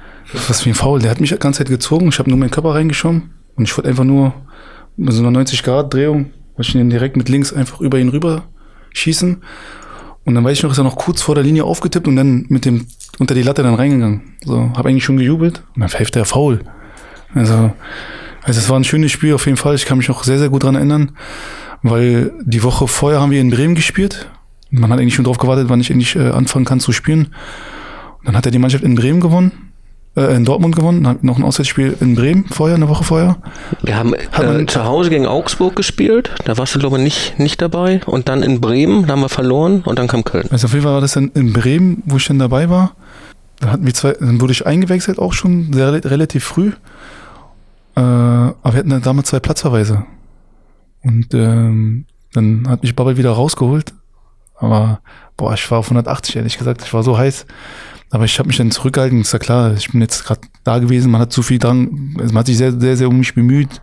Was 0.48 0.62
für 0.62 0.70
ein 0.70 0.76
Faul. 0.76 1.00
Der 1.00 1.10
hat 1.10 1.20
mich 1.20 1.32
die 1.32 1.40
ganze 1.40 1.58
Zeit 1.58 1.70
gezogen. 1.70 2.10
Ich 2.10 2.20
habe 2.20 2.30
nur 2.30 2.38
meinen 2.38 2.52
Körper 2.52 2.76
reingeschoben. 2.76 3.32
Und 3.56 3.64
ich 3.64 3.76
wollte 3.76 3.90
einfach 3.90 4.04
nur 4.04 4.36
mit 4.98 5.14
so 5.14 5.26
einer 5.26 5.40
90-Grad-Drehung, 5.40 6.26
wollte 6.56 6.70
ich 6.70 6.76
ihn 6.76 6.92
direkt 6.92 7.18
mit 7.18 7.28
links 7.28 7.52
einfach 7.52 7.82
über 7.82 7.98
ihn 7.98 8.10
rüber 8.10 8.44
schießen. 8.94 9.42
Und 10.26 10.36
dann 10.36 10.44
weiß 10.44 10.60
ich 10.60 10.64
noch, 10.64 10.74
ist 10.74 10.78
er 10.78 10.84
noch 10.84 10.96
kurz 10.96 11.24
vor 11.24 11.34
der 11.34 11.44
Linie 11.44 11.64
aufgetippt 11.64 12.08
und 12.08 12.16
dann 12.16 12.46
mit 12.50 12.66
dem 12.66 12.86
unter 13.18 13.34
die 13.34 13.42
Latte 13.42 13.64
dann 13.64 13.74
reingegangen. 13.74 14.36
So, 14.46 14.72
habe 14.78 14.90
eigentlich 14.90 15.06
schon 15.06 15.18
gejubelt 15.18 15.64
und 15.74 15.82
dann 15.82 15.90
pfeift 15.90 16.16
er 16.16 16.26
faul. 16.26 16.60
Also, 17.34 17.72
also 18.44 18.60
es 18.60 18.70
war 18.70 18.80
ein 18.80 18.84
schönes 18.84 19.12
Spiel 19.12 19.34
auf 19.34 19.48
jeden 19.48 19.58
Fall. 19.58 19.74
Ich 19.74 19.88
kann 19.88 19.98
mich 19.98 20.08
noch 20.08 20.24
sehr, 20.24 20.38
sehr 20.38 20.50
gut 20.50 20.64
dran 20.64 20.76
erinnern, 20.76 21.14
weil 21.84 22.32
die 22.44 22.64
Woche 22.64 22.88
vorher 22.88 23.22
haben 23.22 23.32
wir 23.32 23.42
in 23.42 23.50
Bremen 23.50 23.76
gespielt. 23.76 24.28
Man 24.72 24.92
hat 24.92 25.00
eigentlich 25.00 25.16
schon 25.16 25.26
drauf 25.26 25.38
gewartet, 25.38 25.70
wann 25.70 25.82
ich 25.82 25.90
endlich 25.90 26.16
äh, 26.16 26.30
anfangen 26.30 26.66
kann 26.66 26.80
zu 26.80 26.92
spielen. 26.92 27.28
Und 28.20 28.28
dann 28.28 28.36
hat 28.36 28.46
er 28.46 28.52
die 28.52 28.60
Mannschaft 28.60 28.84
in 28.84 28.96
Bremen 28.96 29.20
gewonnen, 29.20 29.72
äh, 30.16 30.36
in 30.36 30.46
Dortmund 30.46 30.76
gewonnen, 30.76 31.04
dann 31.04 31.20
noch 31.22 31.38
ein 31.38 31.44
Auswärtsspiel 31.44 31.98
in 32.02 32.16
Bremen 32.16 32.46
vorher, 32.50 32.76
eine 32.76 32.90
Woche 32.90 33.04
vorher. 33.04 33.38
Wir 33.82 33.98
haben 33.98 34.14
äh, 34.14 34.66
zu 34.68 34.84
Hause 34.84 35.10
gegen 35.10 35.26
Augsburg 35.26 35.76
gespielt. 35.76 36.32
Da 36.46 36.58
warst 36.58 36.76
du, 36.76 36.80
glaube 36.80 36.98
ich, 36.98 37.04
nicht, 37.04 37.40
nicht 37.40 37.62
dabei. 37.62 38.02
Und 38.06 38.30
dann 38.30 38.44
in 38.44 38.62
Bremen, 38.62 39.08
da 39.08 39.14
haben 39.14 39.22
wir 39.22 39.30
verloren. 39.30 39.82
Und 39.86 39.98
dann 39.98 40.08
kam 40.08 40.24
Köln. 40.24 40.48
Also 40.52 40.68
auf 40.68 40.74
jeden 40.74 40.84
Fall 40.84 40.94
war 40.94 41.02
das 41.02 41.14
dann 41.14 41.32
in 41.34 41.54
Bremen, 41.54 42.04
wo 42.06 42.18
ich 42.18 42.28
dann 42.28 42.40
dabei 42.40 42.70
war. 42.70 42.92
Da 43.60 43.72
hatten 43.72 43.86
wir 43.86 43.94
zwei, 43.94 44.14
dann 44.14 44.40
wurde 44.40 44.54
ich 44.54 44.66
eingewechselt 44.66 45.20
auch 45.20 45.34
schon 45.34 45.74
sehr 45.74 45.92
relativ 46.06 46.44
früh. 46.44 46.72
Äh, 47.96 48.02
aber 48.02 48.56
wir 48.64 48.80
hatten 48.80 48.90
dann 48.90 49.02
damals 49.02 49.30
zwei 49.30 49.40
Platzverweise. 49.40 50.06
Und 51.04 51.34
ähm, 51.34 52.06
dann 52.34 52.68
hat 52.68 52.84
mich 52.84 52.96
Babbel 52.96 53.18
wieder 53.18 53.32
rausgeholt. 53.32 53.94
Aber 54.56 55.00
boah, 55.38 55.54
ich 55.54 55.72
war 55.72 55.80
auf 55.80 55.86
180, 55.86 56.36
ehrlich 56.36 56.58
gesagt. 56.58 56.84
Ich 56.84 56.94
war 56.94 57.04
so 57.04 57.18
heiß. 57.18 57.46
Aber 58.12 58.26
ich 58.26 58.38
habe 58.40 58.48
mich 58.48 58.58
dann 58.58 58.72
zurückgehalten. 58.72 59.22
Ist 59.22 59.34
ja 59.34 59.40
klar, 59.40 59.74
ich 59.74 59.92
bin 59.92 60.02
jetzt 60.02 60.26
gerade 60.26 60.42
da 60.64 60.80
gewesen. 60.80 61.12
Man 61.12 61.22
hat 61.22 61.32
zu 61.32 61.44
viel 61.44 61.60
dran. 61.60 62.16
Also 62.20 62.34
man 62.34 62.42
hat 62.42 62.48
sich 62.48 62.58
sehr, 62.58 62.78
sehr, 62.78 62.98
sehr 62.98 63.08
um 63.08 63.18
mich 63.18 63.36
bemüht. 63.36 63.82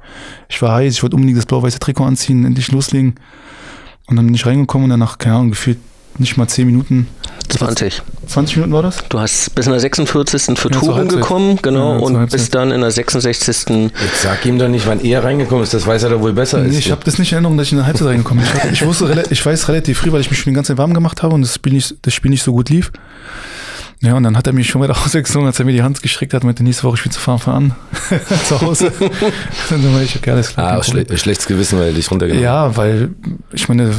Ich 0.49 0.61
war 0.61 0.73
heiß. 0.73 0.95
Ich 0.95 1.03
wollte 1.03 1.17
unbedingt 1.17 1.39
das 1.39 1.47
blau-weiße 1.47 1.79
Trikot 1.79 2.05
anziehen, 2.05 2.45
endlich 2.45 2.71
loslegen. 2.73 3.15
Und 4.07 4.17
dann 4.17 4.27
bin 4.27 4.35
ich 4.35 4.47
reingekommen 4.47 4.85
und 4.85 4.91
danach, 4.91 5.19
keine 5.19 5.37
Ahnung, 5.37 5.51
gefühlt 5.51 5.79
nicht 6.19 6.37
mal 6.37 6.47
10 6.49 6.67
Minuten. 6.67 7.09
20. 7.49 8.03
20 8.27 8.57
Minuten 8.57 8.73
war 8.73 8.83
das? 8.83 9.05
Du 9.09 9.21
hast 9.21 9.55
bis 9.55 9.67
in 9.67 9.73
der 9.73 9.81
46. 9.81 10.59
für 10.59 10.71
Ja, 10.73 10.79
Touren 10.79 11.09
gekommen, 11.09 11.59
genau, 11.63 11.95
Ja, 11.95 11.99
und 12.01 12.31
bis 12.31 12.51
dann 12.51 12.73
in 12.73 12.81
der 12.81 12.91
66. 12.91 13.67
Jetzt 13.69 14.23
sag 14.23 14.45
ihm 14.45 14.59
doch 14.59 14.69
nicht, 14.69 14.87
wann 14.87 15.01
er 15.01 15.23
reingekommen 15.23 15.63
ist. 15.63 15.73
Das 15.73 15.87
weiß 15.87 16.03
er 16.05 16.11
doch 16.11 16.21
wohl 16.21 16.33
besser 16.33 16.59
Nee, 16.59 16.79
ich 16.79 16.91
habe 16.91 17.05
das 17.05 17.19
nicht 17.19 17.31
in 17.33 17.37
Erinnerung, 17.37 17.57
dass 17.57 17.69
ich 17.69 17.73
in 17.73 17.79
der 17.79 17.87
Halbzeit 17.87 18.09
reingekommen 18.09 18.45
bin. 18.45 18.53
Ich, 18.55 18.63
hab, 18.63 18.73
ich, 18.73 18.87
wusste, 18.87 19.25
ich 19.31 19.45
weiß 19.47 19.69
relativ 19.69 19.99
früh, 19.99 20.11
weil 20.13 20.21
ich 20.21 20.31
mich 20.31 20.41
schon 20.41 20.51
die 20.51 20.55
ganze 20.55 20.73
Zeit 20.73 20.79
warm 20.79 20.93
gemacht 20.93 21.23
habe 21.23 21.35
und 21.35 21.43
das 21.43 21.55
Spiel 21.55 21.73
nicht, 21.73 21.95
das 22.03 22.15
Spiel 22.15 22.31
nicht 22.31 22.43
so 22.43 22.53
gut 22.53 22.69
lief. 22.69 22.91
Ja, 24.03 24.15
und 24.15 24.23
dann 24.25 24.37
hat 24.37 24.47
er 24.47 24.53
mich 24.53 24.69
schon 24.69 24.83
wieder 24.83 24.97
ausgezogen, 25.05 25.47
als 25.47 25.59
er 25.59 25.65
mir 25.65 25.73
die 25.73 25.83
Hand 25.83 26.03
gestreckt 26.03 26.35
hat, 26.35 26.45
meinte, 26.45 26.63
nächste 26.63 26.85
Woche 26.85 26.99
spielst 26.99 27.19
du 27.19 27.21
fahren 27.23 27.55
an. 27.55 27.75
Zu 28.45 28.61
Hause. 28.61 28.93
dann 29.71 29.95
war 29.95 30.03
ich, 30.03 30.17
okay, 30.17 30.31
alles 30.33 30.51
klar. 30.53 30.79
Ah, 30.79 30.83
schle 30.83 31.07
schlechtes 31.17 31.47
Gewissen, 31.47 31.79
weil 31.79 31.89
er 31.89 31.93
dich 31.95 32.11
runtergenommen 32.11 32.47
hat. 32.47 32.71
Ja, 32.71 32.77
weil 32.77 33.15
ich 33.53 33.69
meine, 33.69 33.93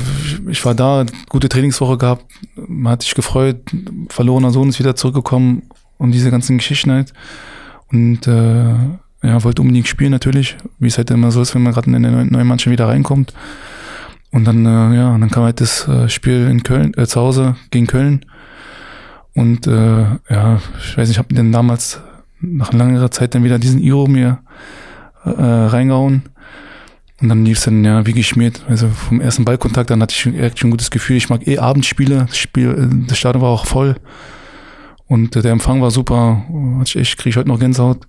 ich 0.49 0.63
war 0.65 0.75
da, 0.75 1.05
gute 1.29 1.49
Trainingswoche 1.49 1.97
gehabt, 1.97 2.25
man 2.55 2.93
hat 2.93 3.01
sich 3.03 3.15
gefreut, 3.15 3.57
verlorener 4.09 4.51
Sohn 4.51 4.69
ist 4.69 4.79
wieder 4.79 4.95
zurückgekommen 4.95 5.63
und 5.97 6.11
diese 6.11 6.29
ganzen 6.31 6.57
Geschichten 6.57 6.91
halt. 6.91 7.13
Und 7.91 8.27
äh, 8.27 8.75
ja, 9.23 9.43
wollte 9.43 9.61
unbedingt 9.61 9.87
spielen 9.87 10.11
natürlich, 10.11 10.57
wie 10.79 10.87
es 10.87 10.97
halt 10.97 11.09
immer 11.09 11.31
so 11.31 11.41
ist, 11.41 11.55
wenn 11.55 11.63
man 11.63 11.73
gerade 11.73 11.89
in 11.89 11.95
eine 11.95 12.25
neue- 12.25 12.43
Mannschaft 12.45 12.71
wieder 12.71 12.87
reinkommt. 12.87 13.33
Und 14.31 14.45
dann, 14.45 14.65
äh, 14.65 14.95
ja, 14.95 15.09
und 15.13 15.21
dann 15.21 15.31
kam 15.31 15.43
halt 15.43 15.59
das 15.61 15.87
äh, 15.87 16.07
Spiel 16.09 16.47
in 16.49 16.61
Köln, 16.61 16.93
äh, 16.97 17.07
zu 17.07 17.19
Hause 17.19 17.55
gegen 17.71 17.87
Köln. 17.87 18.25
Und 19.37 19.67
äh, 19.67 20.01
ja, 20.31 20.59
ich 20.79 20.97
weiß 20.97 21.07
nicht, 21.07 21.11
ich 21.11 21.17
habe 21.19 21.35
dann 21.35 21.51
damals 21.51 22.01
nach 22.41 22.73
langer 22.73 23.11
Zeit 23.11 23.35
dann 23.35 23.43
wieder 23.43 23.59
diesen 23.59 23.79
Iro 23.79 24.07
mir 24.07 24.39
äh, 25.25 25.29
reingehauen. 25.29 26.23
Und 27.21 27.29
dann 27.29 27.45
lief 27.45 27.59
es 27.59 27.65
dann 27.65 27.85
ja 27.85 28.03
wie 28.07 28.13
geschmiert. 28.13 28.65
Also 28.67 28.87
vom 28.87 29.21
ersten 29.21 29.45
Ballkontakt 29.45 29.91
an 29.91 30.01
hatte 30.01 30.15
ich 30.15 30.39
echt 30.39 30.57
schon 30.57 30.69
ein 30.69 30.71
gutes 30.71 30.89
Gefühl. 30.89 31.17
Ich 31.17 31.29
mag 31.29 31.47
eh 31.47 31.59
Abendspiele. 31.59 32.25
Das 32.27 32.35
Spiel, 32.35 32.71
äh, 32.71 33.05
das 33.07 33.19
Stadion 33.19 33.43
war 33.43 33.51
auch 33.51 33.67
voll. 33.67 33.97
Und 35.05 35.35
äh, 35.35 35.43
der 35.43 35.51
Empfang 35.51 35.83
war 35.83 35.91
super. 35.91 36.43
Hatte 36.79 36.89
ich 36.89 36.95
echt, 36.95 37.17
kriege 37.19 37.29
ich 37.29 37.37
heute 37.37 37.49
noch 37.49 37.59
Gänsehaut. 37.59 38.07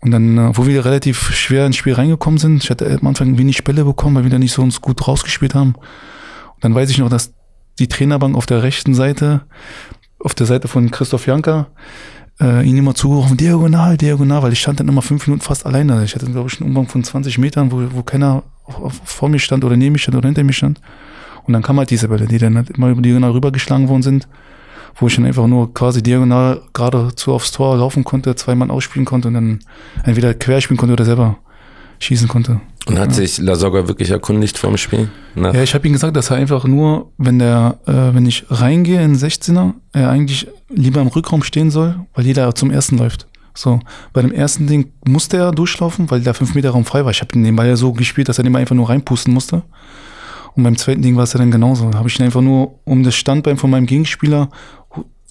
Und 0.00 0.10
dann, 0.10 0.36
äh, 0.36 0.50
wo 0.54 0.66
wir 0.66 0.84
relativ 0.84 1.34
schwer 1.34 1.64
ins 1.64 1.76
Spiel 1.76 1.94
reingekommen 1.94 2.36
sind, 2.36 2.62
ich 2.62 2.68
hatte 2.68 2.98
am 3.00 3.06
Anfang 3.06 3.38
wenig 3.38 3.56
Spelle 3.56 3.86
bekommen, 3.86 4.16
weil 4.16 4.24
wir 4.24 4.30
da 4.30 4.38
nicht 4.38 4.52
so 4.52 4.60
uns 4.60 4.82
gut 4.82 5.08
rausgespielt 5.08 5.54
haben. 5.54 5.76
Und 5.76 6.62
dann 6.62 6.74
weiß 6.74 6.90
ich 6.90 6.98
noch, 6.98 7.08
dass 7.08 7.32
die 7.78 7.88
Trainerbank 7.88 8.36
auf 8.36 8.44
der 8.44 8.62
rechten 8.62 8.92
Seite, 8.92 9.46
auf 10.22 10.34
der 10.34 10.46
Seite 10.46 10.68
von 10.68 10.90
Christoph 10.90 11.26
Janka, 11.26 11.68
äh, 12.40 12.66
ihn 12.66 12.78
immer 12.78 12.94
zugerufen, 12.94 13.36
diagonal, 13.36 13.96
diagonal, 13.96 14.42
weil 14.42 14.52
ich 14.52 14.60
stand 14.60 14.80
dann 14.80 14.88
immer 14.88 15.02
fünf 15.02 15.26
Minuten 15.26 15.42
fast 15.42 15.66
alleine. 15.66 16.04
Ich 16.04 16.14
hatte, 16.14 16.26
glaube 16.26 16.48
ich, 16.48 16.60
einen 16.60 16.70
Umfang 16.70 16.88
von 16.88 17.04
20 17.04 17.38
Metern, 17.38 17.72
wo, 17.72 17.82
wo 17.92 18.02
keiner 18.02 18.42
vor 19.04 19.28
mir 19.28 19.38
stand 19.38 19.64
oder 19.64 19.76
neben 19.76 19.92
mir 19.92 19.98
stand 19.98 20.16
oder 20.16 20.28
hinter 20.28 20.44
mir 20.44 20.52
stand. 20.52 20.80
Und 21.44 21.52
dann 21.52 21.62
kam 21.62 21.78
halt 21.78 21.90
diese 21.90 22.08
Bälle, 22.08 22.26
die 22.26 22.38
dann 22.38 22.56
halt 22.56 22.70
immer 22.70 22.90
über 22.90 23.02
diagonal 23.02 23.32
rübergeschlagen 23.32 23.88
worden 23.88 24.02
sind, 24.02 24.28
wo 24.96 25.08
ich 25.08 25.16
dann 25.16 25.26
einfach 25.26 25.46
nur 25.46 25.74
quasi 25.74 26.02
diagonal 26.02 26.62
geradezu 26.72 27.32
aufs 27.32 27.50
Tor 27.50 27.76
laufen 27.76 28.04
konnte, 28.04 28.34
zwei 28.36 28.54
Mann 28.54 28.70
ausspielen 28.70 29.04
konnte 29.04 29.28
und 29.28 29.34
dann 29.34 29.60
entweder 30.04 30.34
querspielen 30.34 30.78
konnte 30.78 30.92
oder 30.92 31.04
selber 31.04 31.38
schießen 32.04 32.28
konnte. 32.28 32.60
Und 32.86 32.98
hat 32.98 33.14
sich 33.14 33.38
Lasogga 33.38 33.86
wirklich 33.86 34.10
erkundigt 34.10 34.58
vorm 34.58 34.76
Spiel? 34.76 35.08
Nach 35.34 35.54
Ja, 35.54 35.62
ich 35.62 35.74
habe 35.74 35.86
ihm 35.86 35.92
gesagt, 35.92 36.16
dass 36.16 36.30
er 36.30 36.36
einfach 36.36 36.64
nur, 36.64 37.12
wenn 37.16 37.38
der, 37.38 37.78
äh, 37.86 38.14
wenn 38.14 38.26
ich 38.26 38.44
reingehe 38.50 39.02
in 39.02 39.12
den 39.12 39.18
16er, 39.18 39.74
er 39.92 40.10
eigentlich 40.10 40.48
lieber 40.68 41.00
im 41.00 41.06
Rückraum 41.08 41.42
stehen 41.42 41.70
soll, 41.70 41.94
weil 42.14 42.26
jeder 42.26 42.54
zum 42.54 42.70
ersten 42.70 42.98
läuft. 42.98 43.28
So, 43.54 43.80
bei 44.12 44.22
dem 44.22 44.32
ersten 44.32 44.66
Ding 44.66 44.92
musste 45.06 45.36
er 45.36 45.52
durchlaufen, 45.52 46.10
weil 46.10 46.20
der 46.20 46.34
5 46.34 46.54
Meter 46.54 46.70
Raum 46.70 46.84
frei 46.84 47.04
war. 47.04 47.10
Ich 47.10 47.20
habe 47.20 47.32
den 47.32 47.54
Ball 47.54 47.68
ja 47.68 47.76
so 47.76 47.92
gespielt, 47.92 48.28
dass 48.28 48.38
er 48.38 48.44
den 48.44 48.52
Ball 48.52 48.60
einfach 48.60 48.74
nur 48.74 48.88
reinpusten 48.88 49.32
musste. 49.32 49.62
Und 50.54 50.64
beim 50.64 50.76
zweiten 50.76 51.02
Ding 51.02 51.16
war 51.16 51.24
es 51.24 51.32
ja 51.32 51.38
dann 51.38 51.50
genauso. 51.50 51.90
Da 51.90 51.98
habe 51.98 52.08
ich 52.08 52.18
ihn 52.18 52.24
einfach 52.24 52.40
nur 52.40 52.78
um 52.84 53.02
das 53.02 53.14
Standbein 53.14 53.56
von 53.58 53.70
meinem 53.70 53.86
Gegenspieler 53.86 54.48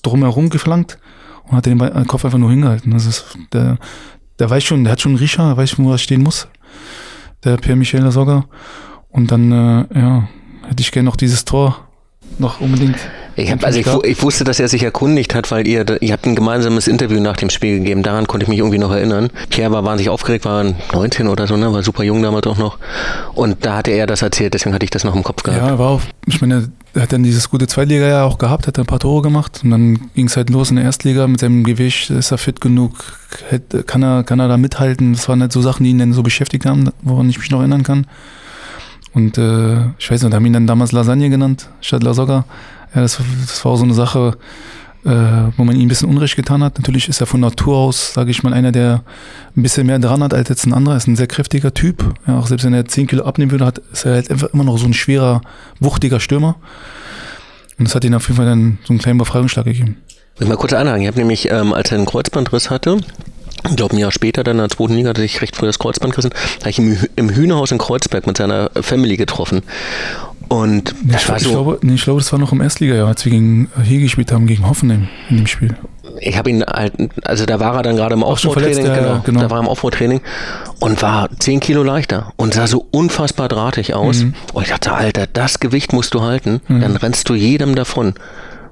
drumherum 0.03 0.49
geflankt 0.49 0.97
und 1.45 1.57
hat 1.57 1.65
den 1.65 1.77
den 1.77 2.07
Kopf 2.07 2.25
einfach 2.25 2.39
nur 2.39 2.49
hingehalten. 2.49 2.91
Das 2.91 3.05
ist, 3.05 3.37
der, 3.53 3.77
der 4.39 4.49
weiß 4.49 4.63
schon, 4.63 4.83
der 4.83 4.93
hat 4.93 5.01
schon 5.01 5.11
einen 5.11 5.19
Riecher, 5.19 5.43
er 5.43 5.57
weiß, 5.57 5.77
wo 5.77 5.91
er 5.91 5.97
stehen 5.97 6.23
muss. 6.23 6.47
Der 7.43 7.57
Pierre-Michel 7.57 8.01
Lasogga. 8.01 8.45
Und 9.09 9.31
dann, 9.31 9.51
äh, 9.51 9.99
ja, 9.99 10.27
hätte 10.67 10.81
ich 10.81 10.91
gerne 10.91 11.07
noch 11.07 11.15
dieses 11.15 11.45
Tor 11.45 11.87
noch 12.39 12.61
unbedingt. 12.61 12.97
Ich, 13.35 13.51
hab, 13.51 13.63
also 13.63 13.79
ich, 13.79 13.87
ich 14.03 14.21
wusste, 14.21 14.43
dass 14.43 14.59
er 14.59 14.67
sich 14.67 14.83
erkundigt 14.83 15.33
hat, 15.35 15.51
weil 15.51 15.67
ihr, 15.67 15.85
ihr 16.01 16.11
habt 16.11 16.25
ein 16.25 16.35
gemeinsames 16.35 16.87
Interview 16.87 17.19
nach 17.19 17.37
dem 17.37 17.49
Spiel 17.49 17.79
gegeben. 17.79 18.03
Daran 18.03 18.27
konnte 18.27 18.43
ich 18.43 18.49
mich 18.49 18.59
irgendwie 18.59 18.77
noch 18.77 18.91
erinnern. 18.91 19.29
Pierre 19.49 19.71
war 19.71 19.85
wahnsinnig 19.85 20.09
aufgeregt, 20.09 20.45
war 20.45 20.65
19 20.93 21.27
oder 21.27 21.47
so, 21.47 21.55
ne? 21.55 21.71
war 21.71 21.83
super 21.83 22.03
jung 22.03 22.21
damals 22.21 22.45
auch 22.47 22.57
noch. 22.57 22.77
Und 23.33 23.65
da 23.65 23.77
hatte 23.77 23.91
er 23.91 24.07
das 24.07 24.21
erzählt, 24.21 24.53
deswegen 24.53 24.73
hatte 24.75 24.83
ich 24.83 24.89
das 24.89 25.03
noch 25.03 25.15
im 25.15 25.23
Kopf 25.23 25.43
gehabt. 25.43 25.61
Ja, 25.61 25.79
war 25.79 25.89
auch, 25.89 26.01
ich 26.25 26.41
meine, 26.41 26.69
er 26.93 27.03
hat 27.03 27.13
dann 27.13 27.23
dieses 27.23 27.49
gute 27.49 27.67
Zweitliga 27.67 28.07
ja 28.07 28.23
auch 28.25 28.37
gehabt, 28.37 28.67
hat 28.67 28.77
ein 28.77 28.85
paar 28.85 28.99
Tore 28.99 29.21
gemacht 29.21 29.61
und 29.63 29.71
dann 29.71 30.11
ging 30.13 30.27
es 30.27 30.35
halt 30.35 30.49
los 30.49 30.69
in 30.69 30.75
der 30.75 30.85
Erstliga 30.85 31.25
mit 31.27 31.39
seinem 31.39 31.63
Gewicht, 31.63 32.09
ist 32.09 32.31
er 32.31 32.37
fit 32.37 32.59
genug, 32.59 33.17
kann 33.87 34.03
er, 34.03 34.23
kann 34.23 34.39
er 34.39 34.49
da 34.49 34.57
mithalten. 34.57 35.13
Das 35.13 35.29
waren 35.29 35.41
halt 35.41 35.53
so 35.53 35.61
Sachen, 35.61 35.85
die 35.85 35.91
ihn 35.91 35.99
dann 35.99 36.13
so 36.13 36.21
beschäftigt 36.21 36.65
haben, 36.65 36.89
woran 37.01 37.29
ich 37.29 37.39
mich 37.39 37.49
noch 37.49 37.59
erinnern 37.59 37.83
kann. 37.83 38.07
Und 39.13 39.37
äh, 39.37 39.89
ich 39.97 40.09
weiß 40.09 40.23
nicht, 40.23 40.33
haben 40.33 40.45
ihn 40.45 40.53
dann 40.53 40.67
damals 40.67 40.91
Lasagne 40.91 41.29
genannt, 41.29 41.69
statt 41.81 42.03
Lasogga. 42.03 42.45
Ja, 42.95 43.01
das, 43.01 43.19
das 43.41 43.65
war 43.65 43.75
so 43.77 43.83
eine 43.83 43.93
Sache, 43.93 44.37
äh, 45.05 45.09
wo 45.57 45.63
man 45.63 45.75
ihm 45.75 45.83
ein 45.83 45.87
bisschen 45.87 46.09
Unrecht 46.09 46.35
getan 46.35 46.63
hat. 46.63 46.77
Natürlich 46.77 47.09
ist 47.09 47.21
er 47.21 47.27
von 47.27 47.39
Natur 47.39 47.77
aus, 47.77 48.13
sage 48.13 48.31
ich 48.31 48.43
mal, 48.43 48.53
einer, 48.53 48.71
der 48.71 49.03
ein 49.55 49.63
bisschen 49.63 49.87
mehr 49.87 49.99
dran 49.99 50.23
hat 50.23 50.33
als 50.33 50.49
jetzt 50.49 50.65
ein 50.65 50.73
anderer. 50.73 50.95
Er 50.95 50.97
ist 50.97 51.07
ein 51.07 51.15
sehr 51.15 51.27
kräftiger 51.27 51.73
Typ. 51.73 52.13
Ja, 52.27 52.37
auch 52.37 52.47
selbst 52.47 52.65
wenn 52.65 52.73
er 52.73 52.85
10 52.85 53.07
Kilo 53.07 53.23
abnehmen 53.23 53.51
würde, 53.51 53.65
hat, 53.65 53.79
ist 53.91 54.05
er 54.05 54.13
halt 54.13 54.31
einfach 54.31 54.49
immer 54.53 54.63
noch 54.63 54.77
so 54.77 54.85
ein 54.85 54.93
schwerer, 54.93 55.41
wuchtiger 55.79 56.19
Stürmer. 56.19 56.55
Und 57.77 57.87
das 57.87 57.95
hat 57.95 58.03
ihn 58.03 58.13
auf 58.13 58.27
jeden 58.27 58.37
Fall 58.37 58.45
dann 58.45 58.77
so 58.85 58.93
einen 58.93 58.99
kleinen 58.99 59.17
Befreiungsschlag 59.17 59.65
gegeben. 59.65 59.97
Ich 60.39 60.47
mal 60.47 60.55
kurz 60.55 60.73
anhaken. 60.73 61.01
Ich 61.01 61.07
habe 61.07 61.19
nämlich, 61.19 61.51
ähm, 61.51 61.73
als 61.73 61.91
er 61.91 61.97
einen 61.97 62.05
Kreuzbandriss 62.05 62.69
hatte, 62.69 62.97
ich 63.69 63.75
glaube 63.75 63.95
ein 63.95 63.99
Jahr 63.99 64.11
später, 64.11 64.43
dann 64.43 64.57
in 64.57 64.61
der 64.61 64.69
zweiten 64.69 64.95
Liga, 64.95 65.09
hat 65.09 65.17
er 65.17 65.21
sich 65.21 65.41
recht 65.41 65.55
früh 65.55 65.65
das 65.65 65.79
Kreuzband 65.79 66.13
gerissen, 66.13 66.31
habe 66.59 66.69
ich 66.69 66.79
im, 66.79 66.97
im 67.15 67.29
Hühnerhaus 67.29 67.71
in 67.71 67.77
Kreuzberg 67.77 68.27
mit 68.27 68.37
seiner 68.37 68.71
Family 68.81 69.17
getroffen. 69.17 69.61
Und 70.47 70.93
Ich, 71.05 71.13
das 71.13 71.29
war 71.29 71.37
ich, 71.37 71.43
so, 71.43 71.51
glaube, 71.51 71.79
nee, 71.81 71.93
ich 71.93 72.03
glaube, 72.03 72.19
das 72.19 72.31
war 72.33 72.39
noch 72.39 72.51
im 72.51 72.59
Erstliga, 72.59 72.93
ja, 72.95 73.05
als 73.05 73.23
wir 73.23 73.31
gegen 73.31 73.69
hier 73.83 74.01
gespielt 74.01 74.33
haben, 74.33 74.47
gegen 74.47 74.67
Hoffenheim 74.67 75.07
in 75.29 75.37
dem 75.37 75.47
Spiel. 75.47 75.75
ich 76.19 76.37
habe 76.37 76.49
ihn 76.49 76.63
halt, 76.63 76.93
also 77.23 77.45
da 77.45 77.61
war 77.61 77.75
er 77.75 77.83
dann 77.83 77.95
gerade 77.95 78.15
im 78.15 78.23
Aufbautraining, 78.23 78.85
ja, 78.85 78.95
genau, 78.95 79.07
ja, 79.07 79.21
genau. 79.23 79.39
da 79.39 79.49
war 79.49 79.59
er 79.59 79.61
im 79.61 79.69
Aufbautraining 79.69 80.19
und 80.81 81.01
war 81.01 81.29
10 81.39 81.61
Kilo 81.61 81.83
leichter 81.83 82.33
und 82.35 82.53
sah 82.53 82.67
so 82.67 82.85
unfassbar 82.91 83.47
drahtig 83.47 83.93
aus. 83.93 84.23
Mhm. 84.23 84.33
Und 84.51 84.63
ich 84.63 84.69
dachte, 84.69 84.91
Alter, 84.91 85.25
das 85.25 85.61
Gewicht 85.61 85.93
musst 85.93 86.13
du 86.13 86.21
halten, 86.21 86.59
dann 86.67 86.97
rennst 86.97 87.29
du 87.29 87.35
jedem 87.35 87.75
davon. 87.75 88.13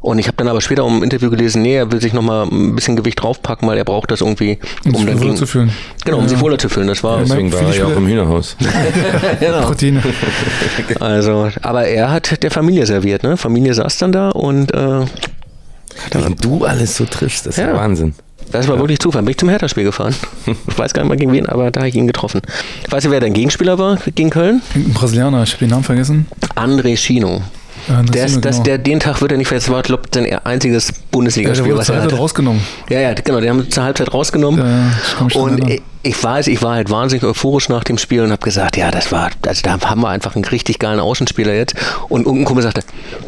Und 0.02 0.18
ich 0.18 0.28
habe 0.28 0.38
dann 0.38 0.48
aber 0.48 0.62
später 0.62 0.88
im 0.88 1.04
Interview 1.04 1.30
gelesen, 1.30 1.62
nee, 1.62 1.76
er 1.76 1.92
will 1.92 2.00
sich 2.00 2.14
nochmal 2.14 2.48
ein 2.50 2.74
bisschen 2.76 2.96
Gewicht 2.96 3.22
draufpacken, 3.22 3.68
weil 3.68 3.78
er 3.78 3.84
braucht 3.84 4.12
das 4.12 4.22
irgendwie, 4.22 4.58
um, 4.86 4.96
Um 4.96 5.02
sich 5.02 5.06
dann 5.10 5.20
wohler 5.22 5.36
zu 5.36 5.46
fühlen. 5.46 5.72
Genau, 6.06 6.18
um 6.18 6.24
Ja. 6.24 6.30
sich 6.30 6.40
wohler 6.40 6.58
zu 6.58 6.70
fühlen. 6.70 6.88
Das 6.88 7.04
war 7.04 7.20
Deswegen 7.20 7.52
war 7.52 7.62
er 7.62 7.76
ja 7.76 7.86
auch 7.86 7.98
im 7.98 8.08
Hühnerhaus. 8.08 8.56
genau. 9.40 9.62
Proteine. 9.62 10.02
Also, 11.00 11.50
aber 11.62 11.86
er 11.86 12.12
hat 12.12 12.42
der 12.44 12.52
Familie 12.52 12.86
serviert, 12.86 13.24
ne? 13.24 13.36
Familie 13.38 13.74
saß 13.74 13.98
dann 13.98 14.12
da 14.12 14.30
und 14.30 14.74
äh, 14.74 15.02
Wenn 16.12 16.36
du 16.42 16.64
alles 16.66 16.96
so 16.96 17.06
triffst, 17.06 17.46
das 17.46 17.58
ist 17.58 17.62
ja 17.64 17.70
Ja. 17.72 17.76
Wahnsinn. 17.78 18.14
das 18.52 18.68
war 18.68 18.80
wirklich 18.80 19.00
Zufall. 19.00 19.22
Bin 19.24 19.32
ich 19.32 19.38
zum 19.38 19.50
Hertha-Spiel 19.50 19.84
gefahren. 19.84 20.16
Ich 20.68 20.78
weiß 20.78 20.94
gar 20.94 21.04
nicht 21.04 21.10
mal 21.10 21.18
gegen 21.18 21.32
wen, 21.34 21.46
aber 21.48 21.72
da 21.72 21.82
habe 21.82 21.90
ich 21.90 21.96
ihn 21.96 22.08
getroffen. 22.08 22.42
Weißt 22.90 23.06
du, 23.06 23.12
wer 23.12 23.20
dein 23.20 23.34
Gegenspieler 23.34 23.78
war 23.78 23.98
gegen 24.16 24.30
Köln? 24.30 24.62
Ein 24.76 24.94
Brasilianer, 24.94 25.44
ich 25.44 25.52
habe 25.54 25.60
den 25.66 25.70
Namen 25.72 25.84
vergessen. 25.84 26.26
André 26.56 26.96
Chino. 26.96 27.42
Ja, 27.90 28.02
das 28.04 28.12
Der, 28.12 28.26
ist, 28.26 28.46
das, 28.46 28.56
genau. 28.58 28.64
der, 28.66 28.78
den 28.78 29.00
Tag 29.00 29.20
wird 29.22 29.32
er 29.32 29.38
nicht 29.38 29.48
vergessen. 29.48 29.68
Das 29.72 29.76
war, 29.76 29.82
glaube 29.82 30.04
ich, 30.06 30.14
sein 30.14 30.40
einziges 30.46 30.88
ja, 30.88 30.94
der 30.94 31.00
Bundesligaspiel, 31.12 31.66
wurde 31.72 31.78
was 31.80 31.86
zur 31.88 31.96
er 31.96 32.02
Halbzeit 32.02 32.14
hatte. 32.14 32.22
rausgenommen. 32.22 32.62
Ja, 32.90 33.00
ja, 33.02 33.14
genau. 33.14 33.42
Die 33.42 33.50
haben 33.50 33.70
zur 33.70 33.84
Halbzeit 33.84 34.14
rausgenommen. 34.14 34.60
Ja, 34.60 35.40
Und 35.42 35.68
ich, 35.70 35.82
ich 36.04 36.24
weiß, 36.24 36.48
ich 36.48 36.62
war 36.62 36.76
halt 36.76 36.90
wahnsinnig 36.90 37.24
euphorisch 37.26 37.68
nach 37.68 37.84
dem 37.84 37.98
Spiel 37.98 38.22
und 38.22 38.32
habe 38.32 38.42
gesagt, 38.44 38.78
ja, 38.78 38.90
das 38.92 39.12
war, 39.12 39.32
also 39.46 39.62
da 39.64 39.80
haben 39.82 40.02
wir 40.02 40.08
einfach 40.10 40.36
einen 40.36 40.46
richtig 40.46 40.80
geilen 40.80 41.00
Außenspieler 41.00 41.54
jetzt. 41.54 41.76
Und 42.08 42.22
irgendein 42.26 42.46
Kumpel 42.46 42.64
sagte, 42.64 42.82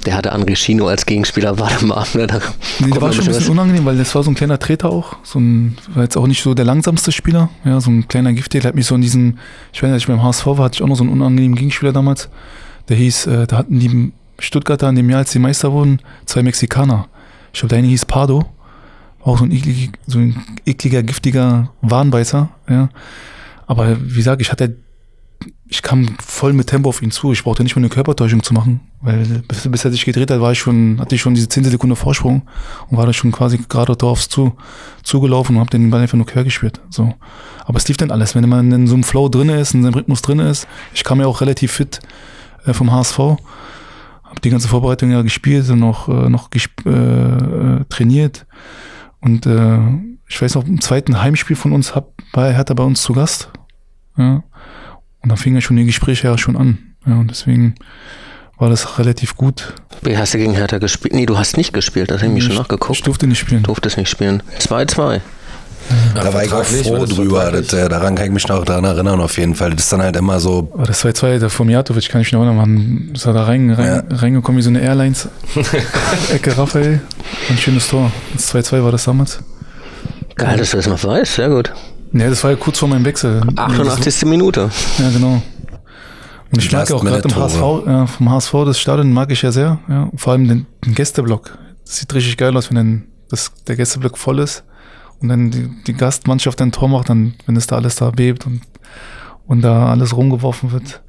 der 0.05 0.15
hatte 0.15 0.33
André 0.33 0.55
Chino 0.55 0.87
als 0.87 1.05
Gegenspieler, 1.05 1.59
warte 1.59 1.83
mal. 1.85 2.05
Ne, 2.13 2.27
da 2.27 2.39
Nee, 2.79 2.91
der 2.91 3.01
war 3.01 3.11
schon 3.11 3.25
ein 3.25 3.29
was. 3.31 3.37
bisschen 3.39 3.51
unangenehm, 3.53 3.83
weil 3.85 3.97
das 3.97 4.13
war 4.15 4.23
so 4.23 4.31
ein 4.31 4.35
kleiner 4.35 4.59
Treter 4.59 4.89
auch. 4.89 5.15
So 5.23 5.39
ein, 5.39 5.77
war 5.93 6.03
jetzt 6.03 6.15
auch 6.17 6.27
nicht 6.27 6.43
so 6.43 6.53
der 6.53 6.65
langsamste 6.65 7.11
Spieler. 7.11 7.49
Ja, 7.65 7.81
so 7.81 7.89
ein 7.91 8.07
kleiner 8.07 8.31
Giftig. 8.33 8.61
Der 8.61 8.69
hat 8.69 8.75
mich 8.75 8.85
so 8.85 8.95
in 8.95 9.01
diesen, 9.01 9.39
ich 9.73 9.81
weiß 9.81 9.87
nicht, 9.87 9.93
als 9.93 10.03
ich 10.03 10.07
beim 10.07 10.23
HSV 10.23 10.45
war, 10.45 10.59
hatte 10.65 10.75
ich 10.75 10.81
auch 10.83 10.87
noch 10.87 10.95
so 10.95 11.03
einen 11.03 11.11
unangenehmen 11.11 11.57
Gegenspieler 11.57 11.91
damals. 11.91 12.29
Der 12.89 12.97
hieß, 12.97 13.27
äh, 13.27 13.47
da 13.47 13.57
hatten 13.57 13.79
die 13.79 14.11
Stuttgarter 14.41 14.89
in 14.89 14.95
dem 14.95 15.09
Jahr, 15.09 15.19
als 15.19 15.31
die 15.31 15.39
Meister 15.39 15.71
wurden, 15.71 15.99
zwei 16.25 16.43
Mexikaner. 16.43 17.07
Ich 17.53 17.59
glaube, 17.59 17.69
der 17.69 17.79
eine 17.79 17.87
hieß 17.87 18.05
Pardo. 18.05 18.45
Auch 19.23 19.37
so 19.37 19.43
ein, 19.43 19.51
eklig, 19.51 19.91
so 20.07 20.19
ein 20.19 20.35
ekliger, 20.65 21.03
giftiger 21.03 21.71
Warnbeißer. 21.81 22.49
Ja. 22.69 22.89
Aber 23.67 23.97
wie 24.01 24.15
gesagt, 24.15 24.41
ich 24.41 24.51
hatte 24.51 24.75
ich 25.71 25.81
kam 25.81 26.17
voll 26.19 26.51
mit 26.51 26.67
Tempo 26.67 26.89
auf 26.89 27.01
ihn 27.01 27.11
zu. 27.11 27.31
Ich 27.31 27.45
brauchte 27.45 27.63
nicht 27.63 27.77
mal 27.77 27.79
eine 27.79 27.87
Körpertäuschung 27.87 28.43
zu 28.43 28.53
machen, 28.53 28.81
weil 28.99 29.25
bis, 29.47 29.71
bis 29.71 29.85
er 29.85 29.91
sich 29.91 30.03
gedreht 30.03 30.29
hat, 30.29 30.41
war 30.41 30.51
ich 30.51 30.59
schon, 30.59 30.99
hatte 30.99 31.15
ich 31.15 31.21
schon 31.21 31.33
diese 31.33 31.47
10 31.47 31.63
Sekunden 31.63 31.95
Vorsprung 31.95 32.41
und 32.89 32.97
war 32.97 33.05
da 33.05 33.13
schon 33.13 33.31
quasi 33.31 33.57
gerade 33.69 33.95
drauf 33.95 34.27
zu, 34.27 34.53
zugelaufen 35.01 35.55
und 35.55 35.61
habe 35.61 35.69
den 35.69 35.89
Ball 35.89 36.01
einfach 36.01 36.17
nur 36.17 36.25
quer 36.25 36.43
gespielt. 36.43 36.81
So. 36.89 37.13
Aber 37.63 37.77
es 37.77 37.87
lief 37.87 37.95
dann 37.95 38.11
alles, 38.11 38.35
wenn 38.35 38.47
man 38.49 38.69
in 38.73 38.85
so 38.85 38.95
einem 38.95 39.05
Flow 39.05 39.29
drin 39.29 39.47
ist, 39.47 39.73
in 39.73 39.83
seinem 39.83 39.93
Rhythmus 39.93 40.21
drin 40.21 40.39
ist. 40.39 40.67
Ich 40.93 41.05
kam 41.05 41.21
ja 41.21 41.27
auch 41.27 41.39
relativ 41.39 41.71
fit 41.71 42.01
äh, 42.65 42.73
vom 42.73 42.91
HSV, 42.91 43.37
habe 44.31 44.41
die 44.41 44.49
ganze 44.49 44.69
Vorbereitung 44.69 45.11
ja 45.11 45.21
gespielt 45.21 45.69
und 45.69 45.79
noch, 45.79 46.07
äh, 46.07 46.29
noch 46.29 46.49
gesp 46.49 46.85
äh, 46.85 46.89
äh, 46.89 47.85
trainiert. 47.89 48.45
Und 49.19 49.45
äh, 49.45 49.77
ich 50.27 50.41
weiß 50.41 50.55
noch, 50.55 50.65
im 50.65 50.79
zweiten 50.79 51.21
Heimspiel 51.21 51.55
von 51.55 51.73
uns 51.73 51.93
hab, 51.93 52.13
war 52.31 52.51
Hertha 52.51 52.73
bei 52.73 52.83
uns 52.83 53.01
zu 53.01 53.13
Gast. 53.13 53.49
Ja. 54.17 54.43
Und 55.19 55.29
dann 55.29 55.37
fingen 55.37 55.55
ja 55.55 55.61
schon 55.61 55.75
die 55.75 55.85
Gespräche 55.85 56.27
ja 56.27 56.37
schon 56.37 56.55
an. 56.55 56.77
Ja, 57.05 57.17
und 57.17 57.29
deswegen 57.29 57.75
war 58.57 58.69
das 58.69 58.97
relativ 58.97 59.35
gut. 59.35 59.73
Wie 60.01 60.17
hast 60.17 60.33
du 60.33 60.37
gegen 60.37 60.53
Hertha 60.53 60.77
gespielt? 60.77 61.13
Nee, 61.13 61.25
du 61.25 61.37
hast 61.37 61.57
nicht 61.57 61.73
gespielt, 61.73 62.09
das 62.09 62.21
habe 62.21 62.27
ich 62.31 62.33
mir 62.33 62.41
schon 62.41 62.55
nachgeguckt. 62.55 62.97
Ich 62.97 63.03
durfte 63.03 63.27
nicht 63.27 63.39
spielen. 63.39 63.63
Durftest 63.63 63.97
nicht 63.97 64.09
spielen. 64.09 64.41
2-2. 64.59 65.19
Da 66.15 66.33
war 66.33 66.43
ich 66.43 66.51
auch 66.53 66.63
froh 66.63 67.05
das 67.05 67.15
drüber. 67.15 67.51
Das, 67.51 67.73
äh, 67.73 67.89
daran 67.89 68.15
kann 68.15 68.25
ich 68.25 68.31
mich 68.31 68.47
noch 68.47 68.63
daran 68.63 68.83
erinnern, 68.83 69.19
auf 69.19 69.37
jeden 69.37 69.55
Fall. 69.55 69.71
Das 69.71 69.83
ist 69.83 69.93
dann 69.93 70.01
halt 70.01 70.15
immer 70.15 70.39
so. 70.39 70.69
Aber 70.73 70.85
das 70.85 71.03
2-2 71.03 71.39
der 71.39 71.49
vom 71.49 71.69
Jatovic 71.69 72.09
kann 72.09 72.21
ich 72.21 72.27
mich 72.27 72.33
noch 72.33 72.45
erinnern, 72.45 73.11
ist 73.13 73.25
da 73.25 73.31
rein, 73.31 73.71
rein, 73.71 74.03
reingekommen 74.09 74.59
wie 74.59 74.63
so 74.63 74.69
eine 74.69 74.81
Airlines. 74.81 75.27
Ecke 76.33 76.57
Raphael. 76.57 77.01
Ein 77.49 77.57
schönes 77.57 77.87
Tor. 77.87 78.11
Das 78.33 78.53
2-2 78.53 78.83
war 78.83 78.91
das 78.91 79.05
damals. 79.05 79.39
Geil, 80.35 80.57
dass 80.57 80.71
du 80.71 80.77
das 80.77 80.87
noch 80.87 81.03
weißt. 81.03 81.35
Sehr 81.35 81.49
gut. 81.49 81.73
Ja, 82.13 82.29
das 82.29 82.43
war 82.43 82.51
ja 82.51 82.57
kurz 82.57 82.79
vor 82.79 82.89
meinem 82.89 83.05
Wechsel. 83.05 83.41
88. 83.55 84.25
Minute. 84.25 84.69
Ja, 84.97 85.09
genau. 85.09 85.41
Und 86.51 86.59
ich 86.59 86.67
Die 86.67 86.75
mag 86.75 86.89
ja 86.89 86.95
auch 86.95 87.05
gerade 87.05 87.27
ja, 87.85 88.05
vom 88.05 88.29
HSV, 88.29 88.53
das 88.65 88.79
Stadion 88.79 89.13
mag 89.13 89.31
ich 89.31 89.41
ja 89.41 89.51
sehr. 89.51 89.79
Ja, 89.87 90.09
vor 90.15 90.33
allem 90.33 90.47
den, 90.47 90.65
den 90.85 90.95
Gästeblock. 90.95 91.57
Das 91.85 91.97
sieht 91.97 92.13
richtig 92.13 92.35
geil 92.35 92.55
aus, 92.57 92.69
wenn 92.69 92.75
dann 92.75 93.03
das, 93.29 93.53
der 93.67 93.77
Gästeblock 93.77 94.17
voll 94.17 94.39
ist 94.39 94.65
und 95.21 95.29
dann 95.29 95.51
die, 95.51 95.69
die 95.87 95.93
Gastmannschaft 95.93 96.61
ein 96.61 96.71
Tor 96.71 96.89
macht, 96.89 97.09
dann, 97.09 97.33
wenn 97.45 97.55
es 97.55 97.67
da 97.67 97.75
alles 97.75 97.95
da 97.95 98.09
bebt 98.11 98.45
und, 98.45 98.61
und 99.47 99.61
da 99.61 99.87
alles 99.87 100.15
rumgeworfen 100.15 100.71
wird. 100.71 101.01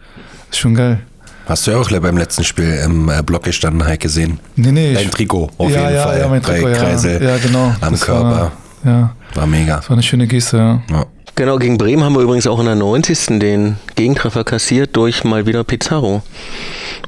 Ist 0.50 0.58
schon 0.58 0.74
geil. 0.74 1.00
Hast 1.46 1.66
du 1.66 1.72
ja 1.72 1.78
auch 1.78 1.90
beim 1.90 2.16
letzten 2.16 2.44
Spiel 2.44 2.80
im 2.84 3.08
äh, 3.08 3.22
Block 3.22 3.42
gestanden, 3.42 3.84
Heike, 3.84 3.98
gesehen. 3.98 4.38
Nee, 4.54 4.70
nee. 4.70 4.94
Dein 4.94 5.10
Trikot, 5.10 5.50
auf 5.58 5.70
ja, 5.70 5.80
jeden 5.82 5.94
ja, 5.94 6.02
Fall. 6.04 6.20
Ja, 6.20 6.28
mein 6.28 6.42
Trikot, 6.42 6.68
ja. 6.68 6.76
Kreisel 6.76 7.22
ja, 7.22 7.36
genau. 7.38 7.74
am 7.80 7.92
Das 7.92 8.00
Körper. 8.02 8.22
War, 8.22 8.52
ja, 8.84 9.16
War 9.34 9.46
mega. 9.46 9.76
das 9.76 9.88
war 9.88 9.94
eine 9.94 10.02
schöne 10.02 10.26
Geste, 10.26 10.56
ja. 10.58 10.82
Ja. 10.90 11.06
Genau, 11.34 11.56
gegen 11.56 11.78
Bremen 11.78 12.04
haben 12.04 12.14
wir 12.14 12.20
übrigens 12.20 12.46
auch 12.46 12.60
in 12.60 12.66
der 12.66 12.74
90. 12.74 13.38
den 13.40 13.76
Gegentreffer 13.94 14.44
kassiert 14.44 14.94
durch 14.96 15.24
mal 15.24 15.46
wieder 15.46 15.64
Pizarro. 15.64 16.20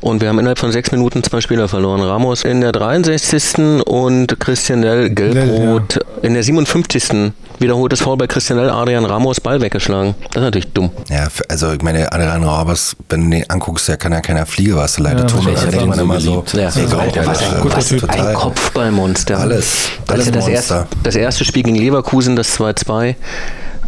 Und 0.00 0.22
wir 0.22 0.28
haben 0.30 0.38
innerhalb 0.38 0.58
von 0.58 0.72
sechs 0.72 0.90
Minuten 0.92 1.22
zwei 1.22 1.42
Spieler 1.42 1.68
verloren. 1.68 2.00
Ramos 2.00 2.42
in 2.42 2.62
der 2.62 2.72
63. 2.72 3.82
und 3.86 4.40
Christian 4.40 4.80
Nell 4.80 5.10
gelb-rot 5.10 6.00
in 6.22 6.32
der 6.34 6.42
57. 6.42 7.32
Wiederholtes 7.58 8.00
Foul 8.00 8.16
bei 8.16 8.26
Christian 8.26 8.58
Nell, 8.58 8.70
Adrian 8.70 9.04
Ramos 9.04 9.40
Ball 9.42 9.60
weggeschlagen. 9.60 10.14
Das 10.32 10.36
ist 10.36 10.44
natürlich 10.46 10.72
dumm. 10.72 10.90
Ja, 11.10 11.28
also 11.50 11.72
ich 11.72 11.82
meine, 11.82 12.10
Adrian 12.10 12.42
Rabers, 12.44 12.96
wenn 13.10 13.30
du 13.30 13.36
den 13.36 13.48
anguckst, 13.50 13.88
der 13.88 13.98
kann 13.98 14.12
ja 14.12 14.22
keiner 14.22 14.46
Fliege, 14.46 14.74
was 14.76 14.98
leide 14.98 15.20
Ja, 15.20 15.26
tun. 15.26 15.46
ich 15.48 15.54
Da 15.54 15.60
hab 15.60 15.70
denkt 15.70 15.86
man 15.86 15.98
so 15.98 16.02
immer 16.04 16.20
so. 16.20 16.44
Ja, 16.54 16.70
ey, 16.74 16.86
Alter, 16.98 17.26
was 17.26 17.42
ein, 17.42 17.60
was 17.64 17.88
Typ. 17.88 18.08
ein 18.08 18.34
Kopfballmonster. 18.34 19.38
Alles, 19.38 19.90
alles 20.08 20.26
das, 20.32 20.34
Monster. 20.34 20.50
erste, 20.52 20.86
das 21.02 21.14
erste 21.14 21.44
Spiel 21.44 21.62
gegen 21.62 21.76
Leverkusen, 21.76 22.34
das 22.36 22.58
2-2. 22.58 23.14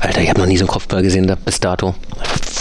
Alter, 0.00 0.20
ich 0.20 0.28
habe 0.28 0.40
noch 0.40 0.46
nie 0.46 0.56
so 0.56 0.64
einen 0.64 0.68
Kopfball 0.68 1.02
gesehen 1.02 1.26
da, 1.26 1.34
bis 1.34 1.60
dato. 1.60 1.94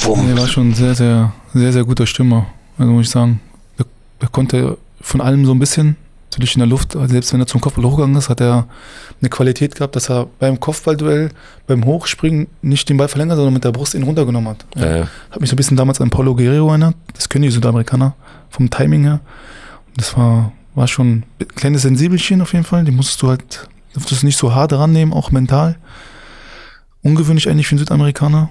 Wumm. 0.04 0.30
Er 0.30 0.38
war 0.38 0.48
schon 0.48 0.70
ein 0.70 0.74
sehr, 0.74 0.96
sehr, 0.96 1.34
sehr, 1.54 1.72
sehr 1.74 1.84
guter 1.84 2.08
Stürmer. 2.08 2.48
Also 2.78 2.92
muss 2.92 3.08
ich 3.08 3.12
sagen. 3.12 3.40
Der, 3.78 3.86
der 4.22 4.30
konnte 4.30 4.78
von 5.02 5.22
allem 5.22 5.46
so 5.46 5.52
ein 5.52 5.60
bisschen, 5.60 5.96
natürlich 6.32 6.56
in 6.56 6.60
der 6.60 6.68
Luft, 6.68 6.96
also 6.96 7.08
selbst 7.08 7.32
wenn 7.34 7.40
er 7.40 7.48
zum 7.48 7.62
Kopfball 7.62 7.86
hochgegangen 7.86 8.16
ist, 8.16 8.30
hat 8.30 8.42
er 8.42 8.68
eine 9.22 9.30
Qualität 9.30 9.76
gehabt, 9.76 9.96
dass 9.96 10.10
er 10.10 10.28
beim 10.40 10.60
Kopfballduell, 10.60 11.30
beim 11.68 11.86
Hochspringen 11.86 12.48
nicht 12.62 12.90
den 12.90 12.98
Ball 12.98 13.08
verlängert, 13.08 13.38
sondern 13.38 13.54
mit 13.54 13.64
der 13.64 13.72
Brust 13.72 13.94
ihn 13.94 14.04
runtergenommen 14.04 14.50
hat. 14.50 14.66
Ja, 14.76 14.98
ja. 14.98 15.08
Hat 15.32 15.42
mich 15.42 15.50
so 15.50 15.54
ein 15.54 15.58
bisschen 15.58 15.78
damals 15.78 16.02
an 16.02 16.10
Paulo 16.10 16.36
Guerrero 16.36 16.70
erinnert. 16.70 16.96
Das 17.14 17.30
können 17.30 17.44
die 17.44 17.52
Südamerikaner 17.52 18.14
vom 18.50 18.70
Timing 18.70 19.04
her. 19.04 19.20
Das 19.98 20.18
war, 20.18 20.52
war 20.74 20.88
schon 20.88 21.24
ein 21.40 21.48
kleines 21.56 21.84
Sensibelchen 21.84 22.42
auf 22.42 22.54
jeden 22.54 22.66
Fall. 22.66 22.84
Die 22.84 22.92
musstest 22.92 23.22
du 23.22 23.30
halt, 23.30 23.68
durftest 23.94 24.24
du 24.24 24.26
nicht 24.26 24.38
so 24.38 24.54
hart 24.54 24.74
rannehmen, 24.74 25.14
auch 25.14 25.32
mental. 25.32 25.78
Ungewöhnlich 27.06 27.48
eigentlich 27.50 27.68
für 27.68 27.74
einen 27.74 27.80
Südamerikaner. 27.80 28.50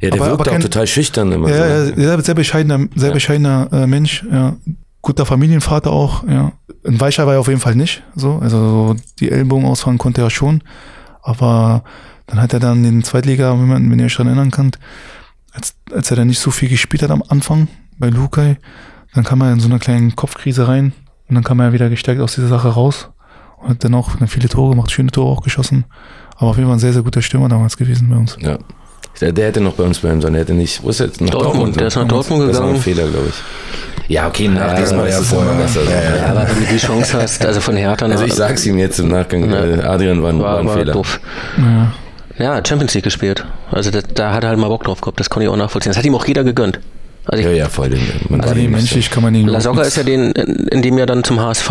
ja 0.00 0.10
der 0.10 0.12
Aber- 0.20 0.30
wirkt 0.30 0.40
aber 0.40 0.50
auch 0.50 0.52
kein- 0.54 0.62
total 0.62 0.86
schüchtern 0.86 1.30
immer. 1.32 1.48
Ja, 1.50 1.56
so. 1.84 1.90
ja, 1.90 1.94
sehr, 1.96 2.20
sehr 2.22 2.34
bescheidener, 2.34 2.86
sehr 2.96 3.08
Ja. 3.08 3.14
bescheidener 3.14 3.68
äh, 3.72 3.86
Mensch, 3.86 4.24
ja. 4.30 4.56
Guter 5.02 5.26
Familienvater 5.26 5.90
auch, 5.92 6.26
ja. 6.26 6.52
Ein 6.86 6.98
Weicher 7.00 7.26
war 7.26 7.34
er 7.34 7.40
auf 7.40 7.48
jeden 7.48 7.60
Fall 7.60 7.74
nicht, 7.76 8.02
so. 8.14 8.36
Also 8.38 8.56
so 8.56 8.96
die 9.20 9.30
Ellbogen 9.30 9.66
ausfahren 9.66 9.98
konnte 9.98 10.22
er 10.22 10.30
schon. 10.30 10.62
Aber 11.22 11.84
dann 12.26 12.40
hat 12.40 12.54
er 12.54 12.60
dann 12.60 12.82
den 12.82 13.04
Zweitliga, 13.04 13.52
wenn, 13.52 13.68
man, 13.68 13.90
wenn 13.90 13.98
ihr 13.98 14.06
euch 14.06 14.14
daran 14.14 14.28
erinnern 14.28 14.50
könnt, 14.50 14.78
als, 15.52 15.74
als 15.92 16.10
er 16.10 16.16
dann 16.16 16.28
nicht 16.28 16.40
so 16.40 16.50
viel 16.50 16.68
gespielt 16.70 17.02
hat 17.02 17.10
am 17.10 17.22
Anfang 17.28 17.68
bei 17.98 18.08
Lukai, 18.08 18.56
dann 19.14 19.24
kam 19.24 19.42
er 19.42 19.52
in 19.52 19.60
so 19.60 19.68
einer 19.68 19.78
kleinen 19.78 20.16
Kopfkrise 20.16 20.66
rein 20.68 20.92
und 21.28 21.34
dann 21.34 21.44
kam 21.44 21.60
er 21.60 21.72
wieder 21.74 21.90
gestärkt 21.90 22.20
aus 22.22 22.34
dieser 22.34 22.48
Sache 22.48 22.68
raus 22.68 23.10
und 23.58 23.68
hat 23.68 23.84
dann 23.84 23.94
auch 23.94 24.16
dann 24.16 24.28
viele 24.28 24.48
Tore 24.48 24.70
gemacht, 24.70 24.90
schöne 24.90 25.10
Tore 25.10 25.30
auch 25.30 25.42
geschossen. 25.42 25.84
Aber 26.36 26.50
auf 26.50 26.56
jeden 26.56 26.68
Fall 26.68 26.76
ein 26.76 26.80
sehr, 26.80 26.92
sehr 26.92 27.02
guter 27.02 27.22
Stürmer 27.22 27.48
damals 27.48 27.76
gewesen 27.76 28.08
bei 28.10 28.16
uns. 28.16 28.36
Ja. 28.40 28.58
Der, 29.20 29.30
der 29.32 29.46
hätte 29.46 29.60
noch 29.60 29.74
bei 29.74 29.84
uns 29.84 29.98
bleiben 30.00 30.20
sollen. 30.20 30.32
Der 30.34 30.42
hätte 30.42 30.54
nicht. 30.54 30.82
Wo 30.82 30.88
ist 30.90 30.98
er 31.00 31.06
jetzt? 31.06 31.20
Nach 31.20 31.30
Dortmund, 31.30 31.78
der 31.78 31.86
ist 31.86 31.96
nach 31.96 32.06
Dortmund 32.08 32.48
Das 32.48 32.56
war 32.58 32.64
ein 32.64 32.66
gegangen. 32.74 32.82
Fehler, 32.82 33.06
glaube 33.08 33.26
ich. 33.28 34.08
Ja, 34.08 34.26
okay, 34.26 34.48
nach 34.48 34.60
Ja, 34.72 34.74
diesem 34.74 34.80
das 34.82 34.90
war 34.90 34.98
Mal 34.98 35.08
ja 35.10 35.16
ist 35.16 35.20
es 35.22 35.28
vorher. 35.28 35.52
immer 35.52 35.62
besser. 35.62 35.84
Ja, 35.84 35.90
ja. 35.90 36.16
Ja, 36.16 36.26
aber 36.26 36.48
wenn 36.48 36.58
du 36.66 36.72
die 36.72 36.76
Chance 36.78 37.22
hast, 37.22 37.46
also 37.46 37.60
von 37.60 37.76
Hertha 37.76 38.04
Also 38.06 38.18
nach- 38.18 38.26
ich 38.26 38.34
sag's 38.34 38.66
ihm 38.66 38.76
jetzt 38.78 38.98
im 38.98 39.08
Nachgang. 39.08 39.48
Ja. 39.50 39.64
äh, 39.64 39.80
Adrian 39.82 40.22
war, 40.22 40.30
ein- 40.30 40.40
war 40.40 40.52
war, 40.54 40.58
ein 40.60 40.66
war 40.66 40.76
Fehler. 40.76 40.92
doof. 40.94 41.20
Ja. 41.56 41.92
Ja, 42.36 42.62
Champions 42.66 42.92
League 42.94 43.04
gespielt. 43.04 43.46
Also 43.70 43.92
da, 43.92 44.00
da 44.02 44.32
hat 44.34 44.42
er 44.42 44.50
halt 44.50 44.58
mal 44.58 44.66
Bock 44.68 44.82
drauf 44.84 45.00
gehabt, 45.00 45.20
das 45.20 45.30
konnte 45.30 45.44
ich 45.44 45.50
auch 45.50 45.56
nachvollziehen. 45.56 45.90
Das 45.90 45.96
hat 45.98 46.04
ihm 46.04 46.14
auch 46.16 46.26
jeder 46.26 46.42
gegönnt. 46.42 46.80
Also 47.26 47.38
ich, 47.40 47.46
Ja, 47.46 47.52
ja, 47.52 47.68
voll. 47.68 47.90
Den, 47.90 48.00
man 48.28 48.40
Also 48.40 48.54
nicht 48.56 48.68
menschlich 48.70 49.10
kann 49.10 49.22
man 49.22 49.34
ihn 49.36 49.46
La 49.46 49.60
Soga 49.60 49.78
mit- 49.78 49.86
ist 49.86 49.96
ja 49.96 50.02
den, 50.02 50.32
in, 50.32 50.66
in 50.68 50.82
dem 50.82 50.98
Jahr 50.98 51.06
dann 51.06 51.22
zum 51.22 51.38
HSV. 51.40 51.70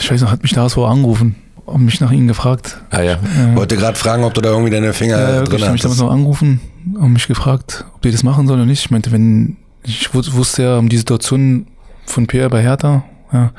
Ich 0.00 0.10
weiß 0.10 0.22
noch, 0.22 0.30
hat 0.32 0.42
mich 0.42 0.52
da 0.54 0.66
so 0.70 0.86
angerufen 0.86 1.36
und 1.66 1.84
mich 1.84 2.00
nach 2.00 2.10
ihnen 2.10 2.28
gefragt. 2.28 2.80
Ah 2.90 3.02
ja. 3.02 3.18
Wollte 3.54 3.76
gerade 3.76 3.96
fragen, 3.98 4.24
ob 4.24 4.34
du 4.34 4.40
da 4.40 4.50
irgendwie 4.50 4.70
deine 4.70 4.92
Finger 4.92 5.18
Ja, 5.18 5.26
drin 5.26 5.36
wirklich, 5.40 5.60
die 5.60 5.66
haben 5.66 5.72
mich 5.72 5.82
damals 5.82 6.00
noch 6.00 6.10
angerufen 6.10 6.60
und 6.98 7.12
mich 7.12 7.26
gefragt, 7.26 7.84
ob 7.94 8.02
die 8.02 8.10
das 8.10 8.22
machen 8.22 8.46
sollen 8.46 8.60
oder 8.60 8.66
nicht. 8.66 8.84
Ich 8.84 8.90
meinte, 8.90 9.10
wenn, 9.12 9.56
ich 9.82 10.08
wus- 10.08 10.32
wusste 10.34 10.62
ja 10.62 10.78
um 10.78 10.88
die 10.88 10.96
Situation 10.98 11.66
von 12.06 12.26
Pierre 12.26 12.50
bei 12.50 12.62
Hertha, 12.62 13.04
ja, 13.32 13.52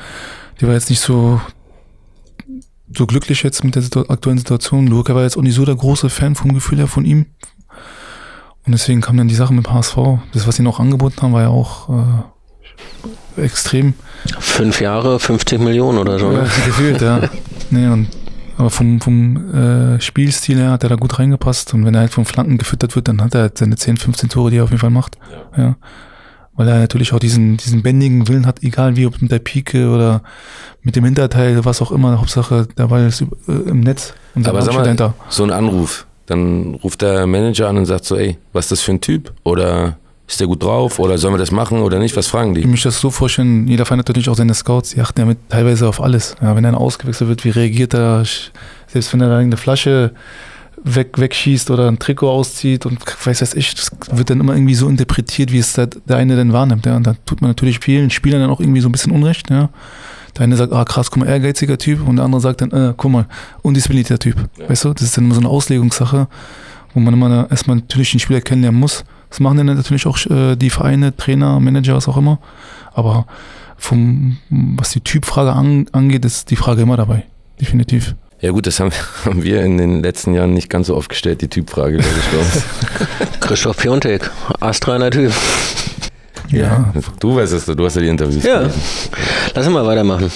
die 0.61 0.67
war 0.67 0.73
jetzt 0.73 0.89
nicht 0.89 1.01
so 1.01 1.41
so 2.95 3.07
glücklich 3.07 3.41
jetzt 3.43 3.63
mit 3.63 3.75
der 3.75 3.81
Situ 3.81 4.01
aktuellen 4.07 4.37
Situation. 4.37 4.87
Luca 4.87 5.13
war 5.15 5.23
jetzt 5.23 5.37
auch 5.37 5.41
nicht 5.41 5.55
so 5.55 5.65
der 5.65 5.75
große 5.75 6.09
Fan 6.09 6.35
vom 6.35 6.53
Gefühl 6.53 6.77
her 6.77 6.87
von 6.87 7.03
ihm. 7.03 7.25
Und 8.65 8.71
deswegen 8.71 9.01
kam 9.01 9.17
dann 9.17 9.27
die 9.27 9.35
Sache 9.35 9.53
mit 9.53 9.69
HSV. 9.69 9.97
Das, 10.33 10.47
was 10.47 10.55
sie 10.55 10.63
noch 10.63 10.79
angeboten 10.79 11.21
haben, 11.21 11.33
war 11.33 11.41
ja 11.41 11.49
auch 11.49 11.89
äh, 11.89 12.23
extrem. 13.37 13.93
Fünf 14.39 14.81
Jahre, 14.81 15.19
50 15.19 15.59
Millionen 15.59 15.97
oder 15.97 16.19
so. 16.19 16.31
Ja, 16.31 16.39
Ne? 16.41 16.49
gefühlt, 16.65 17.01
ja. 17.01 17.21
Nee, 17.69 17.87
und, 17.87 18.07
aber 18.57 18.69
vom, 18.69 19.01
vom 19.01 19.53
äh, 19.53 19.99
Spielstil 20.01 20.57
her 20.57 20.71
hat 20.71 20.83
er 20.83 20.89
da 20.89 20.95
gut 20.95 21.19
reingepasst. 21.19 21.73
Und 21.73 21.85
wenn 21.85 21.93
er 21.93 22.01
halt 22.01 22.11
von 22.13 22.25
Flanken 22.25 22.57
gefüttert 22.57 22.95
wird, 22.95 23.07
dann 23.07 23.21
hat 23.21 23.35
er 23.35 23.41
halt 23.41 23.57
seine 23.57 23.75
10, 23.75 23.97
15 23.97 24.29
Tore, 24.29 24.51
die 24.51 24.57
er 24.57 24.63
auf 24.63 24.69
jeden 24.69 24.79
Fall 24.81 24.89
macht. 24.91 25.17
Ja. 25.57 25.75
Weil 26.57 26.69
er 26.69 26.79
natürlich 26.79 27.11
auch 27.11 27.19
diesen, 27.19 27.57
diesen 27.57 27.83
bändigen 27.83 28.29
Willen 28.29 28.45
hat, 28.45 28.63
egal 28.63 28.95
wie, 28.95 29.05
ob 29.05 29.21
mit 29.21 29.29
der 29.29 29.39
Pike 29.39 29.89
oder 29.89 30.21
mit 30.81 30.95
dem 30.95 31.03
Hinterteil, 31.03 31.65
was 31.65 31.81
auch 31.81 31.91
immer. 31.91 32.17
Hauptsache, 32.19 32.67
der 32.77 32.87
Ball 32.87 33.05
ist 33.07 33.21
äh, 33.21 33.25
im 33.51 33.81
Netz 33.81 34.13
und 34.35 34.47
Aber 34.47 34.61
sag 34.61 34.73
mal, 34.73 34.83
dahinter. 34.83 35.13
so 35.27 35.43
ein 35.43 35.51
Anruf, 35.51 36.07
dann 36.27 36.75
ruft 36.75 37.01
der 37.01 37.27
Manager 37.27 37.67
an 37.67 37.77
und 37.77 37.85
sagt 37.85 38.05
so, 38.05 38.15
ey, 38.15 38.37
was 38.53 38.65
ist 38.65 38.71
das 38.71 38.81
für 38.81 38.91
ein 38.91 39.01
Typ? 39.01 39.33
Oder 39.43 39.97
ist 40.27 40.39
der 40.39 40.47
gut 40.47 40.63
drauf? 40.63 40.99
Oder 40.99 41.17
sollen 41.17 41.33
wir 41.33 41.37
das 41.37 41.51
machen 41.51 41.79
oder 41.79 41.99
nicht? 41.99 42.15
Was 42.15 42.27
fragen 42.27 42.51
Ich 42.51 42.55
die? 42.55 42.61
kann 42.61 42.71
mich 42.71 42.83
das 42.83 42.99
so 42.99 43.11
vorstellen, 43.11 43.67
jeder 43.67 43.85
Verein 43.85 43.99
hat 43.99 44.07
natürlich 44.07 44.29
auch 44.29 44.35
seine 44.35 44.53
Scouts, 44.53 44.91
die 44.91 45.01
achten 45.01 45.19
ja 45.19 45.25
mit 45.25 45.37
teilweise 45.49 45.87
auf 45.87 46.01
alles. 46.01 46.35
Ja, 46.41 46.55
wenn 46.55 46.65
einer 46.65 46.79
ausgewechselt 46.79 47.29
wird, 47.29 47.43
wie 47.45 47.49
reagiert 47.51 47.93
er? 47.93 48.23
Selbst 48.87 49.13
wenn 49.13 49.21
er 49.21 49.29
da 49.29 49.37
eine 49.37 49.57
Flasche 49.57 50.13
weg, 50.83 51.17
wegschießt 51.17 51.71
oder 51.71 51.87
ein 51.87 51.99
Trikot 51.99 52.29
auszieht 52.29 52.85
und 52.85 52.99
weiß 53.25 53.41
was 53.41 53.53
ich, 53.53 53.75
das 53.75 53.91
wird 54.11 54.29
dann 54.29 54.39
immer 54.39 54.53
irgendwie 54.53 54.75
so 54.75 54.87
interpretiert, 54.87 55.51
wie 55.51 55.59
es 55.59 55.73
der, 55.73 55.87
der 55.87 56.17
eine 56.17 56.35
denn 56.35 56.53
wahrnimmt. 56.53 56.85
Ja. 56.85 56.95
Und 56.95 57.05
da 57.05 57.15
tut 57.25 57.41
man 57.41 57.49
natürlich 57.49 57.79
vielen 57.79 58.09
Spielern 58.09 58.41
dann 58.41 58.49
auch 58.49 58.59
irgendwie 58.59 58.81
so 58.81 58.89
ein 58.89 58.91
bisschen 58.91 59.11
Unrecht. 59.11 59.49
Ja. 59.49 59.69
Der 60.37 60.43
eine 60.43 60.57
sagt, 60.57 60.73
ah 60.73 60.85
krass, 60.85 61.11
guck 61.11 61.23
mal, 61.23 61.29
ehrgeiziger 61.29 61.77
Typ 61.77 62.07
und 62.07 62.17
der 62.17 62.25
andere 62.25 62.41
sagt 62.41 62.61
dann, 62.61 62.71
äh, 62.71 62.93
guck 62.95 63.11
mal, 63.11 63.25
undisziplinierter 63.61 64.19
Typ. 64.19 64.35
Weißt 64.67 64.85
du, 64.85 64.93
das 64.93 65.03
ist 65.03 65.17
dann 65.17 65.25
immer 65.25 65.35
so 65.35 65.41
eine 65.41 65.49
Auslegungssache, 65.49 66.27
wo 66.93 66.99
man 66.99 67.13
immer 67.13 67.47
erstmal 67.49 67.77
natürlich 67.77 68.11
den 68.11 68.19
Spieler 68.19 68.41
kennenlernen 68.41 68.79
muss. 68.79 69.05
Das 69.35 69.41
machen 69.41 69.57
dann 69.57 69.65
natürlich 69.65 70.07
auch 70.07 70.17
äh, 70.27 70.55
die 70.55 70.69
Vereine, 70.69 71.13
Trainer, 71.13 71.59
Manager, 71.59 71.95
was 71.95 72.07
auch 72.07 72.15
immer. 72.15 72.39
Aber 72.93 73.25
vom, 73.75 74.37
was 74.49 74.91
die 74.91 75.01
Typfrage 75.01 75.51
an, 75.51 75.87
angeht, 75.91 76.23
ist 76.23 76.51
die 76.51 76.55
Frage 76.55 76.83
immer 76.83 76.95
dabei. 76.95 77.25
Definitiv. 77.59 78.15
Ja 78.39 78.51
gut, 78.51 78.65
das 78.65 78.79
haben, 78.79 78.91
haben 79.25 79.43
wir 79.43 79.61
in 79.61 79.77
den 79.77 80.01
letzten 80.01 80.33
Jahren 80.33 80.53
nicht 80.53 80.69
ganz 80.69 80.87
so 80.87 80.95
oft 80.95 81.09
gestellt, 81.09 81.41
die 81.41 81.49
Typfrage, 81.49 81.97
glaube 81.97 82.15
ich, 82.17 82.31
bei 82.31 82.37
uns. 82.37 83.39
Christoph 83.41 83.75
Piontek, 83.75 84.31
astreiner 84.61 85.11
Typ. 85.11 85.33
Ja. 86.47 86.93
Du 87.19 87.35
weißt 87.35 87.51
es, 87.51 87.65
du 87.65 87.85
hast 87.85 87.95
ja 87.95 88.03
die 88.03 88.07
Interviews. 88.07 88.41
Ja. 88.41 88.59
gelesen. 88.59 88.79
Lass 89.53 89.67
uns 89.67 89.73
mal 89.73 89.85
weitermachen. 89.85 90.31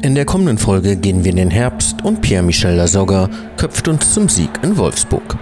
In 0.00 0.14
der 0.14 0.24
kommenden 0.24 0.56
Folge 0.56 0.96
gehen 0.96 1.22
wir 1.22 1.32
in 1.32 1.36
den 1.36 1.50
Herbst 1.50 2.02
und 2.02 2.22
Pierre-Michel 2.22 2.76
Lasogga 2.76 3.28
köpft 3.58 3.88
uns 3.88 4.14
zum 4.14 4.30
Sieg 4.30 4.48
in 4.62 4.78
Wolfsburg. 4.78 5.36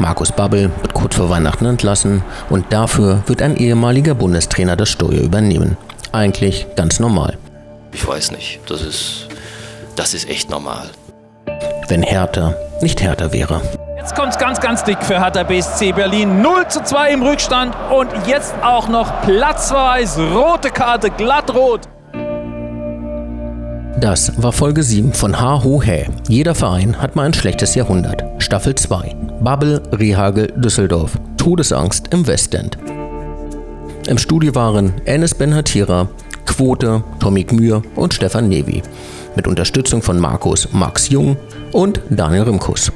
Markus 0.00 0.32
Babbel 0.32 0.70
wird 0.80 0.94
kurz 0.94 1.14
vor 1.16 1.28
Weihnachten 1.28 1.66
entlassen 1.66 2.22
und 2.48 2.72
dafür 2.72 3.22
wird 3.26 3.42
ein 3.42 3.56
ehemaliger 3.56 4.14
Bundestrainer 4.14 4.74
das 4.74 4.88
Steuer 4.88 5.20
übernehmen. 5.20 5.76
Eigentlich 6.10 6.66
ganz 6.74 7.00
normal. 7.00 7.36
Ich 7.92 8.06
weiß 8.06 8.32
nicht. 8.32 8.60
Das 8.66 8.80
ist, 8.80 9.28
das 9.96 10.14
ist 10.14 10.28
echt 10.30 10.48
normal. 10.48 10.88
Wenn 11.88 12.02
Hertha 12.02 12.54
nicht 12.80 13.02
Hertha 13.02 13.30
wäre. 13.30 13.60
Jetzt 13.98 14.16
kommt's 14.16 14.38
ganz, 14.38 14.58
ganz 14.58 14.82
dick 14.84 15.02
für 15.02 15.22
Hertha 15.22 15.42
BSC 15.42 15.92
Berlin. 15.92 16.40
0 16.40 16.68
zu 16.68 16.82
2 16.82 17.10
im 17.10 17.22
Rückstand 17.22 17.76
und 17.90 18.08
jetzt 18.26 18.54
auch 18.62 18.88
noch 18.88 19.20
platzweis 19.20 20.16
rote 20.16 20.70
Karte, 20.70 21.10
glattrot. 21.10 21.82
Das 24.00 24.42
war 24.42 24.52
Folge 24.52 24.82
7 24.82 25.12
von 25.12 25.38
Ha 25.38 25.62
Ho 25.62 25.82
Hä. 25.82 26.06
Jeder 26.26 26.54
Verein 26.54 27.02
hat 27.02 27.16
mal 27.16 27.26
ein 27.26 27.34
schlechtes 27.34 27.74
Jahrhundert. 27.74 28.24
Staffel 28.38 28.74
2. 28.74 29.14
Babbel, 29.40 29.80
Rehagel, 29.92 30.52
Düsseldorf. 30.56 31.18
Todesangst 31.38 32.12
im 32.12 32.26
Westend. 32.26 32.76
Im 34.06 34.18
Studio 34.18 34.54
waren 34.54 34.92
Enes 35.06 35.34
Ben-Hatira, 35.34 36.08
Quote, 36.44 37.02
Tommy 37.20 37.44
Gmür 37.44 37.82
und 37.96 38.12
Stefan 38.12 38.48
Nevi. 38.48 38.82
Mit 39.36 39.46
Unterstützung 39.46 40.02
von 40.02 40.18
Markus 40.18 40.68
Max 40.72 41.08
Jung 41.08 41.38
und 41.72 42.02
Daniel 42.10 42.42
Rimkus. 42.42 42.92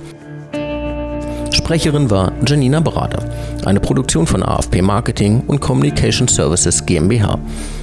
Sprecherin 1.50 2.10
war 2.10 2.32
Janina 2.46 2.80
Brader. 2.80 3.24
Eine 3.64 3.80
Produktion 3.80 4.26
von 4.26 4.42
AFP 4.42 4.82
Marketing 4.82 5.42
und 5.46 5.60
Communication 5.60 6.28
Services 6.28 6.84
GmbH. 6.84 7.38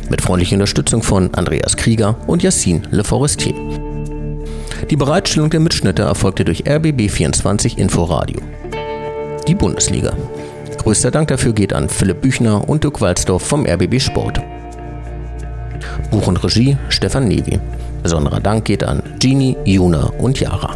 Mit 0.09 0.22
freundlicher 0.22 0.55
Unterstützung 0.55 1.01
von 1.01 1.34
Andreas 1.34 1.76
Krieger 1.76 2.16
und 2.28 2.43
Yassin 2.43 2.86
Le 2.91 3.03
Forestier. 3.03 3.55
Die 4.89 4.95
Bereitstellung 4.95 5.49
der 5.49 5.59
Mitschnitte 5.59 6.01
erfolgte 6.03 6.43
durch 6.43 6.63
RBB24 6.63 7.77
Inforadio. 7.77 8.41
Die 9.47 9.55
Bundesliga. 9.55 10.13
Größter 10.77 11.11
Dank 11.11 11.27
dafür 11.27 11.53
geht 11.53 11.73
an 11.73 11.88
Philipp 11.88 12.21
Büchner 12.21 12.67
und 12.67 12.84
Dirk 12.84 12.99
Walzdorf 13.01 13.43
vom 13.43 13.65
RBB 13.65 13.99
Sport. 13.99 14.41
Buch 16.09 16.27
und 16.27 16.43
Regie 16.43 16.77
Stefan 16.89 17.27
Nevi. 17.27 17.59
Besonderer 18.03 18.39
Dank 18.39 18.65
geht 18.65 18.84
an 18.84 19.01
Genie, 19.19 19.55
Juna 19.65 20.11
und 20.17 20.39
Yara. 20.39 20.75